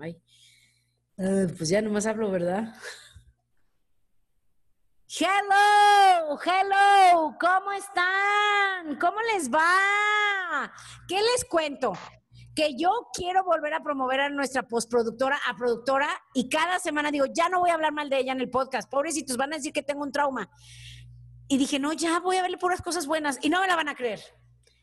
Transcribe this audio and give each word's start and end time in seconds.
Ay. 0.00 0.16
Uh, 1.16 1.48
pues 1.56 1.68
ya 1.68 1.82
nomás 1.82 2.06
hablo, 2.06 2.30
¿verdad? 2.30 2.72
Hello, 5.08 6.38
hello, 6.44 7.36
¿cómo 7.40 7.72
están? 7.72 8.96
¿Cómo 9.00 9.20
les 9.32 9.50
va? 9.50 10.72
¿Qué 11.08 11.16
les 11.16 11.44
cuento? 11.50 11.94
Que 12.54 12.76
yo 12.76 13.08
quiero 13.12 13.42
volver 13.42 13.74
a 13.74 13.82
promover 13.82 14.20
a 14.20 14.28
nuestra 14.28 14.62
postproductora, 14.62 15.40
a 15.48 15.56
productora, 15.56 16.08
y 16.32 16.48
cada 16.48 16.78
semana 16.78 17.10
digo, 17.10 17.24
ya 17.34 17.48
no 17.48 17.58
voy 17.58 17.70
a 17.70 17.74
hablar 17.74 17.92
mal 17.92 18.08
de 18.08 18.18
ella 18.18 18.32
en 18.32 18.40
el 18.40 18.50
podcast, 18.50 18.88
pobrecitos, 18.88 19.36
van 19.36 19.52
a 19.52 19.56
decir 19.56 19.72
que 19.72 19.82
tengo 19.82 20.02
un 20.02 20.12
trauma. 20.12 20.48
Y 21.48 21.58
dije, 21.58 21.80
no, 21.80 21.92
ya 21.92 22.20
voy 22.20 22.36
a 22.36 22.42
verle 22.42 22.58
puras 22.58 22.82
cosas 22.82 23.06
buenas, 23.06 23.38
y 23.42 23.48
no 23.48 23.60
me 23.60 23.66
la 23.66 23.74
van 23.74 23.88
a 23.88 23.96
creer. 23.96 24.20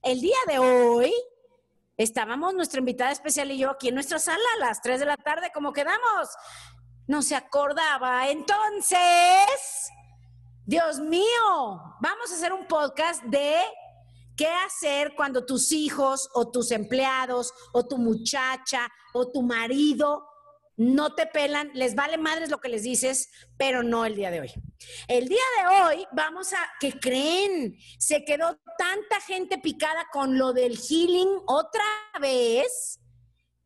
El 0.02 0.20
día 0.20 0.38
de 0.47 0.59
hoy 0.59 1.13
estábamos 1.98 2.54
nuestra 2.54 2.80
invitada 2.80 3.12
especial 3.12 3.52
y 3.52 3.57
yo 3.57 3.71
aquí 3.71 3.89
en 3.89 3.95
nuestra 3.95 4.20
sala 4.20 4.44
a 4.57 4.59
las 4.59 4.82
3 4.82 5.00
de 5.00 5.05
la 5.05 5.18
tarde, 5.18 5.52
¿cómo 5.54 5.73
quedamos? 5.73 6.30
No 7.08 7.21
se 7.21 7.35
acordaba. 7.35 8.30
Entonces, 8.30 8.99
Dios 10.66 10.99
mío, 10.99 11.23
vamos 12.02 12.31
a 12.31 12.35
hacer 12.35 12.52
un 12.52 12.68
podcast 12.68 13.23
de 13.23 13.55
qué 14.35 14.48
hacer 14.66 15.13
cuando 15.16 15.45
tus 15.45 15.71
hijos 15.71 16.30
o 16.34 16.52
tus 16.52 16.71
empleados 16.71 17.54
o 17.73 17.85
tu 17.85 17.98
muchacha 17.98 18.90
o 19.13 19.32
tu 19.32 19.41
marido 19.41 20.27
no 20.77 21.15
te 21.15 21.25
pelan, 21.25 21.71
les 21.73 21.95
vale 21.95 22.17
madres 22.17 22.49
lo 22.49 22.59
que 22.59 22.70
les 22.70 22.84
dices, 22.84 23.29
pero 23.57 23.84
no 23.84 24.05
el 24.05 24.15
día 24.15 24.31
de 24.31 24.41
hoy. 24.41 24.52
El 25.07 25.27
día 25.27 25.43
de 25.57 25.81
hoy 25.84 26.07
vamos 26.11 26.53
a, 26.53 26.57
¿qué 26.79 26.99
creen? 26.99 27.77
Se 27.98 28.25
quedó 28.25 28.59
tanta 28.77 29.21
gente 29.21 29.57
picada 29.57 30.07
con 30.11 30.38
lo 30.38 30.53
del 30.53 30.77
healing 30.77 31.29
otra 31.48 31.85
vez 32.20 32.99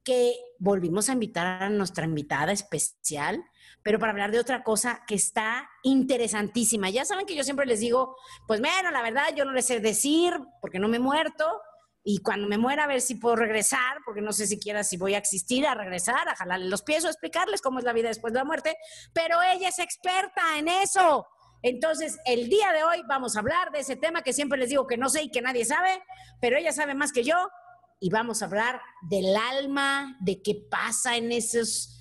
que 0.03 0.33
volvimos 0.59 1.09
a 1.09 1.13
invitar 1.13 1.63
a 1.63 1.69
nuestra 1.69 2.05
invitada 2.05 2.51
especial, 2.51 3.43
pero 3.83 3.99
para 3.99 4.11
hablar 4.11 4.31
de 4.31 4.39
otra 4.39 4.63
cosa 4.63 5.03
que 5.07 5.16
está 5.16 5.69
interesantísima. 5.83 6.89
Ya 6.89 7.05
saben 7.05 7.25
que 7.25 7.35
yo 7.35 7.44
siempre 7.44 7.66
les 7.66 7.79
digo, 7.79 8.16
pues 8.47 8.59
bueno, 8.59 8.91
la 8.91 9.01
verdad 9.01 9.35
yo 9.35 9.45
no 9.45 9.51
les 9.51 9.66
sé 9.66 9.79
decir 9.79 10.33
porque 10.61 10.79
no 10.79 10.88
me 10.88 10.97
he 10.97 10.99
muerto, 11.01 11.61
y 12.03 12.19
cuando 12.19 12.47
me 12.47 12.58
muera 12.58 12.86
a 12.86 12.88
ver 12.88 13.02
si 13.02 13.16
puedo 13.16 13.36
regresar, 13.36 13.97
porque 14.05 14.22
no 14.22 14.31
sé 14.31 14.47
siquiera 14.47 14.83
si 14.83 14.97
voy 14.97 15.16
a 15.16 15.17
existir, 15.17 15.67
a 15.67 15.75
regresar, 15.75 16.28
a 16.30 16.36
jalarle 16.36 16.69
los 16.69 16.81
pies 16.81 17.03
o 17.03 17.08
a 17.08 17.11
explicarles 17.11 17.61
cómo 17.61 17.80
es 17.80 17.86
la 17.86 17.94
vida 17.94 18.08
después 18.08 18.33
de 18.33 18.39
la 18.39 18.45
muerte, 18.45 18.78
pero 19.14 19.41
ella 19.41 19.69
es 19.69 19.80
experta 19.80 20.58
en 20.58 20.67
eso. 20.67 21.28
Entonces, 21.61 22.17
el 22.25 22.47
día 22.47 22.72
de 22.72 22.83
hoy 22.83 23.03
vamos 23.08 23.36
a 23.36 23.39
hablar 23.39 23.72
de 23.72 23.80
ese 23.80 23.97
tema 23.97 24.22
que 24.22 24.31
siempre 24.31 24.58
les 24.58 24.69
digo 24.69 24.88
que 24.88 24.97
no 24.97 25.09
sé 25.09 25.23
y 25.23 25.31
que 25.31 25.41
nadie 25.41 25.66
sabe, 25.66 26.02
pero 26.39 26.58
ella 26.58 26.72
sabe 26.72 26.94
más 26.94 27.11
que 27.11 27.23
yo, 27.23 27.36
y 28.00 28.09
vamos 28.09 28.41
a 28.41 28.45
hablar 28.45 28.81
del 29.02 29.36
alma, 29.36 30.17
de 30.22 30.41
qué 30.41 30.56
pasa 30.69 31.17
en 31.17 31.34
esos 31.34 31.98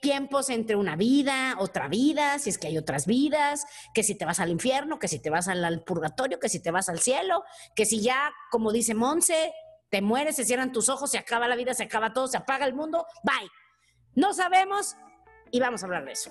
tiempos 0.00 0.50
entre 0.50 0.76
una 0.76 0.96
vida, 0.96 1.56
otra 1.58 1.88
vida, 1.88 2.38
si 2.38 2.50
es 2.50 2.58
que 2.58 2.66
hay 2.66 2.78
otras 2.78 3.06
vidas, 3.06 3.64
que 3.94 4.02
si 4.02 4.14
te 4.14 4.24
vas 4.24 4.40
al 4.40 4.50
infierno, 4.50 4.98
que 4.98 5.08
si 5.08 5.20
te 5.20 5.30
vas 5.30 5.48
al, 5.48 5.82
purgatorio, 5.84 6.40
que 6.40 6.48
si 6.48 6.60
te 6.60 6.70
vas 6.70 6.88
al 6.88 7.00
cielo, 7.00 7.44
que 7.76 7.86
si 7.86 8.00
ya, 8.00 8.32
como 8.50 8.72
dice 8.72 8.94
Monse, 8.94 9.52
te 9.90 10.02
mueres, 10.02 10.36
se 10.36 10.44
cierran 10.44 10.72
tus 10.72 10.88
ojos, 10.88 11.10
se 11.10 11.18
acaba 11.18 11.46
la 11.46 11.56
vida, 11.56 11.72
se 11.74 11.84
acaba 11.84 12.12
todo, 12.12 12.26
se 12.26 12.36
apaga 12.36 12.66
el 12.66 12.74
mundo, 12.74 13.06
bye. 13.22 13.48
No 14.14 14.32
sabemos 14.34 14.96
y 15.50 15.60
vamos 15.60 15.82
a 15.82 15.86
hablar 15.86 16.04
de 16.04 16.12
eso. 16.12 16.30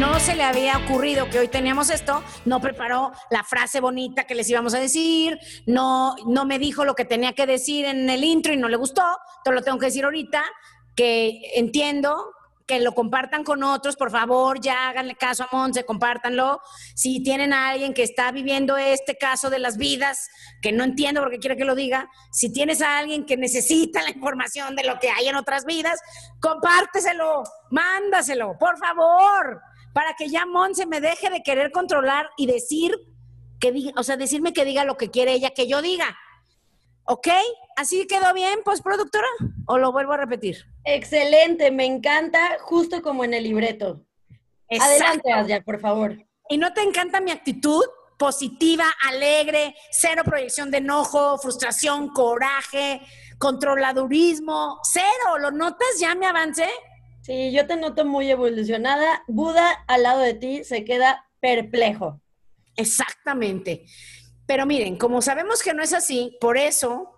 se 0.21 0.35
le 0.35 0.43
había 0.43 0.77
ocurrido 0.77 1.27
que 1.31 1.39
hoy 1.39 1.47
teníamos 1.47 1.89
esto, 1.89 2.23
no 2.45 2.61
preparó 2.61 3.11
la 3.31 3.43
frase 3.43 3.79
bonita 3.79 4.25
que 4.25 4.35
les 4.35 4.47
íbamos 4.51 4.75
a 4.75 4.79
decir, 4.79 5.39
no, 5.65 6.15
no 6.27 6.45
me 6.45 6.59
dijo 6.59 6.85
lo 6.85 6.93
que 6.93 7.05
tenía 7.05 7.33
que 7.33 7.47
decir 7.47 7.85
en 7.85 8.07
el 8.07 8.23
intro 8.23 8.53
y 8.53 8.57
no 8.57 8.69
le 8.69 8.77
gustó, 8.77 9.01
todo 9.43 9.55
lo 9.55 9.63
tengo 9.63 9.79
que 9.79 9.87
decir 9.87 10.05
ahorita, 10.05 10.43
que 10.95 11.41
entiendo 11.55 12.35
que 12.67 12.79
lo 12.79 12.93
compartan 12.93 13.43
con 13.43 13.63
otros, 13.63 13.95
por 13.95 14.11
favor, 14.11 14.61
ya 14.61 14.89
háganle 14.89 15.15
caso 15.15 15.43
a 15.43 15.49
Monse, 15.51 15.85
compártanlo. 15.85 16.61
Si 16.95 17.23
tienen 17.23 17.51
a 17.51 17.69
alguien 17.69 17.93
que 17.93 18.03
está 18.03 18.31
viviendo 18.31 18.77
este 18.77 19.17
caso 19.17 19.49
de 19.49 19.59
las 19.59 19.75
vidas, 19.75 20.29
que 20.61 20.71
no 20.71 20.83
entiendo 20.83 21.21
porque 21.21 21.39
quiere 21.39 21.57
que 21.57 21.65
lo 21.65 21.75
diga, 21.75 22.07
si 22.31 22.53
tienes 22.53 22.81
a 22.81 22.99
alguien 22.99 23.25
que 23.25 23.37
necesita 23.37 24.03
la 24.03 24.11
información 24.11 24.75
de 24.75 24.83
lo 24.83 24.99
que 24.99 25.09
hay 25.09 25.27
en 25.27 25.35
otras 25.35 25.65
vidas, 25.65 25.99
compárteselo, 26.39 27.43
mándaselo, 27.71 28.55
por 28.57 28.77
favor, 28.77 29.61
para 29.93 30.13
que 30.13 30.29
ya 30.29 30.45
Monse 30.45 30.85
me 30.85 31.01
deje 31.01 31.29
de 31.29 31.43
querer 31.43 31.71
controlar 31.71 32.29
y 32.37 32.47
decir 32.47 32.95
que 33.59 33.71
diga, 33.71 33.93
o 33.97 34.03
sea, 34.03 34.17
decirme 34.17 34.53
que 34.53 34.65
diga 34.65 34.85
lo 34.85 34.97
que 34.97 35.11
quiere 35.11 35.33
ella 35.33 35.51
que 35.51 35.67
yo 35.67 35.81
diga. 35.81 36.17
¿Ok? 37.05 37.27
¿Así 37.77 38.05
quedó 38.07 38.33
bien, 38.33 38.61
postproductora? 38.63 39.27
¿O 39.67 39.77
lo 39.77 39.91
vuelvo 39.91 40.13
a 40.13 40.17
repetir? 40.17 40.65
Excelente, 40.85 41.71
me 41.71 41.85
encanta, 41.85 42.57
justo 42.61 43.01
como 43.01 43.23
en 43.23 43.33
el 43.33 43.43
libreto. 43.43 44.05
Adelante, 44.79 45.31
Asia, 45.31 45.61
por 45.61 45.79
favor. 45.79 46.17
¿Y 46.49 46.57
no 46.57 46.73
te 46.73 46.81
encanta 46.81 47.21
mi 47.21 47.31
actitud? 47.31 47.83
Positiva, 48.17 48.85
alegre, 49.07 49.75
cero 49.89 50.21
proyección 50.23 50.69
de 50.69 50.77
enojo, 50.77 51.37
frustración, 51.39 52.09
coraje, 52.09 53.01
controladurismo, 53.39 54.79
cero. 54.83 55.37
¿Lo 55.39 55.51
notas? 55.51 55.99
¿Ya 55.99 56.13
me 56.13 56.27
avancé? 56.27 56.69
Sí, 57.21 57.51
yo 57.51 57.67
te 57.67 57.75
noto 57.75 58.05
muy 58.05 58.29
evolucionada. 58.29 59.23
Buda 59.27 59.71
al 59.87 60.03
lado 60.03 60.21
de 60.21 60.33
ti 60.33 60.63
se 60.63 60.83
queda 60.83 61.25
perplejo. 61.39 62.19
Exactamente. 62.75 63.85
Pero 64.47 64.65
miren, 64.65 64.97
como 64.97 65.21
sabemos 65.21 65.61
que 65.61 65.73
no 65.73 65.83
es 65.83 65.93
así, 65.93 66.37
por 66.41 66.57
eso, 66.57 67.10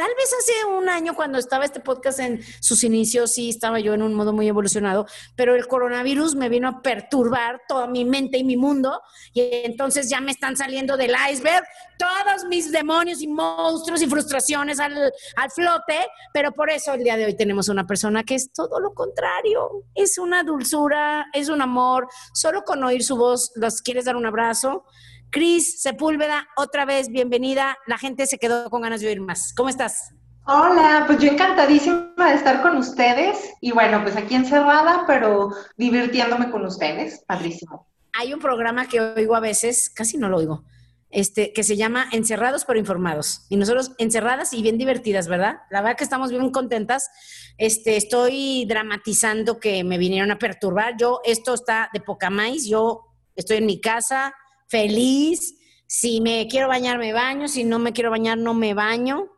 tal 0.00 0.14
vez 0.16 0.32
hace 0.32 0.64
un 0.64 0.88
año 0.88 1.14
cuando 1.14 1.36
estaba 1.36 1.66
este 1.66 1.78
podcast 1.78 2.20
en 2.20 2.40
sus 2.60 2.84
inicios, 2.84 3.34
sí 3.34 3.50
estaba 3.50 3.80
yo 3.80 3.92
en 3.92 4.00
un 4.00 4.14
modo 4.14 4.32
muy 4.32 4.48
evolucionado, 4.48 5.04
pero 5.36 5.54
el 5.54 5.66
coronavirus 5.66 6.36
me 6.36 6.48
vino 6.48 6.68
a 6.68 6.80
perturbar 6.80 7.60
toda 7.68 7.86
mi 7.86 8.06
mente 8.06 8.38
y 8.38 8.44
mi 8.44 8.56
mundo 8.56 9.02
y 9.34 9.42
entonces 9.64 10.08
ya 10.08 10.22
me 10.22 10.30
están 10.30 10.56
saliendo 10.56 10.96
del 10.96 11.14
iceberg 11.30 11.64
todos 11.98 12.46
mis 12.48 12.72
demonios 12.72 13.20
y 13.20 13.28
monstruos 13.28 14.00
y 14.00 14.06
frustraciones 14.06 14.80
al, 14.80 15.12
al 15.36 15.50
flote, 15.50 15.98
pero 16.32 16.52
por 16.52 16.70
eso 16.70 16.94
el 16.94 17.04
día 17.04 17.18
de 17.18 17.26
hoy 17.26 17.36
tenemos 17.36 17.68
una 17.68 17.86
persona 17.86 18.24
que 18.24 18.36
es 18.36 18.54
todo 18.54 18.80
lo 18.80 18.94
contrario, 18.94 19.84
es 19.94 20.16
una 20.16 20.44
dulzura, 20.44 21.26
es 21.34 21.50
un 21.50 21.60
amor, 21.60 22.08
solo 22.32 22.62
con 22.64 22.82
oír 22.84 23.04
su 23.04 23.18
voz, 23.18 23.52
los 23.54 23.82
quieres 23.82 24.06
dar 24.06 24.16
un 24.16 24.24
abrazo 24.24 24.82
Cris 25.30 25.80
Sepúlveda, 25.80 26.48
otra 26.56 26.84
vez 26.84 27.08
bienvenida. 27.08 27.78
La 27.86 27.98
gente 27.98 28.26
se 28.26 28.38
quedó 28.38 28.68
con 28.68 28.82
ganas 28.82 29.00
de 29.00 29.06
oír 29.06 29.20
más. 29.20 29.54
¿Cómo 29.56 29.68
estás? 29.68 30.12
Hola, 30.44 31.04
pues 31.06 31.20
yo 31.20 31.30
encantadísima 31.30 32.12
de 32.16 32.34
estar 32.34 32.62
con 32.62 32.76
ustedes 32.76 33.38
y 33.60 33.70
bueno, 33.70 34.02
pues 34.02 34.16
aquí 34.16 34.34
encerrada, 34.34 35.04
pero 35.06 35.50
divirtiéndome 35.76 36.50
con 36.50 36.66
ustedes. 36.66 37.22
Padrísimo. 37.28 37.86
Hay 38.12 38.34
un 38.34 38.40
programa 38.40 38.88
que 38.88 39.00
oigo 39.00 39.36
a 39.36 39.40
veces, 39.40 39.88
casi 39.90 40.18
no 40.18 40.28
lo 40.28 40.38
oigo, 40.38 40.64
este, 41.10 41.52
que 41.52 41.62
se 41.62 41.76
llama 41.76 42.08
Encerrados 42.10 42.64
pero 42.64 42.80
Informados. 42.80 43.46
Y 43.48 43.56
nosotros 43.56 43.92
encerradas 43.98 44.52
y 44.52 44.62
bien 44.62 44.78
divertidas, 44.78 45.28
¿verdad? 45.28 45.58
La 45.70 45.80
verdad 45.80 45.96
que 45.96 46.04
estamos 46.04 46.32
bien 46.32 46.50
contentas. 46.50 47.08
Este, 47.56 47.96
estoy 47.96 48.64
dramatizando 48.66 49.60
que 49.60 49.84
me 49.84 49.96
vinieron 49.96 50.32
a 50.32 50.40
perturbar. 50.40 50.96
Yo, 50.98 51.20
esto 51.22 51.54
está 51.54 51.88
de 51.92 52.00
poca 52.00 52.30
más. 52.30 52.64
Yo 52.66 53.02
estoy 53.36 53.58
en 53.58 53.66
mi 53.66 53.80
casa, 53.80 54.34
feliz. 54.70 55.56
Si 55.86 56.20
me 56.20 56.46
quiero 56.48 56.68
bañar, 56.68 56.98
me 56.98 57.12
baño. 57.12 57.48
Si 57.48 57.64
no 57.64 57.78
me 57.78 57.92
quiero 57.92 58.10
bañar, 58.10 58.38
no 58.38 58.54
me 58.54 58.74
baño. 58.74 59.28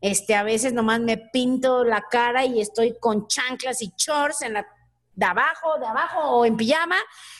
Este, 0.00 0.34
a 0.34 0.42
veces 0.42 0.72
nomás 0.72 1.00
me 1.00 1.16
pinto 1.16 1.84
la 1.84 2.02
cara 2.10 2.44
y 2.44 2.60
estoy 2.60 2.96
con 2.98 3.28
chanclas 3.28 3.82
y 3.82 3.92
shorts 3.96 4.42
en 4.42 4.54
la, 4.54 4.66
de 5.14 5.26
abajo, 5.26 5.78
de 5.78 5.86
abajo 5.86 6.20
o 6.30 6.44
en 6.44 6.56
pijama. 6.56 6.96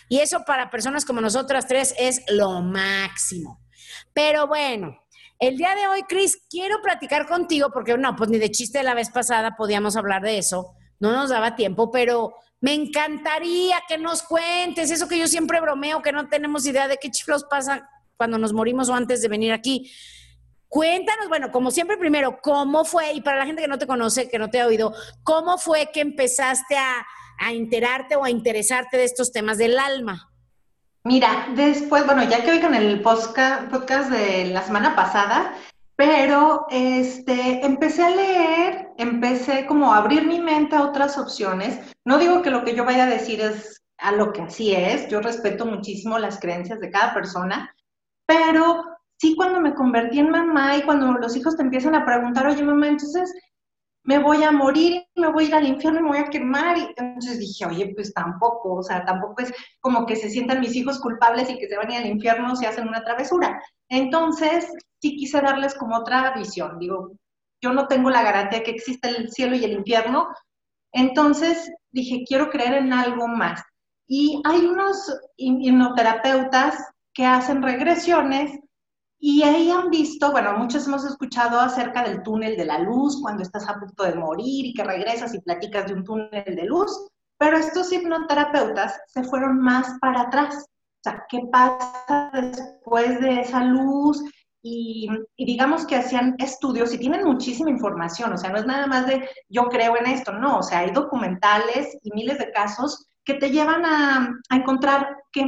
Y 0.08 0.18
eso 0.20 0.44
para 0.46 0.70
personas 0.70 1.04
como 1.04 1.20
nosotras 1.20 1.66
tres 1.66 1.94
es 1.98 2.22
lo 2.28 2.60
máximo. 2.60 3.60
Pero 4.12 4.46
bueno, 4.46 4.96
el 5.38 5.56
día 5.56 5.74
de 5.74 5.88
hoy, 5.88 6.02
Cris, 6.02 6.38
quiero 6.50 6.82
platicar 6.82 7.26
contigo 7.26 7.70
porque 7.72 7.96
no, 7.96 8.14
pues 8.14 8.28
ni 8.30 8.38
de 8.38 8.50
chiste 8.50 8.82
la 8.82 8.94
vez 8.94 9.10
pasada 9.10 9.56
podíamos 9.56 9.96
hablar 9.96 10.22
de 10.22 10.38
eso. 10.38 10.74
No 10.98 11.12
nos 11.12 11.30
daba 11.30 11.56
tiempo, 11.56 11.90
pero 11.90 12.34
me 12.60 12.74
encantaría 12.74 13.82
que 13.88 13.96
nos 13.98 14.22
cuentes 14.22 14.90
eso 14.90 15.08
que 15.08 15.18
yo 15.18 15.26
siempre 15.26 15.60
bromeo, 15.60 16.02
que 16.02 16.12
no 16.12 16.28
tenemos 16.28 16.66
idea 16.66 16.88
de 16.88 16.98
qué 16.98 17.10
chiflos 17.10 17.44
pasa 17.44 17.88
cuando 18.16 18.38
nos 18.38 18.52
morimos 18.52 18.88
o 18.88 18.94
antes 18.94 19.22
de 19.22 19.28
venir 19.28 19.52
aquí. 19.52 19.90
Cuéntanos, 20.68 21.28
bueno, 21.28 21.50
como 21.50 21.70
siempre, 21.70 21.96
primero, 21.96 22.38
¿cómo 22.42 22.84
fue? 22.84 23.14
Y 23.14 23.22
para 23.22 23.38
la 23.38 23.46
gente 23.46 23.62
que 23.62 23.68
no 23.68 23.78
te 23.78 23.86
conoce, 23.86 24.28
que 24.28 24.38
no 24.38 24.50
te 24.50 24.60
ha 24.60 24.66
oído, 24.66 24.94
¿cómo 25.24 25.58
fue 25.58 25.90
que 25.92 26.00
empezaste 26.00 26.76
a, 26.76 27.06
a 27.38 27.52
enterarte 27.52 28.14
o 28.14 28.24
a 28.24 28.30
interesarte 28.30 28.98
de 28.98 29.04
estos 29.04 29.32
temas 29.32 29.58
del 29.58 29.78
alma? 29.78 30.30
Mira, 31.02 31.48
después, 31.56 32.04
bueno, 32.04 32.22
ya 32.24 32.44
que 32.44 32.50
oigan 32.50 32.74
el 32.74 33.00
podcast 33.00 34.10
de 34.10 34.44
la 34.52 34.62
semana 34.62 34.94
pasada, 34.94 35.54
pero 36.00 36.64
este, 36.70 37.62
empecé 37.62 38.02
a 38.02 38.08
leer, 38.08 38.88
empecé 38.96 39.66
como 39.66 39.92
a 39.92 39.98
abrir 39.98 40.26
mi 40.26 40.40
mente 40.40 40.74
a 40.74 40.84
otras 40.84 41.18
opciones. 41.18 41.78
No 42.06 42.18
digo 42.18 42.40
que 42.40 42.50
lo 42.50 42.64
que 42.64 42.74
yo 42.74 42.86
vaya 42.86 43.04
a 43.04 43.10
decir 43.10 43.42
es 43.42 43.84
a 43.98 44.12
lo 44.12 44.32
que 44.32 44.40
así 44.40 44.74
es, 44.74 45.08
yo 45.10 45.20
respeto 45.20 45.66
muchísimo 45.66 46.18
las 46.18 46.40
creencias 46.40 46.80
de 46.80 46.90
cada 46.90 47.12
persona, 47.12 47.74
pero 48.24 48.82
sí 49.18 49.36
cuando 49.36 49.60
me 49.60 49.74
convertí 49.74 50.20
en 50.20 50.30
mamá 50.30 50.78
y 50.78 50.84
cuando 50.84 51.12
los 51.12 51.36
hijos 51.36 51.54
te 51.58 51.64
empiezan 51.64 51.94
a 51.94 52.06
preguntar, 52.06 52.46
oye 52.46 52.62
mamá, 52.62 52.88
entonces 52.88 53.30
me 54.02 54.18
voy 54.18 54.42
a 54.42 54.50
morir, 54.50 55.04
me 55.14 55.30
voy 55.30 55.44
a 55.44 55.48
ir 55.48 55.54
al 55.54 55.66
infierno, 55.66 56.00
me 56.00 56.08
voy 56.08 56.18
a 56.18 56.30
quemar. 56.30 56.78
Y 56.78 56.88
entonces 56.96 57.38
dije, 57.38 57.66
oye, 57.66 57.92
pues 57.94 58.12
tampoco, 58.14 58.74
o 58.74 58.82
sea, 58.82 59.04
tampoco 59.04 59.42
es 59.42 59.52
como 59.80 60.06
que 60.06 60.16
se 60.16 60.30
sientan 60.30 60.60
mis 60.60 60.74
hijos 60.74 61.00
culpables 61.00 61.50
y 61.50 61.58
que 61.58 61.68
se 61.68 61.76
van 61.76 61.90
a 61.90 61.94
ir 61.94 62.00
al 62.00 62.06
infierno 62.06 62.56
si 62.56 62.66
hacen 62.66 62.88
una 62.88 63.04
travesura. 63.04 63.62
Entonces, 63.88 64.72
sí 65.00 65.16
quise 65.16 65.40
darles 65.40 65.74
como 65.74 65.96
otra 65.96 66.32
visión. 66.32 66.78
Digo, 66.78 67.12
yo 67.62 67.72
no 67.72 67.86
tengo 67.88 68.10
la 68.10 68.22
garantía 68.22 68.62
que 68.62 68.70
existe 68.70 69.08
el 69.08 69.30
cielo 69.30 69.54
y 69.54 69.64
el 69.64 69.72
infierno. 69.72 70.28
Entonces, 70.92 71.70
dije, 71.90 72.24
quiero 72.26 72.50
creer 72.50 72.74
en 72.74 72.92
algo 72.92 73.28
más. 73.28 73.62
Y 74.06 74.42
hay 74.44 74.64
unos 74.66 75.14
hipnoterapeutas 75.36 76.84
que 77.12 77.26
hacen 77.26 77.62
regresiones 77.62 78.58
y 79.22 79.42
ahí 79.42 79.70
han 79.70 79.90
visto, 79.90 80.32
bueno, 80.32 80.56
muchos 80.56 80.86
hemos 80.86 81.04
escuchado 81.04 81.60
acerca 81.60 82.02
del 82.02 82.22
túnel 82.22 82.56
de 82.56 82.64
la 82.64 82.78
luz, 82.78 83.20
cuando 83.20 83.42
estás 83.42 83.68
a 83.68 83.78
punto 83.78 84.04
de 84.04 84.14
morir 84.14 84.64
y 84.64 84.72
que 84.72 84.82
regresas 84.82 85.34
y 85.34 85.40
platicas 85.40 85.86
de 85.86 85.94
un 85.94 86.04
túnel 86.04 86.44
de 86.46 86.64
luz, 86.64 86.90
pero 87.36 87.58
estos 87.58 87.92
hipnoterapeutas 87.92 88.98
se 89.06 89.22
fueron 89.22 89.60
más 89.60 89.98
para 90.00 90.22
atrás. 90.22 90.64
O 90.64 91.02
sea, 91.02 91.24
¿qué 91.28 91.42
pasa 91.52 92.30
después 92.32 93.20
de 93.20 93.42
esa 93.42 93.62
luz? 93.62 94.22
Y, 94.62 95.08
y, 95.36 95.44
digamos 95.44 95.86
que 95.86 95.96
hacían 95.96 96.36
estudios 96.38 96.92
y 96.94 96.98
tienen 96.98 97.24
muchísima 97.24 97.70
información, 97.70 98.32
o 98.32 98.36
sea, 98.36 98.50
no 98.50 98.58
es 98.58 98.66
nada 98.66 98.86
más 98.86 99.06
de 99.06 99.28
yo 99.48 99.64
creo 99.68 99.96
en 99.96 100.06
esto, 100.06 100.32
no, 100.32 100.58
o 100.58 100.62
sea, 100.62 100.80
hay 100.80 100.90
documentales 100.90 101.96
y 102.02 102.12
miles 102.12 102.38
de 102.38 102.52
casos 102.52 103.06
que 103.24 103.34
te 103.34 103.50
llevan 103.50 103.86
a, 103.86 104.38
a 104.50 104.56
encontrar 104.56 105.16
que 105.32 105.46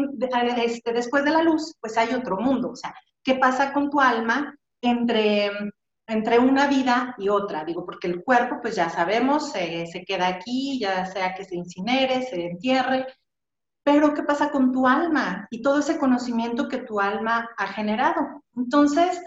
este, 0.65 0.93
después 0.93 1.25
de 1.25 1.31
la 1.31 1.43
luz, 1.43 1.75
pues 1.81 1.99
hay 1.99 2.15
otro 2.15 2.39
mundo, 2.39 2.71
o 2.71 2.77
sea, 2.77 2.95
qué 3.23 3.35
pasa 3.37 3.73
con 3.73 3.91
tu 3.91 4.01
alma 4.01 4.57
entre, 4.81 5.51
entre 6.07 6.39
una 6.39 6.67
vida 6.67 7.15
y 7.19 7.29
otra. 7.29 7.65
Digo, 7.65 7.85
porque 7.85 8.09
el 8.09 8.23
cuerpo, 8.23 8.59
pues 8.61 8.77
ya 8.77 8.91
sabemos, 8.91 9.53
se 9.53 10.05
queda 10.07 10.29
aquí, 10.29 10.79
ya 10.81 11.07
sea 11.07 11.35
que 11.35 11.45
se 11.45 11.57
incinere, 11.57 12.23
se 12.23 12.47
entierre, 12.47 13.07
pero 13.85 14.15
¿qué 14.15 14.23
pasa 14.23 14.51
con 14.51 14.73
tu 14.73 14.87
alma 14.87 15.47
y 15.51 15.61
todo 15.63 15.81
ese 15.81 15.99
conocimiento 15.99 16.69
que 16.69 16.79
tu 16.79 17.01
alma 17.01 17.49
ha 17.57 17.67
generado? 17.67 18.43
Entonces, 18.55 19.21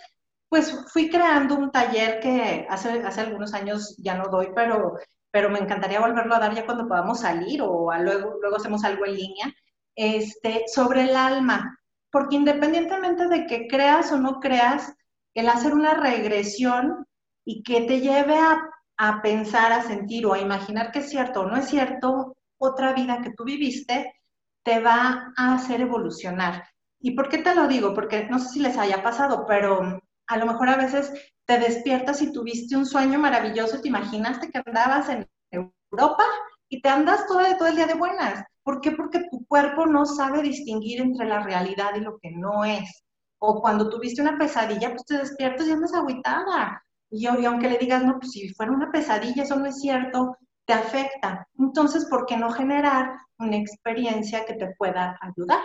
pues 0.50 0.86
fui 0.92 1.10
creando 1.10 1.56
un 1.56 1.72
taller 1.72 2.20
que 2.22 2.66
hace, 2.70 3.02
hace 3.04 3.22
algunos 3.22 3.54
años 3.54 3.96
ya 3.98 4.16
no 4.16 4.30
doy, 4.30 4.50
pero, 4.56 4.94
pero 5.32 5.50
me 5.50 5.60
encantaría 5.60 6.00
volverlo 6.00 6.36
a 6.36 6.40
dar 6.40 6.56
ya 6.56 6.66
cuando 6.66 6.88
podamos 6.88 7.20
salir 7.22 7.62
o 7.62 7.92
luego, 7.98 8.36
luego 8.42 8.56
hacemos 8.56 8.84
algo 8.86 9.06
en 9.06 9.16
línea, 9.16 9.54
este, 9.96 10.64
sobre 10.68 11.04
el 11.04 11.16
alma 11.16 11.78
porque 12.16 12.38
independientemente 12.38 13.28
de 13.28 13.46
que 13.46 13.68
creas 13.68 14.10
o 14.14 14.18
no 14.18 14.40
creas, 14.40 14.96
el 15.34 15.50
hacer 15.50 15.74
una 15.74 15.96
regresión 15.96 17.06
y 17.44 17.62
que 17.62 17.82
te 17.82 18.00
lleve 18.00 18.38
a, 18.38 19.22
pensar, 19.22 19.74
a 19.74 19.84
sentir 19.84 20.26
o 20.26 20.32
a 20.32 20.40
imaginar 20.40 20.94
que 20.94 21.00
es 21.00 21.10
cierto 21.10 21.42
o 21.42 21.46
no 21.46 21.58
es 21.58 21.68
cierto, 21.68 22.38
otra 22.58 22.94
vida 22.94 23.20
que 23.22 23.32
tú 23.32 23.44
viviste, 23.44 24.16
te 24.64 24.80
va 24.80 25.34
a 25.36 25.56
hacer 25.56 25.82
evolucionar. 25.82 26.64
¿Y 27.02 27.18
por 27.18 27.28
qué 27.28 27.40
te 27.40 27.54
lo 27.54 27.68
digo? 27.68 27.94
Porque 27.94 28.30
no 28.30 28.40
sé 28.40 28.48
si 28.48 28.60
les 28.62 28.78
haya 28.78 29.04
pasado, 29.04 29.46
pero 29.46 30.02
a 30.28 30.38
lo 30.38 30.46
mejor 30.46 30.70
a 30.70 30.78
veces 30.78 31.12
te 31.44 31.60
despiertas 31.60 32.22
y 32.22 32.32
tuviste 32.32 32.78
un 32.78 32.86
sueño 32.86 33.20
maravilloso, 33.20 33.82
te 33.82 33.90
imaginaste 33.90 34.50
que 34.50 34.62
andabas 34.66 35.10
en 35.10 35.28
Europa 35.52 36.24
y 36.70 36.82
te 36.82 36.88
andas 36.88 37.28
todo, 37.28 37.42
todo 37.58 37.68
el 37.68 37.76
día 37.76 37.88
de 37.88 37.96
buenas. 37.96 38.46
¿Por 38.66 38.82
qué? 38.82 38.94
Porque 38.94 39.20
tu 39.30 39.46
cuerpo 39.46 39.86
no 39.86 40.08
sabe 40.08 40.42
distinguir 40.42 41.00
entre 41.00 41.28
la 41.28 41.44
realidad 41.44 41.92
y 41.96 42.00
lo 42.00 42.18
que 42.18 42.32
no 42.32 42.66
es. 42.66 43.04
O 43.38 43.62
cuando 43.62 43.90
tuviste 43.90 44.24
una 44.24 44.40
pesadilla, 44.40 44.90
pues 44.90 45.06
te 45.06 45.20
despiertas 45.20 45.68
y 45.68 45.72
andas 45.72 45.94
agüitada. 45.94 46.84
Y, 47.12 47.28
aunque 47.28 47.70
le 47.70 47.78
digas, 47.78 48.04
no, 48.04 48.18
pues 48.18 48.32
si 48.32 48.50
fuera 48.56 48.72
una 48.72 48.92
pesadilla, 48.92 49.44
eso 49.44 49.56
no 49.56 49.68
es 49.68 49.80
cierto, 49.80 50.36
te 50.66 50.74
afecta. 50.74 51.48
Entonces, 51.60 52.06
¿por 52.06 52.26
qué 52.26 52.38
no 52.38 52.50
generar 52.50 53.12
una 53.38 53.56
experiencia 53.56 54.46
que 54.46 54.56
te 54.56 54.74
pueda 54.80 55.16
ayudar? 55.22 55.62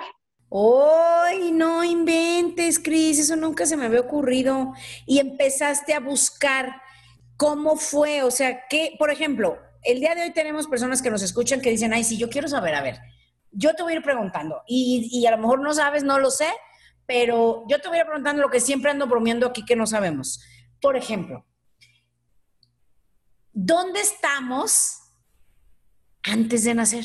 ¡Ay, 0.53 1.53
no 1.53 1.83
inventes, 1.83 2.79
Cris! 2.79 3.19
Eso 3.19 3.35
nunca 3.35 3.65
se 3.65 3.79
me 3.79 3.87
había 3.87 4.01
ocurrido. 4.01 4.75
Y 5.07 5.21
empezaste 5.21 5.95
a 5.95 6.01
buscar 6.01 6.83
cómo 7.39 7.77
fue, 7.77 8.23
o 8.25 8.31
sea, 8.31 8.69
que, 8.69 8.95
por 8.99 9.11
ejemplo, 9.11 9.59
el 9.83 10.01
día 10.01 10.15
de 10.15 10.23
hoy 10.23 10.33
tenemos 10.33 10.67
personas 10.67 11.03
que 11.03 11.11
nos 11.11 11.23
escuchan 11.23 11.61
que 11.61 11.71
dicen, 11.71 11.93
ay, 11.93 12.05
sí, 12.05 12.19
yo 12.19 12.29
quiero 12.29 12.49
saber, 12.49 12.75
a 12.75 12.83
ver, 12.83 13.01
yo 13.53 13.75
te 13.75 13.83
voy 13.83 13.93
a 13.93 13.97
ir 13.97 14.03
preguntando 14.03 14.63
y, 14.67 15.25
a 15.27 15.31
lo 15.31 15.39
mejor 15.39 15.61
no 15.61 15.73
sabes, 15.75 16.05
no 16.05 16.19
lo 16.19 16.31
sé, 16.31 16.49
pero 17.07 17.65
yo 17.69 17.81
te 17.81 17.89
voy 17.89 17.99
a 17.99 18.01
ir 18.01 18.07
preguntando 18.07 18.43
lo 18.43 18.51
que 18.51 18.61
siempre 18.61 18.91
ando 18.91 19.07
bromeando 19.07 19.47
aquí 19.47 19.65
que 19.65 19.77
no 19.77 19.87
sabemos. 19.87 20.41
Por 20.81 20.97
ejemplo, 20.97 21.45
¿dónde 23.53 24.01
estamos 24.01 25.01
antes 26.23 26.65
de 26.65 26.75
nacer? 26.75 27.05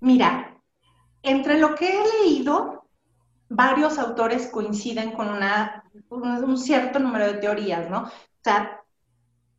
Mira, 0.00 0.60
entre 1.22 1.58
lo 1.58 1.74
que 1.76 1.88
he 1.88 2.24
leído, 2.24 2.88
varios 3.48 3.98
autores 3.98 4.48
coinciden 4.48 5.12
con 5.12 5.28
una, 5.28 5.84
un 6.10 6.58
cierto 6.58 6.98
número 6.98 7.26
de 7.26 7.38
teorías, 7.38 7.88
¿no? 7.88 8.04
O 8.04 8.10
sea, 8.42 8.81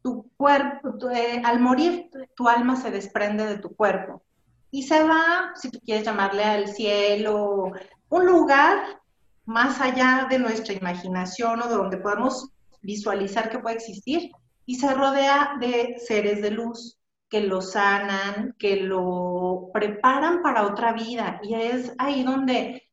tu 0.03 0.29
cuerpo, 0.37 1.09
eh, 1.09 1.41
al 1.43 1.59
morir, 1.59 2.09
tu, 2.35 2.47
alma 2.47 2.75
se 2.75 2.91
desprende 2.91 3.47
de 3.47 3.57
tu 3.57 3.75
cuerpo. 3.75 4.21
Y 4.69 4.83
se 4.83 5.01
va, 5.03 5.53
si 5.55 5.71
tú 5.71 5.79
quieres 5.79 6.05
llamarle 6.05 6.43
al 6.43 6.67
cielo, 6.67 7.71
un 8.09 8.25
lugar 8.25 9.01
más 9.45 9.79
allá 9.81 10.27
de 10.29 10.39
nuestra 10.39 10.73
imaginación 10.73 11.61
o 11.61 11.67
de 11.67 11.75
donde 11.75 11.97
podemos 11.97 12.49
visualizar 12.81 13.49
que 13.49 13.59
puede 13.59 13.75
existir 13.77 14.31
y 14.65 14.75
se 14.75 14.93
rodea 14.93 15.55
de 15.59 15.95
seres 16.05 16.41
de 16.41 16.51
luz 16.51 16.99
que 17.29 17.41
lo 17.41 17.61
sanan, 17.61 18.55
que 18.59 18.77
lo 18.77 19.69
preparan 19.73 20.41
para 20.41 20.67
otra 20.67 20.93
vida. 20.93 21.39
Y 21.43 21.55
es 21.55 21.93
ahí 21.97 22.23
donde 22.23 22.89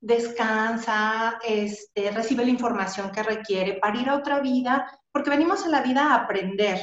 descansa, 0.00 1.38
este, 1.46 2.10
recibe 2.10 2.44
la 2.44 2.50
información 2.50 3.12
que 3.12 3.22
requiere 3.22 3.74
para 3.74 4.00
ir 4.00 4.08
a 4.08 4.16
otra 4.16 4.40
vida 4.40 4.86
porque 5.12 5.30
venimos 5.30 5.64
a 5.64 5.68
la 5.68 5.82
vida 5.82 6.06
a 6.06 6.14
aprender. 6.16 6.78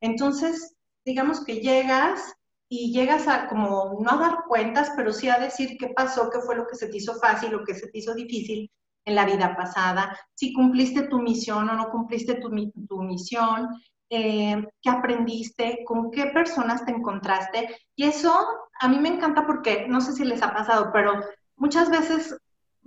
Entonces, 0.00 0.76
digamos 1.04 1.44
que 1.44 1.60
llegas 1.60 2.34
y 2.68 2.92
llegas 2.92 3.28
a 3.28 3.46
como 3.48 3.98
no 4.00 4.10
a 4.10 4.16
dar 4.16 4.44
cuentas, 4.48 4.92
pero 4.96 5.12
sí 5.12 5.28
a 5.28 5.38
decir 5.38 5.76
qué 5.78 5.88
pasó, 5.88 6.30
qué 6.30 6.40
fue 6.40 6.56
lo 6.56 6.66
que 6.66 6.76
se 6.76 6.88
te 6.88 6.96
hizo 6.96 7.14
fácil, 7.14 7.52
lo 7.52 7.64
que 7.64 7.74
se 7.74 7.88
te 7.88 7.98
hizo 7.98 8.14
difícil 8.14 8.70
en 9.04 9.14
la 9.14 9.24
vida 9.24 9.54
pasada, 9.56 10.18
si 10.34 10.52
cumpliste 10.52 11.04
tu 11.04 11.20
misión 11.20 11.68
o 11.70 11.74
no 11.74 11.90
cumpliste 11.90 12.34
tu, 12.34 12.50
tu 12.88 13.02
misión, 13.02 13.68
eh, 14.10 14.66
qué 14.82 14.90
aprendiste, 14.90 15.84
con 15.84 16.10
qué 16.10 16.26
personas 16.26 16.84
te 16.84 16.90
encontraste. 16.90 17.68
Y 17.94 18.04
eso 18.04 18.36
a 18.80 18.88
mí 18.88 18.98
me 18.98 19.08
encanta 19.08 19.46
porque 19.46 19.86
no 19.88 20.00
sé 20.00 20.12
si 20.12 20.24
les 20.24 20.42
ha 20.42 20.52
pasado, 20.52 20.90
pero 20.92 21.20
muchas 21.56 21.88
veces 21.88 22.36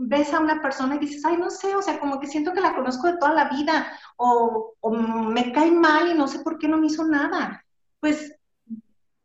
ves 0.01 0.33
a 0.33 0.39
una 0.39 0.61
persona 0.61 0.95
y 0.95 0.99
dices, 0.99 1.23
ay, 1.25 1.37
no 1.37 1.49
sé, 1.49 1.75
o 1.75 1.81
sea, 1.81 1.99
como 1.99 2.19
que 2.19 2.27
siento 2.27 2.53
que 2.53 2.61
la 2.61 2.73
conozco 2.73 3.07
de 3.07 3.17
toda 3.17 3.33
la 3.33 3.49
vida, 3.49 3.91
o, 4.17 4.73
me 4.81 5.51
cae 5.51 5.71
mal 5.71 6.09
y 6.09 6.13
no 6.13 6.27
sé 6.27 6.39
por 6.39 6.57
qué 6.57 6.67
no 6.67 6.77
me 6.77 6.87
hizo 6.87 7.05
nada. 7.05 7.65
Pues 7.99 8.33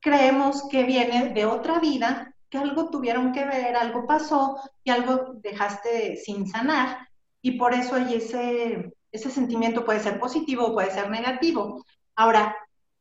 creemos 0.00 0.69
que 0.69 0.83
viene 0.83 1.33
de 1.33 1.47
otra 1.47 1.78
vida, 1.78 2.35
que 2.50 2.59
algo 2.59 2.90
tuvieron 2.90 3.33
que 3.33 3.45
ver, 3.45 3.76
algo 3.76 4.07
pasó 4.07 4.57
y 4.83 4.90
algo 4.90 5.35
dejaste 5.43 6.16
sin 6.16 6.49
sanar, 6.49 7.09
y 7.40 7.52
por 7.52 7.73
eso 7.73 7.95
hay 7.95 8.14
ese, 8.16 8.93
ese 9.12 9.31
sentimiento 9.31 9.85
puede 9.85 10.00
ser 10.00 10.19
positivo 10.19 10.66
o 10.66 10.75
puede 10.75 10.90
ser 10.90 11.09
negativo. 11.09 11.85
Ahora, 12.16 12.57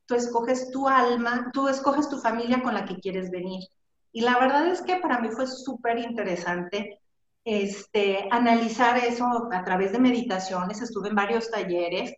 tú 0.05 0.13
escoges 0.15 0.69
tu 0.69 0.87
alma, 0.87 1.49
tú 1.53 1.67
escoges 1.67 2.07
tu 2.07 2.19
familia 2.19 2.61
con 2.61 2.75
la 2.75 2.85
que 2.85 2.99
quieres 2.99 3.31
venir. 3.31 3.63
Y 4.11 4.21
la 4.21 4.37
verdad 4.37 4.67
es 4.67 4.83
que 4.83 4.97
para 4.97 5.19
mí 5.19 5.29
fue 5.29 5.47
súper 5.47 5.97
interesante 5.97 6.99
este, 7.45 8.27
analizar 8.31 8.97
eso 8.97 9.49
a 9.51 9.63
través 9.63 9.91
de 9.91 9.99
meditaciones, 9.99 10.81
estuve 10.81 11.09
en 11.09 11.15
varios 11.15 11.49
talleres, 11.51 12.13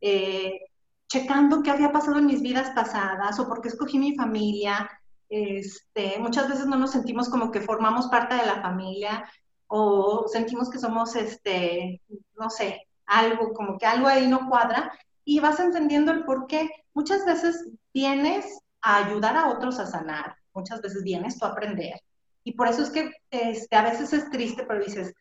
eh, 0.00 0.60
checando 1.08 1.62
qué 1.62 1.70
había 1.70 1.90
pasado 1.90 2.18
en 2.18 2.26
mis 2.26 2.42
vidas 2.42 2.70
pasadas 2.70 3.38
o 3.40 3.48
por 3.48 3.60
qué 3.60 3.68
escogí 3.68 3.98
mi 3.98 4.14
familia. 4.14 4.88
Este, 5.28 6.18
muchas 6.18 6.48
veces 6.48 6.66
no 6.66 6.76
nos 6.76 6.92
sentimos 6.92 7.28
como 7.28 7.50
que 7.50 7.60
formamos 7.60 8.06
parte 8.08 8.34
de 8.34 8.46
la 8.46 8.62
familia 8.62 9.28
o 9.66 10.26
sentimos 10.28 10.70
que 10.70 10.78
somos, 10.78 11.14
este, 11.16 12.00
no 12.38 12.48
sé, 12.50 12.88
algo, 13.06 13.52
como 13.52 13.78
que 13.78 13.86
algo 13.86 14.06
ahí 14.06 14.26
no 14.26 14.48
cuadra, 14.48 14.92
y 15.24 15.40
vas 15.40 15.60
entendiendo 15.60 16.12
el 16.12 16.24
por 16.24 16.46
qué. 16.46 16.70
Muchas 16.94 17.24
veces 17.26 17.68
vienes 17.92 18.46
a 18.80 19.04
ayudar 19.06 19.36
a 19.36 19.48
otros 19.50 19.78
a 19.78 19.86
sanar, 19.86 20.36
muchas 20.54 20.80
veces 20.80 21.02
vienes 21.04 21.38
tú 21.38 21.44
a 21.46 21.50
aprender. 21.50 22.00
Y 22.48 22.52
por 22.52 22.66
eso 22.66 22.82
es 22.82 22.88
que 22.88 23.10
este, 23.30 23.76
a 23.76 23.82
veces 23.82 24.10
es 24.14 24.30
triste, 24.30 24.64
pero 24.66 24.82
dices, 24.82 25.12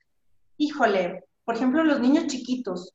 híjole, 0.55 1.25
por 1.43 1.55
ejemplo, 1.55 1.84
los 1.84 2.00
niños 2.00 2.27
chiquitos, 2.27 2.93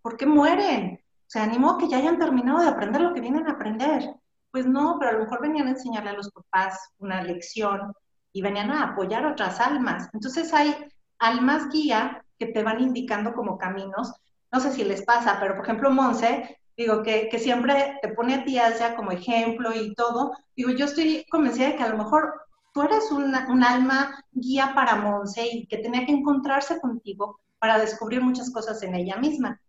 ¿por 0.00 0.16
qué 0.16 0.24
mueren? 0.24 0.98
Se 1.26 1.40
animó 1.40 1.72
a 1.72 1.78
que 1.78 1.86
ya 1.86 1.98
hayan 1.98 2.18
terminado 2.18 2.60
de 2.60 2.68
aprender 2.68 3.02
lo 3.02 3.12
que 3.12 3.20
vienen 3.20 3.46
a 3.46 3.52
aprender. 3.52 4.14
Pues 4.50 4.64
no, 4.64 4.96
pero 4.98 5.10
a 5.10 5.12
lo 5.12 5.24
mejor 5.24 5.42
venían 5.42 5.66
a 5.66 5.72
enseñarle 5.72 6.08
a 6.08 6.14
los 6.14 6.30
papás 6.30 6.88
una 7.00 7.22
lección 7.22 7.92
y 8.32 8.40
venían 8.40 8.70
a 8.70 8.92
apoyar 8.92 9.26
otras 9.26 9.60
almas. 9.60 10.08
Entonces 10.14 10.54
hay 10.54 10.74
almas 11.18 11.68
guía 11.68 12.24
que 12.38 12.46
te 12.46 12.62
van 12.62 12.80
indicando 12.80 13.34
como 13.34 13.58
caminos. 13.58 14.10
No 14.50 14.60
sé 14.60 14.72
si 14.72 14.84
les 14.84 15.04
pasa, 15.04 15.36
pero 15.38 15.54
por 15.54 15.66
ejemplo, 15.66 15.90
Monse, 15.90 16.58
digo 16.78 17.02
que, 17.02 17.28
que 17.28 17.38
siempre 17.38 17.98
te 18.00 18.08
pone 18.08 18.36
a 18.36 18.42
ti 18.42 18.54
ya 18.54 18.96
como 18.96 19.12
ejemplo 19.12 19.74
y 19.74 19.94
todo. 19.94 20.32
Digo, 20.56 20.70
yo 20.70 20.86
estoy 20.86 21.26
convencida 21.30 21.66
de 21.66 21.76
que 21.76 21.82
a 21.82 21.90
lo 21.90 21.98
mejor 21.98 22.40
tú 22.72 22.82
eres 22.82 23.10
un 23.10 23.64
alma 23.64 24.24
guía 24.32 24.72
para 24.74 24.96
Monse 24.96 25.46
y 25.46 25.66
que 25.66 25.78
tenía 25.78 26.06
que 26.06 26.12
encontrarse 26.12 26.80
contigo 26.80 27.40
para 27.58 27.78
descubrir 27.78 28.22
muchas 28.22 28.50
cosas 28.50 28.82
en 28.82 28.94
ella 28.94 29.16
misma. 29.16 29.60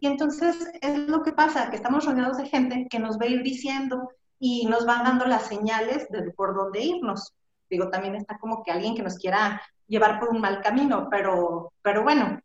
Y 0.00 0.06
entonces 0.06 0.70
es 0.80 0.98
lo 1.08 1.22
que 1.22 1.32
pasa, 1.32 1.70
que 1.70 1.76
estamos 1.76 2.04
rodeados 2.04 2.36
de 2.38 2.48
gente 2.48 2.86
que 2.88 2.98
nos 3.00 3.18
va 3.18 3.24
a 3.24 3.28
ir 3.28 3.42
diciendo 3.42 4.10
y 4.38 4.66
nos 4.66 4.86
van 4.86 5.04
dando 5.04 5.24
las 5.26 5.46
señales 5.46 6.08
de 6.10 6.30
por 6.32 6.54
dónde 6.54 6.82
irnos. 6.82 7.34
Digo, 7.68 7.90
también 7.90 8.14
está 8.14 8.38
como 8.38 8.62
que 8.62 8.70
alguien 8.70 8.94
que 8.94 9.02
nos 9.02 9.16
quiera 9.16 9.60
llevar 9.88 10.20
por 10.20 10.28
un 10.28 10.40
mal 10.40 10.60
camino, 10.62 11.08
pero, 11.10 11.72
pero 11.82 12.02
bueno. 12.02 12.40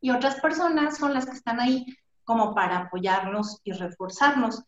Y 0.00 0.10
otras 0.10 0.40
personas 0.40 0.98
son 0.98 1.14
las 1.14 1.26
que 1.26 1.36
están 1.36 1.60
ahí 1.60 1.86
como 2.24 2.54
para 2.54 2.78
apoyarnos 2.78 3.60
y 3.62 3.72
reforzarnos. 3.72 4.64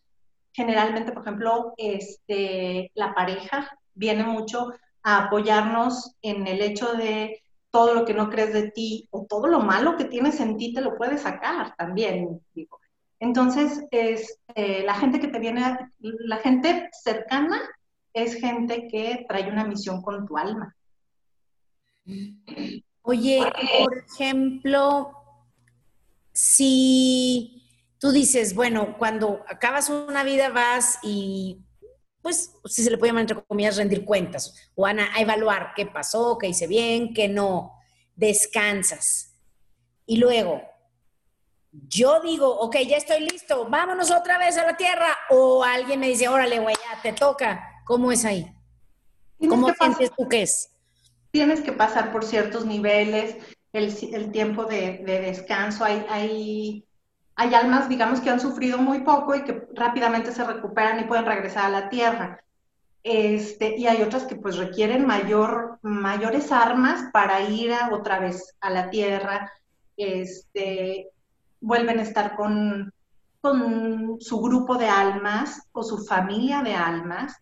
Generalmente, 0.52 1.12
por 1.12 1.22
ejemplo, 1.22 1.74
este, 1.76 2.90
la 2.94 3.14
pareja 3.14 3.76
viene 3.96 4.22
mucho 4.22 4.72
a 5.02 5.24
apoyarnos 5.24 6.14
en 6.22 6.46
el 6.46 6.60
hecho 6.60 6.94
de 6.94 7.42
todo 7.70 7.94
lo 7.94 8.04
que 8.04 8.14
no 8.14 8.30
crees 8.30 8.52
de 8.52 8.70
ti 8.70 9.08
o 9.10 9.26
todo 9.28 9.48
lo 9.48 9.60
malo 9.60 9.96
que 9.96 10.04
tienes 10.04 10.40
en 10.40 10.56
ti 10.56 10.72
te 10.72 10.80
lo 10.80 10.96
puedes 10.96 11.22
sacar 11.22 11.74
también. 11.76 12.40
Digo. 12.54 12.78
Entonces, 13.18 13.84
es, 13.90 14.38
eh, 14.54 14.82
la 14.84 14.94
gente 14.94 15.20
que 15.20 15.28
te 15.28 15.38
viene, 15.38 15.78
la 15.98 16.36
gente 16.38 16.88
cercana 16.92 17.60
es 18.12 18.34
gente 18.34 18.88
que 18.88 19.26
trae 19.28 19.50
una 19.50 19.64
misión 19.64 20.00
con 20.02 20.26
tu 20.26 20.38
alma. 20.38 20.74
Oye, 23.02 23.42
por 23.84 23.98
ejemplo, 23.98 25.12
si 26.32 27.62
tú 27.98 28.10
dices, 28.12 28.54
bueno, 28.54 28.96
cuando 28.98 29.44
acabas 29.48 29.90
una 29.90 30.22
vida 30.24 30.50
vas 30.50 30.98
y, 31.02 31.65
pues, 32.26 32.50
si 32.64 32.82
se 32.82 32.90
le 32.90 32.98
puede 32.98 33.10
llamar 33.10 33.20
entre 33.20 33.40
comillas, 33.40 33.76
rendir 33.76 34.04
cuentas 34.04 34.52
o 34.74 34.84
a, 34.84 34.90
a 34.90 35.20
evaluar 35.20 35.74
qué 35.76 35.86
pasó, 35.86 36.36
qué 36.38 36.48
hice 36.48 36.66
bien, 36.66 37.14
qué 37.14 37.28
no, 37.28 37.72
descansas. 38.16 39.32
Y 40.06 40.16
luego, 40.16 40.60
yo 41.70 42.20
digo, 42.22 42.48
ok, 42.58 42.78
ya 42.78 42.96
estoy 42.96 43.20
listo, 43.20 43.68
vámonos 43.70 44.10
otra 44.10 44.38
vez 44.38 44.58
a 44.58 44.66
la 44.66 44.76
tierra, 44.76 45.16
o 45.30 45.62
alguien 45.62 46.00
me 46.00 46.08
dice, 46.08 46.26
órale, 46.26 46.58
güey, 46.58 46.74
ya 46.74 47.00
te 47.00 47.12
toca. 47.12 47.80
¿Cómo 47.84 48.10
es 48.10 48.24
ahí? 48.24 48.52
¿Cómo 49.48 49.72
sientes 49.72 50.10
tú 50.18 50.28
que 50.28 50.42
es? 50.42 50.72
Tienes 51.30 51.60
que 51.60 51.70
pasar 51.70 52.10
por 52.10 52.24
ciertos 52.24 52.66
niveles, 52.66 53.36
el, 53.72 54.32
tiempo 54.32 54.64
de, 54.64 54.98
descanso. 55.04 55.84
Hay, 55.84 56.04
hay, 56.08 56.85
hay 57.36 57.54
almas, 57.54 57.88
digamos, 57.88 58.20
que 58.20 58.30
han 58.30 58.40
sufrido 58.40 58.78
muy 58.78 59.00
poco 59.00 59.34
y 59.34 59.44
que 59.44 59.68
rápidamente 59.74 60.32
se 60.32 60.42
recuperan 60.42 61.00
y 61.00 61.04
pueden 61.04 61.26
regresar 61.26 61.66
a 61.66 61.80
la 61.80 61.88
tierra. 61.90 62.40
Este, 63.02 63.76
y 63.76 63.86
hay 63.86 64.02
otras 64.02 64.24
que 64.24 64.36
pues 64.36 64.56
requieren 64.56 65.06
mayor, 65.06 65.78
mayores 65.82 66.50
armas 66.50 67.10
para 67.12 67.42
ir 67.42 67.72
otra 67.92 68.18
vez 68.18 68.56
a 68.60 68.70
la 68.70 68.90
tierra, 68.90 69.52
este, 69.96 71.10
vuelven 71.60 72.00
a 72.00 72.02
estar 72.02 72.34
con, 72.34 72.92
con 73.40 74.16
su 74.18 74.40
grupo 74.40 74.76
de 74.76 74.88
almas 74.88 75.62
o 75.72 75.82
su 75.82 76.04
familia 76.04 76.62
de 76.62 76.74
almas 76.74 77.36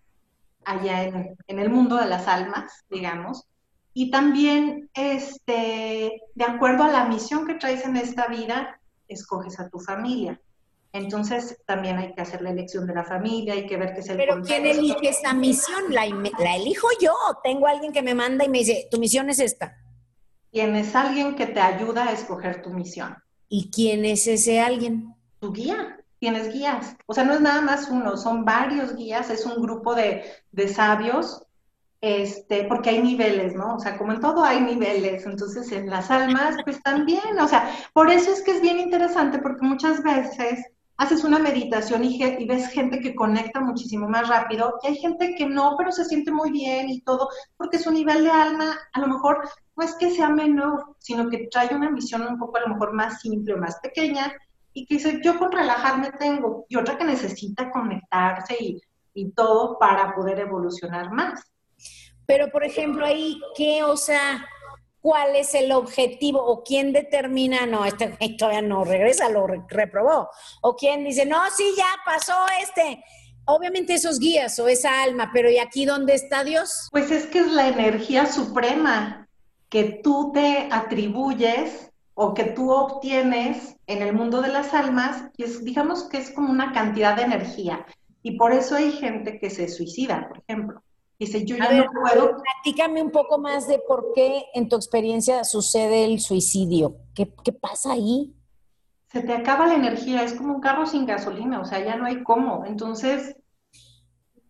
allá 0.65 1.05
en, 1.05 1.37
en, 1.47 1.59
el 1.59 1.71
mundo 1.71 1.97
de 1.97 2.07
las 2.07 2.27
almas, 2.27 2.85
digamos, 2.91 3.47
y 3.95 4.11
también 4.11 4.91
este, 4.93 6.21
de 6.35 6.45
acuerdo 6.45 6.85
a 6.85 6.89
la 6.89 7.05
misión 7.07 7.47
que 7.47 7.55
traes 7.55 7.85
en 7.85 7.97
esta 7.97 8.27
vida, 8.27 8.81
escoges 9.09 9.59
a 9.61 9.69
tu 9.69 9.79
familia. 9.79 10.41
Entonces 10.93 11.59
también 11.67 11.99
hay 11.99 12.15
que 12.15 12.21
hacer 12.21 12.41
la 12.41 12.51
elección 12.51 12.87
de 12.87 12.95
la 12.95 13.03
familia, 13.03 13.55
hay 13.55 13.67
que 13.67 13.77
ver 13.77 13.95
qué 13.95 14.01
es 14.01 14.09
el 14.11 14.17
Pero 14.17 14.41
¿quién 14.43 14.65
elige 14.65 15.09
esa 15.09 15.35
misión? 15.35 15.93
¿La, 15.93 16.07
¿La, 16.07 16.57
elijo 16.57 16.87
yo? 17.01 17.13
Tengo 17.43 17.67
alguien 17.67 17.93
que 17.93 18.01
me 18.01 18.15
manda 18.15 18.45
y 18.45 18.49
me 18.49 18.59
dice, 18.59 18.87
tu 18.91 18.99
misión 18.99 19.29
es 19.29 19.41
esta. 19.41 19.77
Tienes 20.51 20.95
alguien 20.95 21.35
que 21.35 21.47
te 21.47 21.59
ayuda 21.59 22.07
a 22.07 22.13
escoger 22.13 22.63
tu 22.63 22.71
misión. 22.71 23.17
¿Y 23.49 23.73
quién 23.73 24.05
es 24.05 24.29
ese 24.29 24.61
alguien? 24.61 25.13
Tu 25.41 25.53
guía. 25.53 25.99
Tienes 26.21 26.53
guías. 26.53 26.97
O 27.07 27.13
sea, 27.13 27.25
no 27.25 27.35
es 27.35 27.41
nada 27.41 27.61
más 27.61 27.89
uno, 27.91 28.17
son 28.17 28.45
varios 28.45 28.95
guías, 28.95 29.31
es 29.31 29.45
un 29.45 29.61
grupo 29.61 29.97
de, 29.97 30.23
de 30.53 30.69
sabios 30.69 31.45
este, 32.05 32.65
porque 32.65 32.91
hay 32.91 33.03
niveles, 33.03 33.55
¿no? 33.55 33.77
O 33.77 33.81
sea, 33.81 33.97
como 33.97 34.13
en 34.13 34.21
todo 34.21 34.45
hay 34.45 34.61
niveles, 34.61 35.25
entonces 35.25 35.73
en 35.73 35.89
las 35.89 36.11
almas, 36.11 36.55
pues 36.63 36.83
también, 36.83 37.41
o 37.41 37.49
sea, 37.49 37.75
por 37.95 38.11
eso 38.11 38.31
es 38.31 38.43
que 38.43 38.51
es 38.51 38.61
bien 38.61 38.79
interesante, 38.79 39.39
porque 39.39 39.65
muchas 39.65 40.03
veces 40.03 40.67
haces 40.99 41.25
una 41.25 41.39
meditación 41.39 42.05
y, 42.05 42.19
ves 42.47 42.69
gente 42.69 43.01
que 43.01 43.15
conecta 43.15 43.61
muchísimo 43.61 44.07
más 44.07 44.29
rápido 44.29 44.75
y 44.83 44.89
hay 44.89 44.97
gente 44.97 45.35
que 45.35 45.47
no, 45.47 45.77
pero 45.79 45.93
se 45.93 46.05
siente 46.05 46.31
muy 46.31 46.51
bien 46.51 46.91
y 46.91 47.01
todo, 47.01 47.31
porque 47.57 47.79
su 47.79 47.91
nivel 47.91 48.25
de 48.25 48.31
alma 48.31 48.77
a 48.93 49.01
lo 49.01 49.07
mejor 49.07 49.49
no 49.75 49.83
es 49.83 49.95
que 49.95 50.11
sea 50.11 50.29
menor, 50.29 50.97
sino 50.99 51.31
que 51.31 51.49
trae 51.51 51.75
una 51.75 51.91
misión 51.91 52.21
un 52.29 52.39
poco 52.39 52.59
a 52.59 52.69
lo 52.69 52.69
mejor 52.69 52.93
más 52.93 53.23
simple 53.23 53.55
o 53.55 53.59
más 53.59 53.81
pequeña 53.81 54.31
y 54.75 54.85
que 54.85 54.97
dice, 54.97 55.23
yo 55.25 55.39
con 55.39 55.51
relajarme 55.53 56.13
tengo, 56.19 56.67
y 56.69 56.77
otra 56.77 56.99
que 56.99 57.05
necesita 57.05 57.71
conectarse 57.71 58.57
y, 58.61 58.83
y 59.15 59.31
todo 59.31 59.79
para 59.79 60.15
poder 60.15 60.41
evolucionar 60.41 61.11
más. 61.11 61.54
Pero, 62.27 62.51
por 62.51 62.65
ejemplo, 62.65 63.05
ahí, 63.05 63.41
¿qué, 63.57 63.83
o 63.83 63.97
sea, 63.97 64.47
cuál 65.05 65.37
es 65.37 65.55
el 65.55 65.71
objetivo 65.73 66.43
o 66.43 66.65
quién 66.65 66.93
determina, 66.93 67.67
no, 67.67 67.85
este 67.85 68.17
todavía 68.39 68.63
no 68.63 68.85
regresa, 68.85 69.29
lo 69.29 69.47
reprobó, 69.47 70.31
o 70.63 70.77
quién 70.77 71.05
dice, 71.05 71.27
no, 71.27 71.43
sí, 71.55 71.75
ya 71.77 71.87
pasó 72.07 72.35
este. 72.63 73.05
Obviamente 73.45 73.93
esos 73.93 74.19
guías 74.19 74.59
o 74.59 74.67
esa 74.67 75.03
alma, 75.03 75.31
pero 75.35 75.51
¿y 75.51 75.59
aquí 75.59 75.85
dónde 75.85 76.15
está 76.15 76.43
Dios? 76.43 76.89
Pues 76.91 77.11
es 77.11 77.27
que 77.27 77.41
es 77.41 77.53
la 77.53 77.69
energía 77.69 78.25
suprema 78.25 79.29
que 79.69 80.01
tú 80.03 80.33
te 80.33 80.69
atribuyes 80.71 81.91
o 82.15 82.33
que 82.33 82.45
tú 82.45 82.73
obtienes 82.73 83.77
en 83.87 84.01
el 84.01 84.15
mundo 84.15 84.41
de 84.41 84.49
las 84.49 84.73
almas, 84.73 85.25
y 85.37 85.43
es, 85.43 85.63
digamos 85.65 86.05
que 86.05 86.17
es 86.17 86.31
como 86.31 86.51
una 86.51 86.73
cantidad 86.73 87.15
de 87.15 87.25
energía. 87.25 87.85
Y 88.23 88.39
por 88.39 88.53
eso 88.53 88.77
hay 88.77 88.91
gente 88.93 89.39
que 89.39 89.51
se 89.51 89.69
suicida, 89.69 90.29
por 90.29 90.43
ejemplo. 90.49 90.83
Dice, 91.19 91.45
yo 91.45 91.57
ya 91.57 91.73
no 91.73 91.87
puedo. 91.93 92.37
Platícame 92.43 93.01
un 93.01 93.11
poco 93.11 93.39
más 93.39 93.69
de 93.69 93.79
por 93.79 94.13
qué 94.15 94.47
en 94.55 94.69
tu 94.69 94.77
experiencia 94.77 95.45
sucede 95.45 96.05
el 96.05 96.21
suicidio. 96.21 96.97
¿Qué, 97.15 97.33
¿Qué, 97.45 97.53
pasa 97.53 97.93
ahí? 97.93 98.35
Se 99.13 99.23
te 99.23 99.33
acaba 99.33 99.67
la 99.67 99.75
energía, 99.75 100.25
es 100.25 100.35
como 100.35 100.55
un 100.55 100.61
carro 100.61 100.87
sin 100.87 101.07
gasolina, 101.07 101.61
o 101.61 101.65
sea, 101.65 101.85
ya 101.85 101.95
no 101.97 102.07
hay 102.07 102.25
cómo. 102.25 102.65
Entonces, 102.67 103.37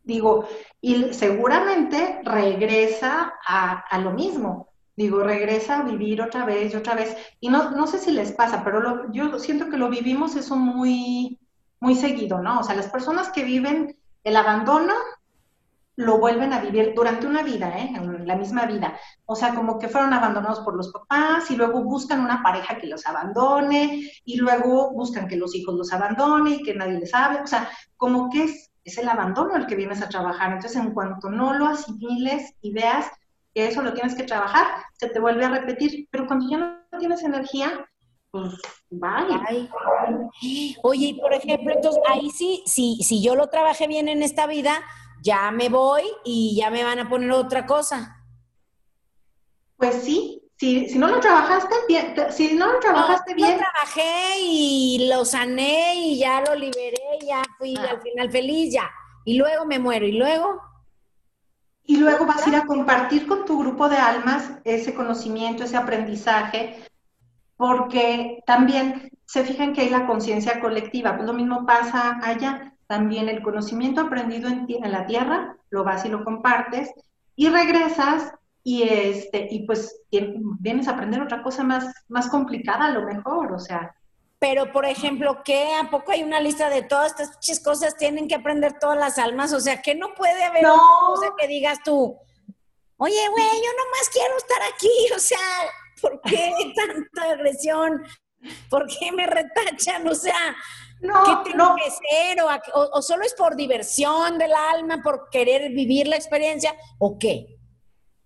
digo, 0.05 0.47
y 0.81 1.13
seguramente 1.13 2.21
regresa 2.25 3.35
a, 3.47 3.81
a 3.81 3.99
lo 3.99 4.13
mismo. 4.13 4.71
Digo, 4.97 5.25
regresa 5.25 5.81
a 5.81 5.83
vivir 5.83 6.23
otra 6.23 6.47
vez 6.47 6.73
y 6.73 6.77
otra 6.77 6.95
vez. 6.95 7.17
Y 7.41 7.49
no, 7.49 7.73
no 7.73 7.87
sé 7.87 7.99
si 7.99 8.13
les 8.13 8.33
pasa, 8.33 8.63
pero 8.65 8.81
lo, 8.81 9.13
yo 9.13 9.39
siento 9.39 9.69
que 9.69 9.77
lo 9.77 9.91
vivimos 9.91 10.37
eso 10.37 10.57
muy, 10.57 11.39
muy 11.81 11.95
seguido, 11.95 12.41
¿no? 12.41 12.61
O 12.61 12.63
sea, 12.63 12.77
las 12.77 12.89
personas 12.89 13.31
que 13.31 13.45
viven 13.45 13.99
el 14.23 14.37
abandono 14.37 14.95
lo 15.97 16.19
vuelven 16.19 16.53
a 16.53 16.61
vivir 16.61 16.93
durante 16.95 17.27
una 17.27 17.43
vida, 17.43 17.69
¿eh? 17.79 17.93
en 17.95 18.27
la 18.27 18.37
misma 18.37 18.67
vida. 18.67 18.99
O 19.27 19.37
sea, 19.37 19.55
como 19.55 19.79
que 19.79 19.89
fueron 19.89 20.13
abandonados 20.13 20.61
por 20.61 20.77
los 20.77 20.91
papás 20.93 21.51
y 21.51 21.57
luego 21.57 21.85
buscan 21.85 22.21
una 22.21 22.43
pareja 22.43 22.79
que 22.79 22.89
los 22.89 23.07
abandone 23.07 24.11
y 24.25 24.37
luego 24.37 24.93
buscan 24.93 25.29
que 25.29 25.37
los 25.37 25.55
hijos 25.55 25.75
los 25.75 25.93
abandone 25.93 26.57
y 26.57 26.63
que 26.63 26.75
nadie 26.75 26.99
les 26.99 27.15
hable. 27.15 27.41
O 27.41 27.47
sea, 27.47 27.71
como 27.97 28.29
que 28.31 28.45
es, 28.45 28.73
es 28.83 28.99
el 28.99 29.09
abandono 29.09 29.57
el 29.57 29.67
que 29.67 29.77
vienes 29.77 30.03
a 30.03 30.09
trabajar. 30.09 30.53
Entonces, 30.53 30.77
en 30.77 30.93
cuanto 30.93 31.31
no 31.31 31.55
lo 31.55 31.67
asimiles 31.67 32.55
y 32.61 32.73
veas 32.73 33.07
que 33.55 33.69
eso 33.69 33.83
lo 33.83 33.95
tienes 33.95 34.17
que 34.17 34.25
trabajar, 34.25 34.67
se 34.95 35.09
te 35.09 35.21
vuelve 35.21 35.45
a 35.45 35.51
repetir. 35.51 36.09
Pero 36.11 36.27
cuando 36.27 36.49
ya 36.51 36.59
no 36.59 36.99
tienes 36.99 37.23
energía, 37.23 37.87
pues 38.33 38.53
vale. 38.91 39.69
Oye, 40.83 41.07
y 41.07 41.21
por 41.21 41.33
ejemplo, 41.33 41.73
entonces 41.73 42.03
ahí 42.09 42.31
sí, 42.31 42.65
si, 42.67 42.97
si 43.05 43.23
yo 43.23 43.37
lo 43.37 43.47
trabajé 43.47 43.87
bien 43.87 44.09
en 44.09 44.25
esta 44.25 44.49
vida, 44.49 44.83
ya 45.25 45.51
me 45.51 45.71
voy 45.71 46.03
y 46.23 46.55
ya 46.55 46.71
me 46.71 46.85
van 46.85 46.99
a 46.99 47.09
poner 47.09 47.31
otra 47.33 47.65
cosa. 47.65 48.23
Pues 49.77 50.03
sí, 50.03 50.43
si, 50.57 50.87
si 50.89 50.99
no 50.99 51.09
lo 51.09 51.19
trabajaste 51.19 51.75
bien, 51.89 52.15
si 52.31 52.55
no 52.55 52.73
lo 52.73 52.79
trabajaste 52.79 53.35
bien. 53.35 53.53
Lo 53.53 53.57
trabajé 53.57 54.41
y 54.41 55.09
lo 55.11 55.25
sané 55.25 55.95
y 55.97 56.19
ya 56.19 56.43
lo 56.43 56.55
liberé, 56.55 57.19
ya 57.27 57.43
fui 57.59 57.75
al 57.77 58.03
final 58.03 58.31
feliz, 58.31 58.73
ya. 58.73 58.91
Y 59.25 59.39
luego 59.39 59.65
me 59.65 59.79
muero, 59.79 60.07
y 60.07 60.13
luego. 60.13 60.61
Y 61.85 61.97
luego 61.97 62.27
vas 62.27 62.47
a 62.47 62.51
ir 62.51 62.57
a 62.57 62.67
compartir 62.67 63.27
con 63.27 63.47
tu 63.47 63.59
grupo 63.59 63.89
de 63.89 63.97
almas 63.97 64.53
ese 64.65 64.95
conocimiento, 64.95 65.65
ese 65.65 65.79
aprendizaje, 65.79 66.85
porque 67.57 68.43
también 68.47 69.11
se 69.25 69.43
fijan 69.45 69.73
que 69.73 69.81
hay 69.81 69.89
la 69.89 70.07
conciencia 70.07 70.61
colectiva, 70.61 71.17
pues 71.17 71.27
lo 71.27 71.33
mismo 71.33 71.65
pasa 71.65 72.21
allá. 72.23 72.74
También 72.95 73.29
el 73.29 73.43
conocimiento 73.43 74.03
aprendido 74.03 74.49
en, 74.49 74.67
en 74.69 74.93
la 74.93 75.05
tierra, 75.05 75.57
lo 75.71 75.83
vas 75.83 76.05
y 76.05 76.09
lo 76.09 76.23
compartes, 76.23 76.93
y 77.35 77.49
regresas 77.49 78.33
y 78.63 78.85
este 78.85 79.49
y 79.51 79.67
pues 79.67 80.01
vienes 80.61 80.87
a 80.87 80.93
aprender 80.93 81.21
otra 81.21 81.43
cosa 81.43 81.65
más 81.65 81.93
más 82.07 82.29
complicada 82.29 82.85
a 82.85 82.91
lo 82.93 83.03
mejor, 83.05 83.53
o 83.53 83.59
sea. 83.59 83.97
Pero 84.39 84.71
por 84.71 84.85
ejemplo, 84.85 85.43
¿qué 85.45 85.75
a 85.75 85.91
poco 85.91 86.13
hay 86.13 86.23
una 86.23 86.39
lista 86.39 86.71
de 86.71 86.83
todas 86.83 87.19
estas 87.19 87.61
cosas 87.65 87.97
tienen 87.97 88.29
que 88.29 88.37
aprender 88.37 88.79
todas 88.79 88.97
las 88.97 89.19
almas? 89.19 89.53
O 89.53 89.59
sea, 89.59 89.83
que 89.83 89.97
no 89.97 90.15
puede 90.15 90.45
haber 90.45 90.65
una 90.65 90.81
cosa 91.09 91.35
que 91.37 91.49
digas 91.49 91.81
tú, 91.85 92.17
"Oye, 92.97 93.29
güey, 93.29 93.45
yo 93.45 93.71
nomás 93.73 94.09
quiero 94.13 94.37
estar 94.37 94.63
aquí", 94.73 94.89
o 95.17 95.19
sea, 95.19 95.39
¿por 96.01 96.21
qué 96.21 96.53
tanta 96.77 97.33
agresión? 97.33 98.05
¿Por 98.71 98.87
qué 98.87 99.11
me 99.11 99.27
retachan? 99.27 100.07
O 100.07 100.15
sea, 100.15 100.55
no, 101.01 101.25
¿qué 101.25 101.51
tengo 101.51 101.77
que 101.77 101.91
ser? 101.91 102.43
O, 102.75 102.91
o, 102.93 103.03
solo 103.03 103.25
es 103.25 103.35
por 103.35 103.57
diversión 103.57 104.39
del 104.39 104.53
alma, 104.53 105.03
por 105.03 105.29
querer 105.31 105.71
vivir 105.73 106.07
la 106.09 106.17
experiencia? 106.17 106.75
¿O 106.99 107.19
qué? 107.19 107.55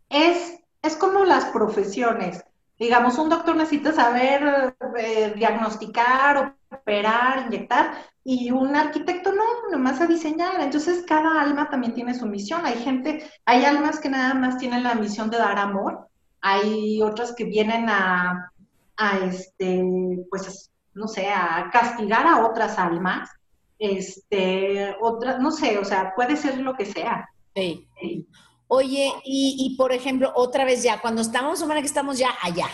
es, 0.08 0.60
es 0.82 0.96
como 0.96 1.24
las 1.24 1.46
profesiones. 1.46 2.44
Digamos, 2.78 3.18
un 3.18 3.28
doctor 3.28 3.56
necesita 3.56 3.92
saber 3.92 4.74
eh, 4.96 5.32
diagnosticar, 5.36 6.56
operar, 6.70 7.46
inyectar, 7.46 7.92
y 8.22 8.50
un 8.50 8.76
arquitecto 8.76 9.32
no, 9.32 9.44
nomás 9.70 10.00
a 10.00 10.06
diseñar. 10.06 10.60
Entonces, 10.60 11.04
cada 11.06 11.40
alma 11.40 11.68
también 11.70 11.94
tiene 11.94 12.14
su 12.14 12.26
misión. 12.26 12.64
Hay 12.64 12.74
gente, 12.74 13.28
hay 13.44 13.64
almas 13.64 13.98
que 13.98 14.08
nada 14.08 14.34
más 14.34 14.58
tienen 14.58 14.84
la 14.84 14.94
misión 14.94 15.28
de 15.30 15.38
dar 15.38 15.58
amor, 15.58 16.08
hay 16.40 17.02
otras 17.02 17.34
que 17.34 17.44
vienen 17.44 17.88
a, 17.88 18.52
a 18.96 19.18
este, 19.24 19.82
pues, 20.30 20.70
no 20.98 21.08
sé, 21.08 21.28
a 21.28 21.70
castigar 21.72 22.26
a 22.26 22.46
otras 22.46 22.78
almas, 22.78 23.30
este, 23.78 24.96
otras, 25.00 25.38
no 25.40 25.50
sé, 25.50 25.78
o 25.78 25.84
sea, 25.84 26.12
puede 26.14 26.36
ser 26.36 26.58
lo 26.58 26.74
que 26.74 26.84
sea. 26.84 27.28
Sí. 27.54 27.88
sí. 28.00 28.28
Oye, 28.70 29.10
y, 29.24 29.74
por 29.78 29.92
ejemplo, 29.92 30.30
otra 30.34 30.66
vez 30.66 30.82
ya, 30.82 31.00
cuando 31.00 31.22
estamos, 31.22 31.62
humana 31.62 31.80
que 31.80 31.86
estamos 31.86 32.18
ya 32.18 32.28
allá, 32.42 32.68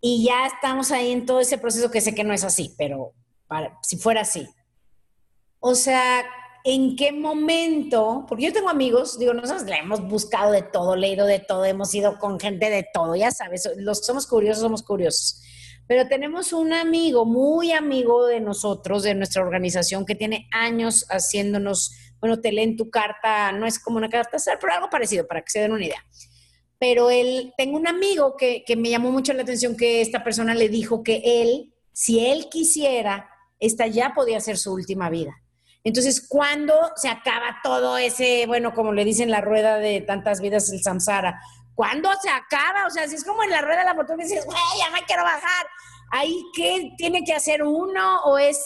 y 0.00 0.24
ya 0.24 0.46
estamos 0.46 0.92
ahí 0.92 1.10
en 1.10 1.26
todo 1.26 1.40
ese 1.40 1.58
proceso 1.58 1.90
que 1.90 2.00
sé 2.00 2.14
que 2.14 2.22
no 2.22 2.32
es 2.32 2.44
así, 2.44 2.72
pero 2.78 3.12
para, 3.48 3.76
si 3.82 3.96
fuera 3.96 4.20
así. 4.20 4.48
O 5.58 5.74
sea, 5.74 6.24
¿en 6.62 6.94
qué 6.94 7.10
momento? 7.10 8.24
Porque 8.28 8.44
yo 8.44 8.52
tengo 8.52 8.70
amigos, 8.70 9.18
digo, 9.18 9.34
nosotros 9.34 9.64
le 9.64 9.78
hemos 9.78 10.00
buscado 10.00 10.52
de 10.52 10.62
todo, 10.62 10.94
leído 10.94 11.26
de 11.26 11.40
todo, 11.40 11.64
hemos 11.64 11.92
ido 11.92 12.16
con 12.18 12.38
gente 12.38 12.70
de 12.70 12.86
todo, 12.94 13.16
ya 13.16 13.32
sabes, 13.32 13.68
los 13.76 14.06
somos 14.06 14.28
curiosos, 14.28 14.62
somos 14.62 14.82
curiosos. 14.84 15.42
Pero 15.90 16.06
tenemos 16.06 16.52
un 16.52 16.72
amigo, 16.72 17.24
muy 17.24 17.72
amigo 17.72 18.24
de 18.24 18.38
nosotros, 18.38 19.02
de 19.02 19.16
nuestra 19.16 19.42
organización, 19.42 20.06
que 20.06 20.14
tiene 20.14 20.46
años 20.52 21.04
haciéndonos 21.10 21.90
bueno, 22.20 22.40
te 22.40 22.52
leen 22.52 22.76
tu 22.76 22.90
carta, 22.90 23.50
no 23.50 23.66
es 23.66 23.80
como 23.80 23.96
una 23.96 24.08
carta 24.08 24.38
pero 24.60 24.72
algo 24.72 24.88
parecido, 24.88 25.26
para 25.26 25.42
que 25.42 25.50
se 25.50 25.58
den 25.58 25.72
una 25.72 25.84
idea. 25.84 26.06
Pero 26.78 27.10
él, 27.10 27.52
tengo 27.56 27.76
un 27.76 27.88
amigo 27.88 28.36
que, 28.36 28.62
que 28.64 28.76
me 28.76 28.88
llamó 28.88 29.10
mucho 29.10 29.32
la 29.32 29.42
atención 29.42 29.76
que 29.76 30.00
esta 30.00 30.22
persona 30.22 30.54
le 30.54 30.68
dijo 30.68 31.02
que 31.02 31.22
él, 31.24 31.74
si 31.92 32.24
él 32.24 32.46
quisiera, 32.48 33.28
esta 33.58 33.88
ya 33.88 34.12
podía 34.14 34.38
ser 34.38 34.58
su 34.58 34.72
última 34.72 35.10
vida. 35.10 35.42
Entonces, 35.82 36.24
¿cuándo 36.28 36.72
se 36.94 37.08
acaba 37.08 37.58
todo 37.64 37.98
ese, 37.98 38.44
bueno, 38.46 38.74
como 38.74 38.92
le 38.92 39.04
dicen 39.04 39.32
la 39.32 39.40
rueda 39.40 39.78
de 39.78 40.02
tantas 40.02 40.40
vidas, 40.40 40.70
el 40.72 40.84
samsara? 40.84 41.40
¿Cuándo 41.80 42.10
se 42.20 42.28
acaba? 42.28 42.86
O 42.86 42.90
sea, 42.90 43.08
si 43.08 43.14
es 43.14 43.24
como 43.24 43.42
en 43.42 43.48
la 43.48 43.62
rueda 43.62 43.78
de 43.78 43.86
la 43.86 43.94
fortuna 43.94 44.22
dices, 44.22 44.44
güey, 44.44 44.58
ya 44.78 44.90
me 44.90 45.02
quiero 45.06 45.22
bajar. 45.22 45.66
¿Ahí 46.10 46.44
qué 46.54 46.92
tiene 46.98 47.24
que 47.24 47.32
hacer 47.32 47.62
uno? 47.62 48.20
¿O 48.24 48.36
es 48.36 48.62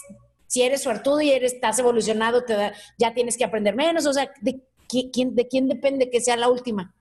si 0.48 0.62
eres 0.62 0.82
suertudo 0.82 1.20
y 1.20 1.30
eres, 1.30 1.52
estás 1.52 1.78
evolucionado, 1.78 2.44
te 2.44 2.72
ya 2.98 3.14
tienes 3.14 3.36
que 3.36 3.44
aprender 3.44 3.76
menos, 3.76 4.04
o 4.06 4.12
sea, 4.12 4.32
¿de 4.40 4.60
quién, 4.88 5.36
¿de 5.36 5.46
quién 5.46 5.68
depende 5.68 6.10
que 6.10 6.20
sea 6.20 6.36
la 6.36 6.48
última? 6.48 6.92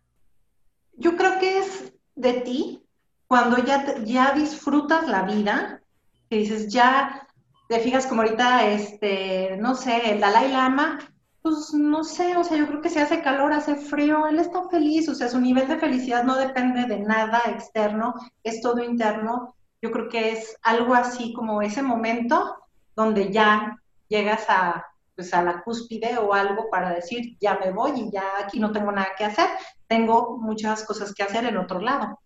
Yo 0.98 1.18
creo 1.18 1.40
que 1.40 1.58
es 1.58 1.94
de 2.14 2.34
ti, 2.34 2.86
cuando 3.26 3.58
ya, 3.66 3.96
ya 4.04 4.34
disfrutas 4.34 5.08
la 5.08 5.24
vida, 5.24 5.82
que 6.30 6.38
dices, 6.38 6.72
ya 6.72 7.28
te 7.70 7.80
fijas 7.80 8.06
como 8.06 8.22
ahorita, 8.22 8.68
este, 8.68 9.58
no 9.58 9.74
sé, 9.74 10.12
el 10.12 10.20
Dalai 10.20 10.52
Lama, 10.52 11.00
pues 11.44 11.74
no 11.74 12.06
sé, 12.06 12.38
o 12.38 12.44
sea, 12.46 12.58
yo 12.58 12.68
creo 12.68 12.82
que 12.82 12.90
si 12.90 13.00
hace 13.00 13.22
calor, 13.22 13.52
hace 13.52 13.76
frío, 13.76 14.28
él 14.28 14.40
está 14.40 14.70
feliz, 14.70 15.10
o 15.10 15.14
sea, 15.14 15.28
su 15.28 15.42
nivel 15.42 15.68
de 15.68 15.78
felicidad 15.78 16.24
no 16.24 16.38
depende 16.38 16.86
de 16.86 17.00
nada 17.00 17.42
externo, 17.48 18.14
es 18.44 18.62
todo 18.62 18.82
interno. 18.82 19.54
Yo 19.82 19.92
creo 19.92 20.08
que 20.08 20.32
es 20.32 20.56
algo 20.62 20.96
así 20.96 21.34
como 21.34 21.62
ese 21.62 21.82
momento 21.82 22.56
donde 22.96 23.30
ya 23.30 23.78
llegas 24.08 24.46
a, 24.48 24.86
pues, 25.16 25.34
a 25.34 25.44
la 25.44 25.62
cúspide 25.64 26.18
o 26.18 26.34
algo 26.34 26.70
para 26.72 26.92
decir, 26.92 27.36
ya 27.42 27.60
me 27.60 27.72
voy 27.72 27.92
y 28.00 28.12
ya 28.12 28.24
aquí 28.40 28.62
no 28.62 28.72
tengo 28.72 28.94
nada 28.94 29.10
que 29.18 29.26
hacer, 29.26 29.50
tengo 29.86 30.38
muchas 30.38 30.86
cosas 30.86 31.14
que 31.14 31.24
hacer 31.24 31.44
en 31.44 31.58
otro 31.58 31.82
lado. 31.82 32.22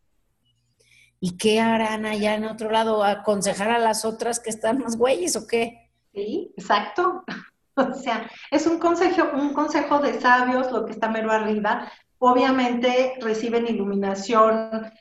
¿Y 1.19 1.37
qué 1.37 1.59
harán 1.59 2.05
allá 2.05 2.35
en 2.35 2.45
otro 2.45 2.69
lado? 2.69 3.03
¿Aconsejar 3.03 3.71
a 3.71 3.79
las 3.79 4.05
otras 4.05 4.39
que 4.39 4.51
están 4.51 4.77
más 4.77 4.95
güeyes 4.95 5.35
o 5.35 5.47
qué? 5.47 5.89
Sí, 6.13 6.53
exacto. 6.55 7.23
O 7.91 7.93
sea, 7.93 8.29
es 8.51 8.65
un 8.65 8.79
consejo, 8.79 9.29
un 9.33 9.53
consejo 9.53 9.99
de 9.99 10.19
sabios, 10.19 10.71
lo 10.71 10.85
que 10.85 10.93
está 10.93 11.09
mero 11.09 11.31
arriba. 11.31 11.91
Obviamente 12.19 13.13
reciben 13.21 13.67
iluminación, 13.67 14.91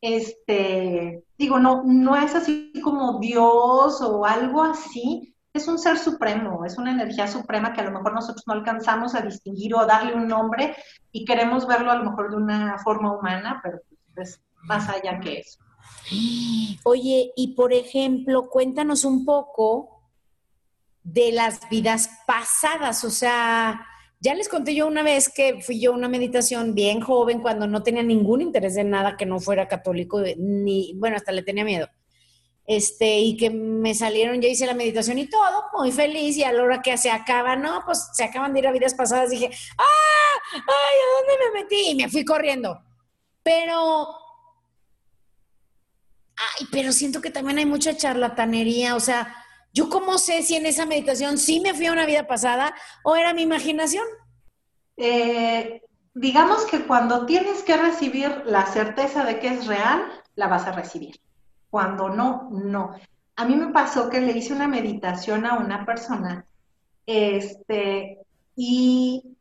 este, 0.00 1.24
digo, 1.38 1.58
no, 1.58 1.82
no 1.84 2.16
es 2.16 2.34
así 2.34 2.72
como 2.84 3.18
Dios 3.18 4.02
o 4.02 4.26
algo 4.26 4.62
así, 4.62 5.34
es 5.54 5.66
un 5.66 5.78
ser 5.78 5.98
supremo, 5.98 6.64
es 6.66 6.76
una 6.76 6.92
energía 6.92 7.26
suprema 7.26 7.72
que 7.72 7.80
a 7.80 7.84
lo 7.84 7.92
mejor 7.92 8.12
nosotros 8.12 8.44
no 8.46 8.52
alcanzamos 8.52 9.14
a 9.14 9.22
distinguir 9.22 9.74
o 9.74 9.86
darle 9.86 10.14
un 10.14 10.28
nombre 10.28 10.76
y 11.10 11.24
queremos 11.24 11.66
verlo 11.66 11.90
a 11.90 11.96
lo 11.96 12.10
mejor 12.10 12.30
de 12.30 12.36
una 12.36 12.78
forma 12.78 13.16
humana, 13.16 13.60
pero 13.62 13.78
es 14.16 14.40
más 14.64 14.88
allá 14.88 15.18
que 15.20 15.38
eso. 15.38 15.58
Oye, 16.84 17.32
y 17.34 17.54
por 17.54 17.72
ejemplo, 17.72 18.48
cuéntanos 18.50 19.04
un 19.04 19.24
poco 19.24 19.97
de 21.12 21.32
las 21.32 21.68
vidas 21.70 22.10
pasadas, 22.26 23.02
o 23.02 23.10
sea, 23.10 23.86
ya 24.20 24.34
les 24.34 24.48
conté 24.48 24.74
yo 24.74 24.86
una 24.86 25.02
vez 25.02 25.30
que 25.30 25.62
fui 25.62 25.80
yo 25.80 25.92
a 25.92 25.96
una 25.96 26.08
meditación 26.08 26.74
bien 26.74 27.00
joven 27.00 27.40
cuando 27.40 27.66
no 27.66 27.82
tenía 27.82 28.02
ningún 28.02 28.42
interés 28.42 28.76
en 28.76 28.90
nada 28.90 29.16
que 29.16 29.24
no 29.24 29.40
fuera 29.40 29.68
católico, 29.68 30.20
ni, 30.36 30.92
bueno, 30.96 31.16
hasta 31.16 31.32
le 31.32 31.42
tenía 31.42 31.64
miedo. 31.64 31.88
Este, 32.66 33.20
y 33.20 33.38
que 33.38 33.48
me 33.48 33.94
salieron, 33.94 34.42
ya 34.42 34.48
hice 34.48 34.66
la 34.66 34.74
meditación 34.74 35.18
y 35.18 35.30
todo, 35.30 35.64
muy 35.78 35.92
feliz, 35.92 36.36
y 36.36 36.44
a 36.44 36.52
la 36.52 36.62
hora 36.62 36.82
que 36.82 36.98
se 36.98 37.10
acaba, 37.10 37.56
no, 37.56 37.82
pues 37.86 38.10
se 38.12 38.24
acaban 38.24 38.52
de 38.52 38.58
ir 38.58 38.66
a 38.66 38.72
vidas 38.72 38.92
pasadas, 38.92 39.30
dije, 39.30 39.48
¡ah! 39.78 40.38
¡Ay, 40.52 40.60
¿a 40.60 41.18
dónde 41.18 41.44
me 41.44 41.62
metí? 41.62 41.90
Y 41.90 41.94
me 41.94 42.10
fui 42.10 42.22
corriendo. 42.22 42.82
Pero, 43.42 44.08
ay, 46.36 46.66
pero 46.70 46.92
siento 46.92 47.22
que 47.22 47.30
también 47.30 47.56
hay 47.56 47.66
mucha 47.66 47.96
charlatanería, 47.96 48.94
o 48.94 49.00
sea, 49.00 49.34
¿Yo 49.78 49.88
cómo 49.88 50.18
sé 50.18 50.42
si 50.42 50.56
en 50.56 50.66
esa 50.66 50.86
meditación 50.86 51.38
sí 51.38 51.60
me 51.60 51.72
fui 51.72 51.86
a 51.86 51.92
una 51.92 52.04
vida 52.04 52.26
pasada 52.26 52.74
o 53.04 53.14
era 53.14 53.32
mi 53.32 53.42
imaginación? 53.42 54.02
Eh, 54.96 55.82
digamos 56.14 56.64
que 56.64 56.80
cuando 56.80 57.26
tienes 57.26 57.62
que 57.62 57.76
recibir 57.76 58.42
la 58.44 58.66
certeza 58.66 59.24
de 59.24 59.38
que 59.38 59.46
es 59.54 59.68
real, 59.68 60.02
la 60.34 60.48
vas 60.48 60.66
a 60.66 60.72
recibir. 60.72 61.20
Cuando 61.70 62.08
no, 62.08 62.48
no. 62.50 62.96
A 63.36 63.44
mí 63.44 63.54
me 63.54 63.68
pasó 63.68 64.10
que 64.10 64.20
le 64.20 64.36
hice 64.36 64.52
una 64.52 64.66
meditación 64.66 65.46
a 65.46 65.58
una 65.58 65.86
persona, 65.86 66.44
este, 67.06 68.18
y 68.56 69.36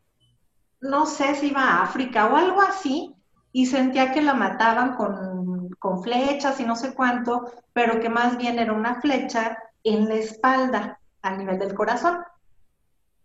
no 0.81 1.07
sé 1.07 1.33
si 1.33 1.47
iba 1.47 1.63
a 1.63 1.81
África 1.81 2.27
o 2.27 2.35
algo 2.35 2.61
así, 2.61 3.15
y 3.51 3.65
sentía 3.65 4.11
que 4.11 4.21
la 4.21 4.35
mataban 4.35 4.97
con, 4.97 5.69
con 5.79 6.03
flechas 6.03 6.59
y 6.59 6.63
no 6.63 6.75
sé 6.75 6.93
cuánto, 6.93 7.51
pero 7.73 7.99
que 7.99 8.09
más 8.09 8.37
bien 8.37 8.59
era 8.59 8.73
una 8.73 9.01
flecha 9.01 9.57
en 9.89 10.07
la 10.07 10.15
espalda, 10.15 10.99
al 11.21 11.37
nivel 11.37 11.59
del 11.59 11.73
corazón. 11.73 12.19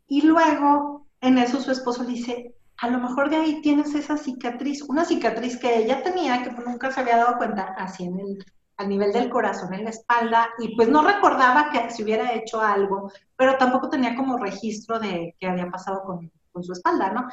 Y 0.07 0.23
luego, 0.23 1.07
en 1.21 1.39
eso 1.39 1.61
su 1.61 1.71
esposo 1.71 2.05
dice, 2.05 2.55
a 2.79 2.89
lo 2.89 2.99
mejor 2.99 3.31
de 3.31 3.37
ahí 3.37 3.63
tienes 3.63 3.95
esa 3.95 4.17
cicatriz, 4.17 4.83
una 4.83 5.05
cicatriz 5.05 5.59
que 5.59 5.77
ella 5.77 6.03
tenía, 6.03 6.43
que 6.43 6.51
nunca 6.51 6.91
se 6.91 7.01
había 7.01 7.17
dado 7.17 7.39
cuenta, 7.39 7.75
así 7.79 8.05
en 8.05 8.19
el, 8.19 8.45
al 8.77 8.89
nivel 8.89 9.13
del 9.13 9.31
corazón, 9.31 9.73
en 9.75 9.85
la 9.85 9.91
espalda, 9.91 10.49
y 10.59 10.75
pues 10.75 10.89
no 10.89 11.03
recordaba 11.03 11.71
que 11.71 11.91
se 11.91 12.03
hubiera 12.03 12.33
hecho 12.33 12.61
algo, 12.61 13.13
pero 13.37 13.57
tampoco 13.57 13.89
tenía 13.89 14.17
como 14.17 14.39
registro 14.39 14.99
de 14.99 15.37
qué 15.39 15.47
había 15.47 15.71
pasado 15.71 16.03
con, 16.05 16.31
con 16.51 16.65
su 16.65 16.73
espalda, 16.73 17.11
¿no? 17.11 17.29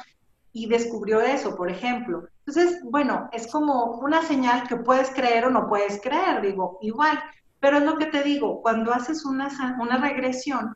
y 0.52 0.66
descubrió 0.68 1.20
eso, 1.20 1.56
por 1.56 1.70
ejemplo. 1.70 2.24
Entonces, 2.46 2.80
bueno, 2.84 3.28
es 3.32 3.46
como 3.50 3.98
una 4.00 4.22
señal 4.22 4.66
que 4.66 4.76
puedes 4.76 5.10
creer 5.10 5.44
o 5.44 5.50
no 5.50 5.68
puedes 5.68 6.00
creer, 6.02 6.42
digo, 6.42 6.78
igual. 6.82 7.18
Pero 7.60 7.78
es 7.78 7.84
lo 7.84 7.98
que 7.98 8.06
te 8.06 8.22
digo, 8.22 8.62
cuando 8.62 8.92
haces 8.92 9.24
una, 9.24 9.48
una 9.80 9.98
regresión, 9.98 10.74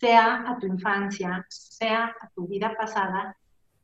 sea 0.00 0.44
a 0.46 0.58
tu 0.58 0.66
infancia, 0.66 1.46
sea 1.48 2.14
a 2.20 2.28
tu 2.34 2.46
vida 2.48 2.74
pasada, 2.76 3.36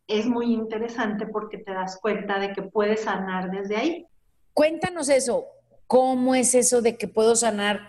es 0.06 0.26
muy 0.26 0.52
interesante 0.52 1.26
porque 1.26 1.58
te 1.58 1.72
das 1.72 1.98
cuenta 2.00 2.38
de 2.38 2.52
que 2.52 2.62
puedes 2.62 3.04
sanar 3.04 3.50
desde 3.50 3.76
ahí. 3.76 4.06
Cuéntanos 4.52 5.08
eso, 5.08 5.46
¿cómo 5.86 6.34
es 6.34 6.54
eso 6.54 6.82
de 6.82 6.98
que 6.98 7.06
puedo 7.06 7.36
sanar 7.36 7.88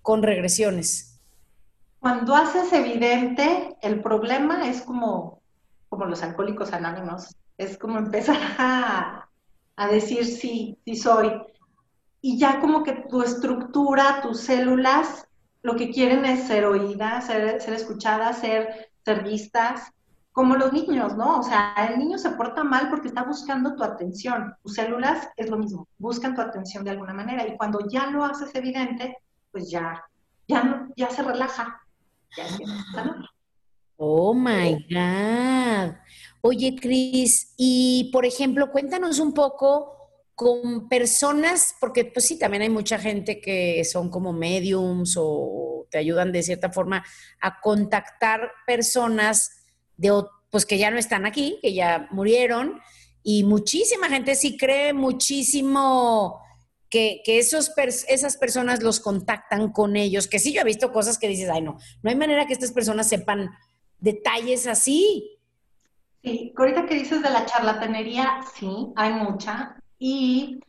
con 0.00 0.22
regresiones? 0.22 1.20
Cuando 2.00 2.34
haces 2.34 2.72
evidente 2.72 3.76
el 3.82 4.00
problema 4.00 4.68
es 4.68 4.80
como, 4.82 5.42
como 5.90 6.06
los 6.06 6.22
alcohólicos 6.22 6.72
anónimos, 6.72 7.36
es 7.58 7.76
como 7.76 7.98
empezar 7.98 8.38
a, 8.58 9.28
a 9.76 9.88
decir 9.88 10.24
sí, 10.24 10.78
sí 10.84 10.96
soy. 10.96 11.30
Y 12.20 12.38
ya 12.38 12.60
como 12.60 12.82
que 12.82 12.92
tu 13.08 13.22
estructura, 13.22 14.20
tus 14.22 14.40
células, 14.40 15.28
lo 15.62 15.76
que 15.76 15.90
quieren 15.90 16.24
es 16.24 16.46
ser 16.46 16.64
oídas, 16.64 17.26
ser, 17.26 17.60
escuchadas, 17.72 18.38
ser, 18.38 18.90
ser 19.04 19.22
vistas, 19.22 19.92
como 20.32 20.54
los 20.54 20.72
niños, 20.72 21.16
¿no? 21.16 21.40
O 21.40 21.42
sea, 21.42 21.74
el 21.90 21.98
niño 21.98 22.16
se 22.16 22.30
porta 22.30 22.62
mal 22.62 22.90
porque 22.90 23.08
está 23.08 23.24
buscando 23.24 23.74
tu 23.74 23.82
atención. 23.82 24.54
Tus 24.62 24.74
células 24.74 25.28
es 25.36 25.50
lo 25.50 25.58
mismo, 25.58 25.88
buscan 25.98 26.34
tu 26.34 26.40
atención 26.40 26.84
de 26.84 26.90
alguna 26.90 27.12
manera. 27.12 27.46
Y 27.46 27.56
cuando 27.56 27.80
ya 27.88 28.06
lo 28.06 28.24
haces 28.24 28.54
evidente, 28.54 29.16
pues 29.50 29.70
ya, 29.70 30.02
ya, 30.46 30.86
ya 30.96 31.10
se 31.10 31.22
relaja. 31.22 31.80
Ya 32.36 32.44
Oh 34.00 34.32
my 34.32 34.86
God. 34.88 35.96
Oye, 36.40 36.76
Cris, 36.80 37.52
y 37.56 38.10
por 38.12 38.24
ejemplo, 38.24 38.70
cuéntanos 38.70 39.18
un 39.18 39.34
poco 39.34 39.97
con 40.38 40.88
personas, 40.88 41.74
porque 41.80 42.04
pues 42.04 42.26
sí, 42.26 42.38
también 42.38 42.62
hay 42.62 42.68
mucha 42.70 42.96
gente 42.96 43.40
que 43.40 43.84
son 43.84 44.08
como 44.08 44.32
mediums 44.32 45.16
o 45.18 45.88
te 45.90 45.98
ayudan 45.98 46.30
de 46.30 46.44
cierta 46.44 46.70
forma 46.70 47.04
a 47.40 47.60
contactar 47.60 48.52
personas 48.64 49.64
de, 49.96 50.12
pues 50.48 50.64
que 50.64 50.78
ya 50.78 50.92
no 50.92 50.96
están 50.96 51.26
aquí, 51.26 51.58
que 51.60 51.74
ya 51.74 52.06
murieron, 52.12 52.80
y 53.24 53.42
muchísima 53.42 54.08
gente 54.08 54.36
sí 54.36 54.56
cree 54.56 54.92
muchísimo 54.92 56.40
que, 56.88 57.20
que 57.24 57.40
esos 57.40 57.72
esas 58.06 58.36
personas 58.36 58.80
los 58.80 59.00
contactan 59.00 59.72
con 59.72 59.96
ellos, 59.96 60.28
que 60.28 60.38
sí 60.38 60.52
yo 60.52 60.60
he 60.60 60.64
visto 60.64 60.92
cosas 60.92 61.18
que 61.18 61.26
dices, 61.26 61.50
ay 61.50 61.62
no, 61.62 61.78
no 62.00 62.10
hay 62.10 62.16
manera 62.16 62.46
que 62.46 62.52
estas 62.52 62.70
personas 62.70 63.08
sepan 63.08 63.50
detalles 63.98 64.68
así. 64.68 65.36
Sí, 66.22 66.54
ahorita 66.56 66.86
que 66.86 66.94
dices 66.94 67.22
de 67.22 67.30
la 67.30 67.44
charlatanería, 67.44 68.38
sí, 68.56 68.92
hay 68.94 69.14
mucha. 69.14 69.77
Y, 69.98 70.60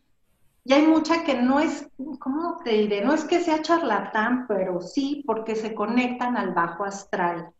y 0.64 0.72
hay 0.72 0.86
mucha 0.86 1.24
que 1.24 1.34
no 1.34 1.60
es, 1.60 1.88
¿cómo 2.18 2.58
te 2.64 2.70
diré? 2.72 3.02
No 3.04 3.14
es 3.14 3.24
que 3.24 3.40
sea 3.40 3.62
charlatán, 3.62 4.46
pero 4.48 4.80
sí 4.80 5.22
porque 5.26 5.56
se 5.56 5.74
conectan 5.74 6.36
al 6.36 6.52
bajo 6.54 6.84
astral. 6.84 7.52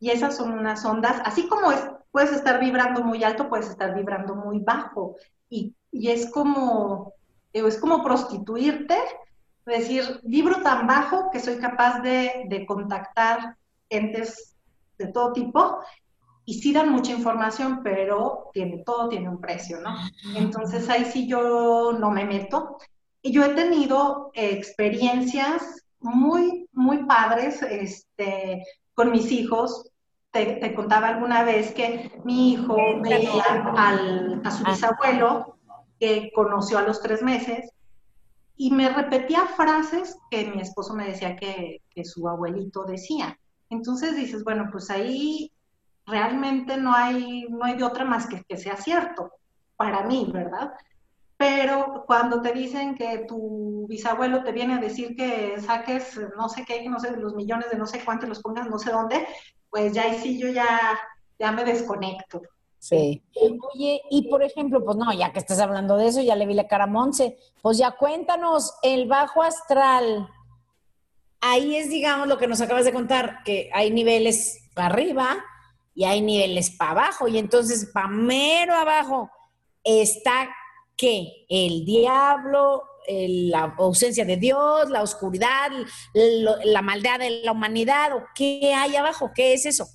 Y 0.00 0.10
esas 0.10 0.36
son 0.36 0.52
unas 0.52 0.84
ondas, 0.84 1.22
así 1.24 1.48
como 1.48 1.70
es, 1.72 1.80
puedes 2.10 2.32
estar 2.32 2.60
vibrando 2.60 3.04
muy 3.04 3.22
alto, 3.24 3.48
puedes 3.48 3.68
estar 3.68 3.94
vibrando 3.94 4.34
muy 4.34 4.60
bajo. 4.60 5.16
Y, 5.48 5.74
y 5.92 6.10
es 6.10 6.30
como, 6.30 7.14
es 7.52 7.78
como 7.78 8.02
prostituirte, 8.02 8.96
decir, 9.64 10.20
vibro 10.24 10.60
tan 10.62 10.86
bajo 10.86 11.30
que 11.30 11.40
soy 11.40 11.58
capaz 11.58 12.00
de, 12.00 12.44
de 12.48 12.66
contactar 12.66 13.56
entes 13.88 14.56
de 14.98 15.06
todo 15.08 15.32
tipo 15.32 15.80
y 16.44 16.54
sí 16.54 16.72
dan 16.72 16.90
mucha 16.90 17.12
información, 17.12 17.80
pero 17.82 18.50
tiene, 18.52 18.82
todo 18.84 19.08
tiene 19.08 19.28
un 19.28 19.40
precio, 19.40 19.80
¿no? 19.80 19.94
Entonces 20.36 20.88
ahí 20.88 21.04
sí 21.04 21.28
yo 21.28 21.92
no 21.92 22.10
me 22.10 22.24
meto. 22.24 22.78
Y 23.20 23.32
yo 23.32 23.44
he 23.44 23.50
tenido 23.50 24.30
experiencias 24.34 25.84
muy, 26.00 26.68
muy 26.72 27.04
padres 27.04 27.62
este, 27.62 28.64
con 28.94 29.12
mis 29.12 29.30
hijos. 29.30 29.88
Te, 30.32 30.74
contaba 30.74 31.08
alguna 31.08 31.44
vez 31.44 31.72
que 31.72 32.20
mi 32.24 32.54
hijo 32.54 32.76
veía 33.02 33.44
al, 33.76 34.40
a 34.44 34.50
su 34.50 34.64
ah. 34.66 34.70
bisabuelo, 34.70 35.58
que 36.00 36.32
conoció 36.34 36.78
a 36.78 36.82
los 36.82 37.00
tres 37.00 37.22
meses, 37.22 37.70
y 38.56 38.72
me 38.72 38.88
repetía 38.88 39.46
frases 39.46 40.18
que 40.30 40.50
mi 40.50 40.60
esposo 40.60 40.94
me 40.94 41.06
decía 41.06 41.36
que, 41.36 41.82
que 41.90 42.04
su 42.04 42.28
abuelito 42.28 42.84
decía. 42.84 43.38
Entonces 43.70 44.16
dices, 44.16 44.42
bueno, 44.42 44.68
pues 44.72 44.90
ahí 44.90 45.52
realmente 46.06 46.76
no 46.76 46.94
hay, 46.94 47.46
no 47.48 47.64
hay 47.64 47.76
de 47.76 47.84
otra 47.84 48.04
más 48.04 48.26
que 48.26 48.42
que 48.44 48.56
sea 48.56 48.76
cierto, 48.76 49.32
para 49.76 50.02
mí, 50.04 50.28
¿verdad? 50.32 50.72
Pero 51.36 52.04
cuando 52.06 52.40
te 52.40 52.52
dicen 52.52 52.94
que 52.94 53.24
tu 53.26 53.86
bisabuelo 53.88 54.44
te 54.44 54.52
viene 54.52 54.74
a 54.74 54.80
decir 54.80 55.16
que 55.16 55.60
saques 55.60 56.18
no 56.36 56.48
sé 56.48 56.64
qué, 56.64 56.88
no 56.88 57.00
sé, 57.00 57.16
los 57.16 57.34
millones 57.34 57.70
de 57.70 57.78
no 57.78 57.86
sé 57.86 58.04
cuántos 58.04 58.28
los 58.28 58.40
pongas 58.40 58.68
no 58.68 58.78
sé 58.78 58.92
dónde, 58.92 59.26
pues 59.70 59.92
ya 59.92 60.02
ahí 60.02 60.18
sí 60.20 60.38
yo 60.38 60.48
ya, 60.48 60.98
ya 61.38 61.50
me 61.50 61.64
desconecto. 61.64 62.42
Sí. 62.78 63.22
Oye, 63.74 64.02
y 64.10 64.28
por 64.28 64.42
ejemplo, 64.42 64.84
pues 64.84 64.96
no, 64.96 65.12
ya 65.12 65.32
que 65.32 65.38
estás 65.38 65.60
hablando 65.60 65.96
de 65.96 66.08
eso, 66.08 66.20
ya 66.20 66.36
le 66.36 66.46
vi 66.46 66.54
la 66.54 66.66
cara 66.66 66.84
a 66.84 66.88
Monse, 66.88 67.38
pues 67.60 67.78
ya 67.78 67.92
cuéntanos, 67.92 68.74
el 68.82 69.06
bajo 69.06 69.42
astral, 69.42 70.28
ahí 71.40 71.76
es, 71.76 71.90
digamos, 71.90 72.26
lo 72.26 72.38
que 72.38 72.48
nos 72.48 72.60
acabas 72.60 72.84
de 72.84 72.92
contar, 72.92 73.42
que 73.44 73.70
hay 73.72 73.90
niveles 73.90 74.68
arriba 74.74 75.44
y 75.94 76.04
hay 76.04 76.20
niveles 76.20 76.70
para 76.70 76.92
abajo. 76.92 77.28
Y 77.28 77.38
entonces, 77.38 77.90
para 77.92 78.08
mero 78.08 78.74
abajo 78.74 79.30
está 79.84 80.48
¿qué? 80.96 81.46
El 81.48 81.84
diablo, 81.84 82.84
la 83.08 83.74
ausencia 83.78 84.24
de 84.24 84.36
Dios, 84.36 84.88
la 84.90 85.02
oscuridad, 85.02 85.70
la 86.14 86.82
maldad 86.82 87.18
de 87.18 87.42
la 87.42 87.52
humanidad, 87.52 88.16
o 88.16 88.22
qué 88.34 88.72
hay 88.72 88.94
abajo, 88.96 89.30
¿qué 89.34 89.54
es 89.54 89.66
eso? 89.66 89.86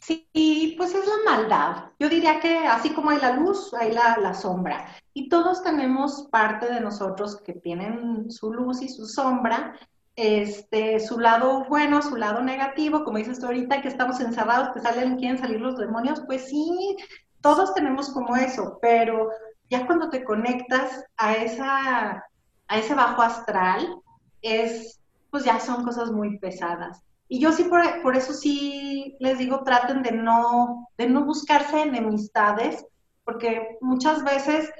Sí, 0.00 0.74
pues 0.76 0.94
es 0.94 1.06
la 1.06 1.30
maldad. 1.30 1.84
Yo 1.98 2.08
diría 2.08 2.40
que 2.40 2.58
así 2.58 2.90
como 2.90 3.10
hay 3.10 3.20
la 3.20 3.32
luz, 3.32 3.72
hay 3.74 3.92
la, 3.92 4.18
la 4.18 4.34
sombra. 4.34 4.86
Y 5.14 5.28
todos 5.28 5.62
tenemos 5.62 6.28
parte 6.30 6.72
de 6.72 6.80
nosotros 6.80 7.40
que 7.40 7.54
tienen 7.54 8.30
su 8.30 8.52
luz 8.52 8.82
y 8.82 8.88
su 8.88 9.06
sombra, 9.06 9.78
este, 10.20 11.00
su 11.00 11.18
lado 11.18 11.64
bueno, 11.64 12.02
su 12.02 12.14
lado 12.14 12.42
negativo, 12.42 13.04
como 13.04 13.16
dices 13.16 13.40
tú 13.40 13.46
ahorita, 13.46 13.80
que 13.80 13.88
estamos 13.88 14.20
encerrados, 14.20 14.68
que 14.74 14.80
salen, 14.80 15.16
quieren 15.16 15.38
salir 15.38 15.62
los 15.62 15.78
demonios, 15.78 16.22
pues 16.26 16.50
sí, 16.50 16.94
todos 17.40 17.72
tenemos 17.72 18.10
como 18.10 18.36
eso, 18.36 18.78
pero 18.82 19.30
ya 19.70 19.86
cuando 19.86 20.10
te 20.10 20.22
conectas 20.22 21.02
a 21.16 21.32
esa, 21.36 22.22
a 22.68 22.78
ese 22.78 22.94
bajo 22.94 23.22
astral, 23.22 23.96
es, 24.42 25.00
pues 25.30 25.44
ya 25.44 25.58
son 25.58 25.84
cosas 25.84 26.10
muy 26.12 26.38
pesadas. 26.38 27.02
Y 27.26 27.40
yo 27.40 27.50
sí, 27.52 27.64
por, 27.64 27.80
por 28.02 28.14
eso 28.14 28.34
sí 28.34 29.16
les 29.20 29.38
digo, 29.38 29.62
traten 29.62 30.02
de 30.02 30.12
no, 30.12 30.86
de 30.98 31.08
no 31.08 31.24
buscarse 31.24 31.80
enemistades, 31.80 32.84
porque 33.24 33.78
muchas 33.80 34.22
veces 34.22 34.70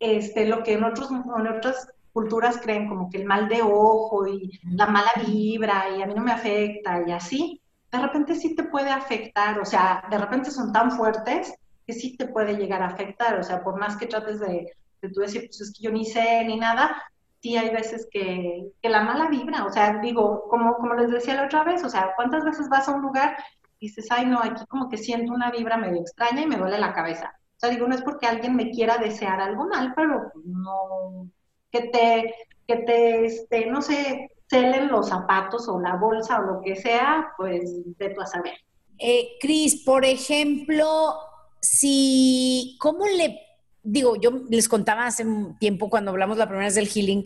este, 0.00 0.48
lo 0.48 0.64
que 0.64 0.72
en, 0.72 0.82
otros, 0.82 1.12
en 1.12 1.46
otras 1.46 1.93
culturas 2.14 2.58
creen 2.62 2.88
como 2.88 3.10
que 3.10 3.18
el 3.18 3.26
mal 3.26 3.48
de 3.48 3.60
ojo 3.60 4.26
y 4.28 4.60
la 4.62 4.86
mala 4.86 5.10
vibra 5.26 5.90
y 5.98 6.00
a 6.00 6.06
mí 6.06 6.14
no 6.14 6.22
me 6.22 6.30
afecta 6.30 7.02
y 7.04 7.10
así, 7.10 7.60
de 7.90 7.98
repente 7.98 8.36
sí 8.36 8.54
te 8.54 8.62
puede 8.62 8.90
afectar, 8.90 9.58
o 9.58 9.64
sea, 9.64 10.04
de 10.08 10.16
repente 10.16 10.52
son 10.52 10.72
tan 10.72 10.92
fuertes 10.92 11.52
que 11.84 11.92
sí 11.92 12.16
te 12.16 12.28
puede 12.28 12.56
llegar 12.56 12.82
a 12.82 12.86
afectar, 12.86 13.38
o 13.38 13.42
sea, 13.42 13.62
por 13.64 13.78
más 13.78 13.96
que 13.96 14.06
trates 14.06 14.38
de, 14.38 14.72
de 15.02 15.08
tú 15.10 15.20
decir, 15.20 15.42
pues 15.46 15.60
es 15.60 15.72
que 15.72 15.82
yo 15.82 15.90
ni 15.90 16.06
sé 16.06 16.44
ni 16.44 16.56
nada, 16.56 17.02
sí 17.42 17.56
hay 17.56 17.70
veces 17.70 18.06
que, 18.10 18.72
que 18.80 18.88
la 18.88 19.02
mala 19.02 19.28
vibra, 19.28 19.66
o 19.66 19.72
sea, 19.72 19.98
digo, 19.98 20.44
como, 20.48 20.76
como 20.76 20.94
les 20.94 21.10
decía 21.10 21.34
la 21.34 21.46
otra 21.46 21.64
vez, 21.64 21.82
o 21.82 21.90
sea, 21.90 22.12
¿cuántas 22.14 22.44
veces 22.44 22.68
vas 22.68 22.88
a 22.88 22.92
un 22.92 23.02
lugar 23.02 23.36
y 23.80 23.88
dices, 23.88 24.06
ay 24.10 24.26
no, 24.26 24.38
aquí 24.38 24.64
como 24.66 24.88
que 24.88 24.98
siento 24.98 25.32
una 25.32 25.50
vibra 25.50 25.76
medio 25.76 26.00
extraña 26.00 26.42
y 26.42 26.46
me 26.46 26.56
duele 26.56 26.78
la 26.78 26.94
cabeza? 26.94 27.34
O 27.56 27.60
sea, 27.60 27.70
digo, 27.70 27.88
no 27.88 27.94
es 27.96 28.02
porque 28.02 28.26
alguien 28.26 28.54
me 28.54 28.70
quiera 28.70 28.98
desear 28.98 29.40
algo 29.40 29.66
mal, 29.66 29.92
pero 29.94 30.32
no, 30.44 31.28
que 31.74 31.88
te, 31.88 32.34
que 32.68 32.76
te, 32.76 33.26
este, 33.26 33.66
no 33.66 33.82
sé, 33.82 34.30
celen 34.48 34.88
los 34.88 35.08
zapatos 35.08 35.68
o 35.68 35.80
la 35.80 35.96
bolsa 35.96 36.38
o 36.38 36.42
lo 36.42 36.60
que 36.62 36.76
sea, 36.76 37.32
pues 37.36 37.62
de 37.98 38.10
tu 38.10 38.20
a 38.20 38.26
saber. 38.26 38.54
Eh, 38.98 39.30
Cris, 39.40 39.82
por 39.84 40.04
ejemplo, 40.04 41.14
si, 41.60 42.76
¿cómo 42.78 43.06
le, 43.06 43.40
digo, 43.82 44.14
yo 44.16 44.30
les 44.48 44.68
contaba 44.68 45.06
hace 45.06 45.24
un 45.24 45.58
tiempo 45.58 45.90
cuando 45.90 46.12
hablamos 46.12 46.38
la 46.38 46.46
primera 46.46 46.66
vez 46.66 46.76
del 46.76 46.88
healing, 46.88 47.24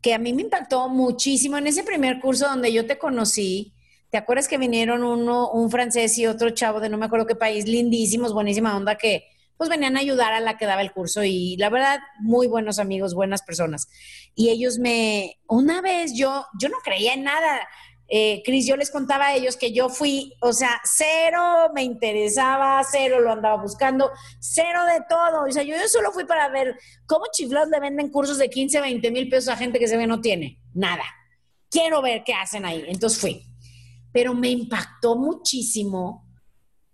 que 0.00 0.14
a 0.14 0.18
mí 0.18 0.32
me 0.32 0.42
impactó 0.42 0.88
muchísimo 0.88 1.58
en 1.58 1.66
ese 1.66 1.82
primer 1.82 2.20
curso 2.20 2.48
donde 2.48 2.72
yo 2.72 2.86
te 2.86 2.98
conocí. 2.98 3.74
¿Te 4.08 4.16
acuerdas 4.16 4.48
que 4.48 4.56
vinieron 4.56 5.04
uno, 5.04 5.50
un 5.50 5.70
francés 5.70 6.16
y 6.18 6.26
otro 6.26 6.50
chavo 6.50 6.80
de 6.80 6.88
no 6.88 6.96
me 6.96 7.04
acuerdo 7.04 7.26
qué 7.26 7.36
país, 7.36 7.66
lindísimos, 7.66 8.32
buenísima 8.32 8.74
onda, 8.76 8.96
que 8.96 9.24
pues 9.60 9.68
venían 9.68 9.98
a 9.98 10.00
ayudar 10.00 10.32
a 10.32 10.40
la 10.40 10.56
que 10.56 10.64
daba 10.64 10.80
el 10.80 10.90
curso 10.90 11.22
y 11.22 11.54
la 11.58 11.68
verdad, 11.68 12.00
muy 12.18 12.46
buenos 12.46 12.78
amigos, 12.78 13.12
buenas 13.12 13.42
personas. 13.42 13.88
Y 14.34 14.48
ellos 14.48 14.78
me, 14.78 15.38
una 15.46 15.82
vez 15.82 16.14
yo, 16.14 16.46
yo 16.58 16.70
no 16.70 16.78
creía 16.82 17.12
en 17.12 17.24
nada. 17.24 17.68
eh, 18.08 18.40
Cris, 18.42 18.66
yo 18.66 18.74
les 18.78 18.90
contaba 18.90 19.26
a 19.26 19.34
ellos 19.34 19.58
que 19.58 19.70
yo 19.70 19.90
fui, 19.90 20.32
o 20.40 20.54
sea, 20.54 20.80
cero 20.82 21.68
me 21.74 21.82
interesaba, 21.82 22.80
cero 22.90 23.20
lo 23.20 23.32
andaba 23.32 23.60
buscando, 23.60 24.10
cero 24.38 24.80
de 24.86 25.04
todo. 25.06 25.44
O 25.46 25.52
sea, 25.52 25.62
yo, 25.62 25.76
yo 25.76 25.88
solo 25.88 26.10
fui 26.10 26.24
para 26.24 26.48
ver 26.48 26.78
cómo 27.04 27.26
chiflados 27.30 27.68
le 27.68 27.80
venden 27.80 28.08
cursos 28.08 28.38
de 28.38 28.48
15, 28.48 28.80
20 28.80 29.10
mil 29.10 29.28
pesos 29.28 29.48
a 29.50 29.58
gente 29.58 29.78
que 29.78 29.88
se 29.88 29.98
ve 29.98 30.06
no 30.06 30.22
tiene. 30.22 30.58
Nada. 30.72 31.04
Quiero 31.68 32.00
ver 32.00 32.22
qué 32.24 32.32
hacen 32.32 32.64
ahí. 32.64 32.82
Entonces 32.88 33.20
fui. 33.20 33.42
Pero 34.10 34.32
me 34.32 34.48
impactó 34.48 35.16
muchísimo 35.16 36.29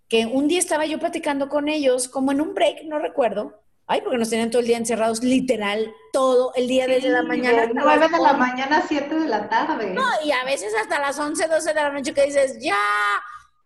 que 0.07 0.25
un 0.25 0.47
día 0.47 0.59
estaba 0.59 0.85
yo 0.85 0.99
platicando 0.99 1.49
con 1.49 1.67
ellos, 1.67 2.07
como 2.07 2.31
en 2.31 2.41
un 2.41 2.53
break, 2.53 2.83
no 2.83 2.99
recuerdo, 2.99 3.61
Ay, 3.89 4.01
porque 4.01 4.17
nos 4.17 4.29
tenían 4.29 4.51
todo 4.51 4.59
el 4.59 4.67
día 4.67 4.77
encerrados, 4.77 5.23
literal, 5.23 5.93
todo 6.11 6.53
el 6.55 6.67
día 6.67 6.87
desde 6.87 7.07
la 7.07 7.23
mañana. 7.23 7.67
De 7.67 7.73
9 7.73 8.09
de 8.09 8.19
la 8.19 8.33
mañana 8.33 8.79
a 8.79 8.85
7 8.85 9.15
de 9.15 9.27
la 9.29 9.47
tarde. 9.47 9.93
No, 9.93 10.03
y 10.25 10.31
a 10.33 10.43
veces 10.43 10.73
hasta 10.75 10.99
las 10.99 11.17
11, 11.17 11.47
12 11.47 11.69
de 11.69 11.73
la 11.73 11.91
noche 11.91 12.13
que 12.13 12.25
dices, 12.25 12.57
ya. 12.59 12.77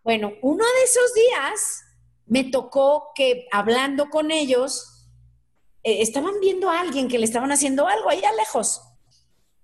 Bueno, 0.04 0.32
uno 0.44 0.64
de 0.64 0.84
esos 0.84 1.14
días 1.16 1.84
me 2.28 2.44
tocó 2.44 3.14
que 3.16 3.48
hablando 3.52 4.12
con 4.12 4.30
ellos, 4.30 5.08
eh, 5.82 6.04
estaban 6.04 6.40
viendo 6.40 6.70
a 6.70 6.82
alguien 6.82 7.08
que 7.08 7.18
le 7.18 7.26
estaban 7.26 7.52
haciendo 7.52 7.88
algo 7.88 8.12
allá 8.12 8.32
lejos. 8.34 8.84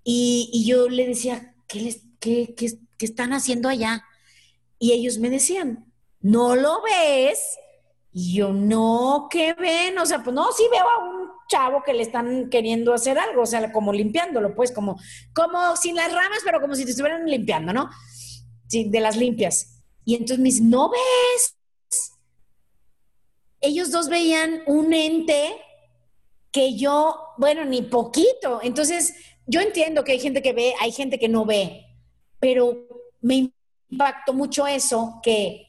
Y, 0.02 0.50
y 0.52 0.66
yo 0.66 0.88
le 0.88 1.06
decía, 1.06 1.54
¿qué, 1.68 1.80
les, 1.82 2.00
qué, 2.18 2.56
qué, 2.56 2.80
¿qué 2.98 3.06
están 3.06 3.32
haciendo 3.32 3.68
allá? 3.68 4.04
Y 4.80 4.90
ellos 4.90 5.18
me 5.18 5.30
decían, 5.30 5.87
¿no 6.20 6.56
lo 6.56 6.82
ves? 6.82 7.58
Y 8.12 8.34
yo, 8.34 8.52
no, 8.52 9.28
¿qué 9.30 9.54
ven? 9.54 9.98
O 9.98 10.06
sea, 10.06 10.22
pues 10.22 10.34
no, 10.34 10.50
sí 10.52 10.64
veo 10.70 10.84
a 10.84 11.04
un 11.04 11.28
chavo 11.48 11.82
que 11.82 11.94
le 11.94 12.02
están 12.02 12.50
queriendo 12.50 12.92
hacer 12.92 13.18
algo, 13.18 13.42
o 13.42 13.46
sea, 13.46 13.72
como 13.72 13.92
limpiándolo, 13.92 14.54
pues, 14.54 14.72
como, 14.72 14.98
como 15.34 15.76
sin 15.76 15.96
las 15.96 16.12
ramas, 16.12 16.40
pero 16.44 16.60
como 16.60 16.74
si 16.74 16.84
te 16.84 16.90
estuvieran 16.90 17.26
limpiando, 17.26 17.72
¿no? 17.72 17.90
Sí, 18.66 18.88
de 18.88 19.00
las 19.00 19.16
limpias. 19.16 19.82
Y 20.04 20.14
entonces 20.14 20.38
me 20.38 20.44
dice, 20.44 20.62
¿no 20.62 20.90
ves? 20.90 21.56
Ellos 23.60 23.90
dos 23.90 24.08
veían 24.08 24.62
un 24.66 24.92
ente 24.92 25.56
que 26.52 26.76
yo, 26.76 27.18
bueno, 27.38 27.64
ni 27.64 27.82
poquito. 27.82 28.60
Entonces, 28.62 29.14
yo 29.46 29.60
entiendo 29.60 30.04
que 30.04 30.12
hay 30.12 30.20
gente 30.20 30.42
que 30.42 30.52
ve, 30.52 30.74
hay 30.80 30.92
gente 30.92 31.18
que 31.18 31.28
no 31.28 31.44
ve, 31.44 31.84
pero 32.40 32.86
me 33.20 33.50
impactó 33.90 34.32
mucho 34.32 34.66
eso, 34.66 35.20
que 35.22 35.67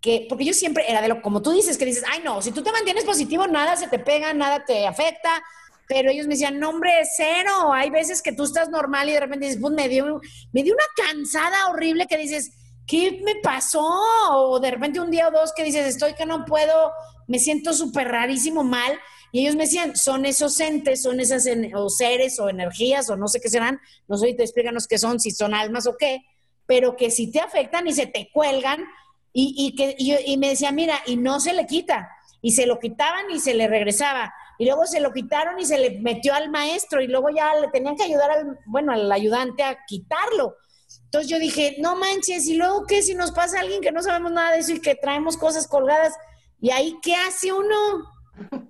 que, 0.00 0.26
porque 0.28 0.44
yo 0.44 0.54
siempre 0.54 0.84
era 0.88 1.02
de 1.02 1.08
lo, 1.08 1.22
como 1.22 1.42
tú 1.42 1.50
dices, 1.50 1.76
que 1.76 1.84
dices, 1.84 2.04
ay 2.08 2.20
no, 2.24 2.40
si 2.40 2.52
tú 2.52 2.62
te 2.62 2.72
mantienes 2.72 3.04
positivo, 3.04 3.46
nada 3.46 3.76
se 3.76 3.88
te 3.88 3.98
pega, 3.98 4.32
nada 4.32 4.64
te 4.64 4.86
afecta, 4.86 5.42
pero 5.88 6.10
ellos 6.10 6.26
me 6.26 6.34
decían, 6.34 6.60
no 6.60 6.70
hombre, 6.70 6.92
cero, 7.16 7.72
hay 7.72 7.90
veces 7.90 8.22
que 8.22 8.32
tú 8.32 8.44
estás 8.44 8.68
normal 8.68 9.08
y 9.08 9.12
de 9.12 9.20
repente 9.20 9.46
dices, 9.46 9.60
pues 9.60 9.72
me 9.72 9.88
dio, 9.88 10.20
me 10.52 10.62
dio 10.62 10.74
una 10.74 10.84
cansada 11.08 11.68
horrible 11.68 12.06
que 12.06 12.18
dices, 12.18 12.52
¿qué 12.86 13.20
me 13.24 13.36
pasó? 13.36 13.88
O 14.30 14.60
de 14.60 14.70
repente 14.70 15.00
un 15.00 15.10
día 15.10 15.28
o 15.28 15.30
dos 15.30 15.52
que 15.56 15.64
dices, 15.64 15.86
estoy 15.86 16.14
que 16.14 16.26
no 16.26 16.44
puedo, 16.44 16.92
me 17.26 17.38
siento 17.38 17.72
súper 17.72 18.08
rarísimo 18.08 18.64
mal. 18.64 18.98
Y 19.32 19.40
ellos 19.40 19.56
me 19.56 19.64
decían, 19.64 19.96
son 19.96 20.24
esos 20.26 20.58
entes, 20.60 21.02
son 21.02 21.20
esas 21.20 21.46
o 21.74 21.88
seres 21.90 22.38
o 22.38 22.48
energías 22.48 23.10
o 23.10 23.16
no 23.16 23.28
sé 23.28 23.40
qué 23.40 23.48
serán, 23.48 23.78
no 24.08 24.16
sé, 24.16 24.32
te 24.34 24.42
explícanos 24.42 24.86
qué 24.86 24.98
son, 24.98 25.20
si 25.20 25.30
son 25.30 25.54
almas 25.54 25.86
o 25.86 25.96
qué, 25.98 26.22
pero 26.66 26.96
que 26.96 27.10
si 27.10 27.30
te 27.30 27.40
afectan 27.40 27.86
y 27.86 27.92
se 27.92 28.06
te 28.06 28.30
cuelgan 28.32 28.84
y, 29.32 29.74
que, 29.76 29.94
y, 29.98 30.36
me 30.36 30.50
decía, 30.50 30.72
mira, 30.72 31.00
y 31.06 31.16
no 31.16 31.40
se 31.40 31.52
le 31.52 31.66
quita. 31.66 32.10
Y 32.40 32.52
se 32.52 32.66
lo 32.66 32.78
quitaban 32.78 33.30
y 33.30 33.40
se 33.40 33.54
le 33.54 33.68
regresaba. 33.68 34.34
Y 34.58 34.64
luego 34.66 34.86
se 34.86 35.00
lo 35.00 35.12
quitaron 35.12 35.58
y 35.58 35.64
se 35.64 35.78
le 35.78 36.00
metió 36.00 36.34
al 36.34 36.50
maestro. 36.50 37.00
Y 37.00 37.06
luego 37.06 37.30
ya 37.30 37.54
le 37.60 37.68
tenían 37.68 37.96
que 37.96 38.04
ayudar 38.04 38.30
al, 38.30 38.58
bueno, 38.66 38.92
al 38.92 39.10
ayudante 39.10 39.62
a 39.62 39.84
quitarlo. 39.86 40.56
Entonces 41.04 41.30
yo 41.30 41.38
dije, 41.38 41.76
no 41.80 41.96
manches, 41.96 42.46
¿y 42.46 42.56
luego 42.56 42.84
qué 42.86 43.02
si 43.02 43.14
nos 43.14 43.32
pasa 43.32 43.60
alguien 43.60 43.80
que 43.80 43.92
no 43.92 44.02
sabemos 44.02 44.32
nada 44.32 44.52
de 44.52 44.58
eso 44.58 44.72
y 44.72 44.80
que 44.80 44.94
traemos 44.94 45.36
cosas 45.36 45.66
colgadas? 45.66 46.14
¿Y 46.60 46.70
ahí 46.70 46.98
qué 47.02 47.14
hace 47.14 47.52
uno? 47.52 47.76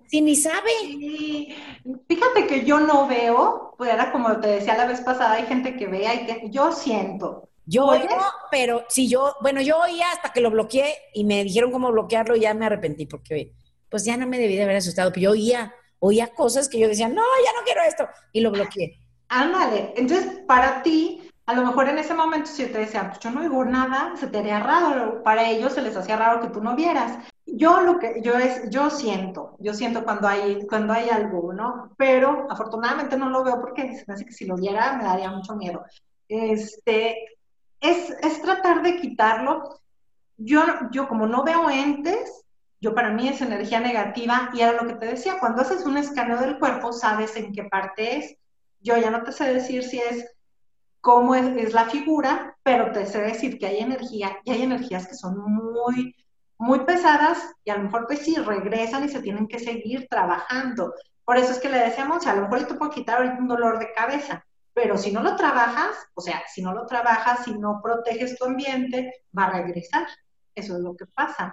Si 0.06 0.20
ni 0.20 0.36
sabe. 0.36 0.70
Fíjate 2.08 2.46
que 2.46 2.64
yo 2.64 2.80
no 2.80 3.06
veo, 3.06 3.74
pues 3.76 3.92
era 3.92 4.10
como 4.10 4.40
te 4.40 4.48
decía 4.48 4.76
la 4.76 4.86
vez 4.86 5.00
pasada, 5.00 5.34
hay 5.34 5.46
gente 5.46 5.76
que 5.76 5.86
ve, 5.86 6.06
hay 6.06 6.26
que, 6.26 6.50
yo 6.50 6.72
siento. 6.72 7.47
Yo 7.70 7.84
oigo, 7.84 8.16
pero 8.50 8.84
si 8.88 9.10
yo, 9.10 9.34
bueno, 9.42 9.60
yo 9.60 9.78
oía 9.78 10.10
hasta 10.10 10.32
que 10.32 10.40
lo 10.40 10.50
bloqueé 10.50 10.94
y 11.12 11.24
me 11.24 11.44
dijeron 11.44 11.70
cómo 11.70 11.92
bloquearlo 11.92 12.34
y 12.34 12.40
ya 12.40 12.54
me 12.54 12.64
arrepentí 12.64 13.04
porque, 13.04 13.52
pues 13.90 14.06
ya 14.06 14.16
no 14.16 14.26
me 14.26 14.38
debí 14.38 14.56
de 14.56 14.62
haber 14.62 14.76
asustado, 14.76 15.10
pero 15.10 15.24
yo 15.24 15.30
oía, 15.32 15.74
oía 15.98 16.28
cosas 16.28 16.66
que 16.66 16.78
yo 16.78 16.88
decía, 16.88 17.08
no, 17.08 17.22
ya 17.44 17.52
no 17.52 17.64
quiero 17.66 17.82
esto, 17.82 18.08
y 18.32 18.40
lo 18.40 18.52
bloqueé. 18.52 18.98
Ándale, 19.28 19.92
entonces 19.96 20.40
para 20.46 20.82
ti, 20.82 21.30
a 21.44 21.52
lo 21.52 21.66
mejor 21.66 21.90
en 21.90 21.98
ese 21.98 22.14
momento 22.14 22.46
si 22.46 22.64
te 22.64 22.78
decía, 22.78 23.08
pues 23.08 23.18
yo 23.18 23.30
no 23.30 23.42
oigo 23.42 23.62
nada, 23.66 24.14
se 24.16 24.28
te 24.28 24.38
haría 24.38 24.60
raro, 24.60 25.22
para 25.22 25.50
ellos 25.50 25.74
se 25.74 25.82
les 25.82 25.94
hacía 25.94 26.16
raro 26.16 26.40
que 26.40 26.48
tú 26.48 26.62
no 26.62 26.74
vieras. 26.74 27.18
Yo 27.44 27.82
lo 27.82 27.98
que, 27.98 28.22
yo 28.22 28.38
es, 28.38 28.70
yo 28.70 28.88
siento, 28.88 29.56
yo 29.58 29.74
siento 29.74 30.04
cuando 30.04 30.26
hay, 30.26 30.66
cuando 30.66 30.94
hay 30.94 31.10
algo, 31.10 31.52
¿no? 31.52 31.92
Pero 31.98 32.46
afortunadamente 32.48 33.18
no 33.18 33.28
lo 33.28 33.44
veo 33.44 33.60
porque 33.60 33.94
se 33.94 34.04
me 34.06 34.14
hace 34.14 34.24
que 34.24 34.32
si 34.32 34.46
lo 34.46 34.56
viera 34.56 34.96
me 34.96 35.04
daría 35.04 35.30
mucho 35.30 35.54
miedo. 35.54 35.84
Este, 36.28 37.37
es, 37.80 38.42
tratar 38.42 38.82
de 38.82 38.96
quitarlo. 39.00 39.80
Yo, 40.36 40.62
yo 40.90 41.08
como 41.08 41.26
no 41.26 41.44
veo 41.44 41.68
entes, 41.70 42.44
yo 42.80 42.94
para 42.94 43.10
mí 43.10 43.28
es 43.28 43.40
energía 43.40 43.80
negativa 43.80 44.50
y 44.52 44.60
era 44.60 44.80
lo 44.80 44.86
que 44.86 44.94
te 44.94 45.06
decía, 45.06 45.38
cuando 45.40 45.62
haces 45.62 45.84
un 45.84 45.96
escaneo 45.96 46.38
del 46.38 46.58
cuerpo 46.58 46.92
sabes 46.92 47.36
en 47.36 47.52
qué 47.52 47.64
parte 47.64 48.18
es. 48.18 48.36
Yo 48.80 48.96
ya 48.96 49.10
no 49.10 49.24
te 49.24 49.32
sé 49.32 49.52
decir 49.52 49.82
si 49.82 49.98
es 49.98 50.26
cómo 51.00 51.34
es, 51.34 51.72
la 51.72 51.86
figura, 51.86 52.56
pero 52.62 52.92
te 52.92 53.06
sé 53.06 53.20
decir 53.20 53.58
que 53.58 53.66
hay 53.66 53.78
energía 53.78 54.38
y 54.44 54.52
hay 54.52 54.62
energías 54.62 55.08
que 55.08 55.14
son 55.14 55.38
muy, 55.38 56.14
muy 56.58 56.80
pesadas 56.80 57.38
y 57.64 57.70
a 57.70 57.76
lo 57.76 57.84
mejor 57.84 58.06
pues 58.06 58.20
sí 58.20 58.36
regresan 58.36 59.04
y 59.04 59.08
se 59.08 59.22
tienen 59.22 59.48
que 59.48 59.58
seguir 59.58 60.06
trabajando. 60.08 60.94
Por 61.24 61.36
eso 61.36 61.52
es 61.52 61.58
que 61.58 61.68
le 61.68 61.78
decíamos, 61.78 62.26
a 62.26 62.34
lo 62.34 62.42
mejor 62.42 62.66
te 62.66 62.74
puedo 62.74 62.90
quitar 62.90 63.38
un 63.38 63.48
dolor 63.48 63.78
de 63.78 63.92
cabeza, 63.92 64.44
pero 64.80 64.96
si 64.96 65.10
no 65.10 65.24
lo 65.24 65.34
trabajas, 65.34 66.06
o 66.14 66.20
sea, 66.20 66.40
si 66.46 66.62
no 66.62 66.72
lo 66.72 66.86
trabajas, 66.86 67.42
si 67.44 67.52
no 67.52 67.80
proteges 67.82 68.38
tu 68.38 68.44
ambiente, 68.44 69.12
va 69.36 69.46
a 69.46 69.50
regresar. 69.50 70.06
Eso 70.54 70.76
es 70.76 70.80
lo 70.80 70.94
que 70.94 71.04
pasa. 71.06 71.52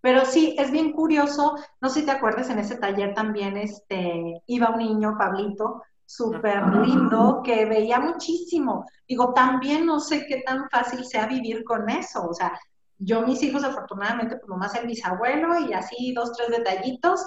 Pero 0.00 0.24
sí, 0.24 0.54
es 0.56 0.70
bien 0.70 0.92
curioso, 0.92 1.56
no 1.80 1.88
sé 1.88 2.00
si 2.00 2.06
te 2.06 2.12
acuerdas, 2.12 2.48
en 2.48 2.60
ese 2.60 2.76
taller 2.76 3.12
también 3.12 3.56
este, 3.56 4.40
iba 4.46 4.70
un 4.70 4.78
niño, 4.78 5.16
Pablito, 5.18 5.82
súper 6.06 6.64
lindo, 6.68 7.40
que 7.42 7.64
veía 7.64 7.98
muchísimo. 7.98 8.86
Digo, 9.08 9.34
también 9.34 9.84
no 9.84 9.98
sé 9.98 10.24
qué 10.28 10.42
tan 10.46 10.70
fácil 10.70 11.04
sea 11.04 11.26
vivir 11.26 11.64
con 11.64 11.90
eso. 11.90 12.28
O 12.28 12.34
sea, 12.34 12.56
yo 12.98 13.22
mis 13.22 13.42
hijos 13.42 13.64
afortunadamente, 13.64 14.36
pues 14.36 14.48
nomás 14.48 14.76
el 14.76 14.86
bisabuelo 14.86 15.58
y 15.58 15.72
así 15.72 16.14
dos, 16.14 16.32
tres 16.34 16.50
detallitos. 16.50 17.20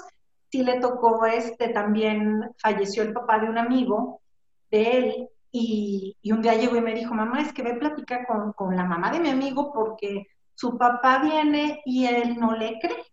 Sí 0.50 0.64
le 0.64 0.80
tocó, 0.80 1.26
este, 1.26 1.74
también 1.74 2.50
falleció 2.60 3.04
el 3.04 3.12
papá 3.12 3.40
de 3.40 3.50
un 3.50 3.58
amigo 3.58 4.22
él 4.76 5.30
y, 5.52 6.18
un 6.32 6.42
día 6.42 6.56
llegó 6.56 6.76
y 6.76 6.82
me 6.82 6.94
dijo, 6.94 7.14
mamá, 7.14 7.42
es 7.42 7.54
que 7.54 7.64
ve 7.64 7.76
platicar 7.76 8.28
con, 8.28 8.54
con 8.54 8.76
la 8.76 8.84
mamá 8.84 9.12
de 9.12 9.20
mi 9.20 9.30
amigo 9.30 9.72
porque 9.74 10.28
su 10.54 10.78
papá 10.78 11.20
viene 11.20 11.82
y 11.86 12.06
él 12.06 12.38
no 12.38 12.54
le 12.56 12.80
cree. 12.80 13.06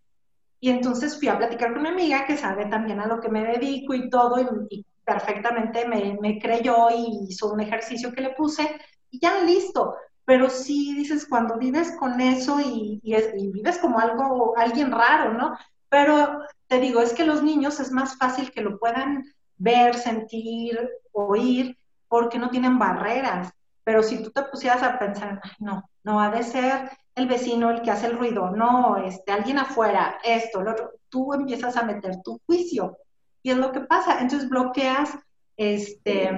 Y 0.60 0.70
entonces 0.70 1.18
fui 1.18 1.28
a 1.28 1.38
platicar 1.38 1.72
con 1.72 1.82
mi 1.82 1.88
amiga 1.88 2.24
que 2.24 2.36
sabe 2.36 2.66
también 2.66 3.00
a 3.00 3.06
lo 3.06 3.20
que 3.20 3.28
me 3.28 3.44
dedico 3.44 3.94
y 3.94 4.08
todo, 4.08 4.66
y, 4.70 4.86
perfectamente 5.04 5.86
me, 5.86 6.16
me, 6.20 6.38
creyó 6.38 6.88
y 6.90 7.26
hizo 7.28 7.52
un 7.52 7.60
ejercicio 7.60 8.12
que 8.12 8.20
le 8.20 8.30
puse 8.30 8.78
y 9.10 9.18
ya 9.20 9.42
listo. 9.42 9.96
Pero 10.24 10.48
sí 10.48 10.94
dices, 10.94 11.26
cuando 11.28 11.58
vives 11.58 11.96
con 11.98 12.20
eso 12.20 12.60
y, 12.60 13.00
y, 13.02 13.50
vives 13.50 13.78
como 13.78 13.98
algo, 13.98 14.54
alguien 14.56 14.92
raro, 14.92 15.34
¿no? 15.34 15.56
Pero 15.88 16.44
te 16.68 16.78
digo, 16.78 17.00
es 17.00 17.12
que 17.12 17.26
los 17.26 17.42
niños 17.42 17.80
es 17.80 17.90
más 17.90 18.16
fácil 18.16 18.52
que 18.52 18.62
lo 18.62 18.78
puedan 18.78 19.24
ver, 19.62 19.94
sentir, 19.94 20.90
oír, 21.12 21.76
porque 22.08 22.38
no 22.38 22.50
tienen 22.50 22.78
barreras. 22.78 23.52
Pero 23.84 24.02
si 24.02 24.22
tú 24.22 24.30
te 24.30 24.42
pusieras 24.42 24.82
a 24.82 24.98
pensar, 24.98 25.40
no, 25.58 25.88
no 26.04 26.20
ha 26.20 26.30
de 26.30 26.42
ser 26.42 26.90
el 27.14 27.28
vecino 27.28 27.70
el 27.70 27.82
que 27.82 27.90
hace 27.90 28.06
el 28.06 28.18
ruido, 28.18 28.50
no, 28.50 28.96
este, 28.96 29.32
alguien 29.32 29.58
afuera, 29.58 30.18
esto, 30.24 30.62
lo 30.62 30.72
otro, 30.72 30.92
tú 31.08 31.32
empiezas 31.34 31.76
a 31.76 31.82
meter 31.82 32.22
tu 32.22 32.40
juicio. 32.46 32.96
Y 33.42 33.50
es 33.50 33.56
lo 33.56 33.72
que 33.72 33.80
pasa. 33.80 34.20
Entonces 34.20 34.48
bloqueas 34.48 35.10
este, 35.56 36.30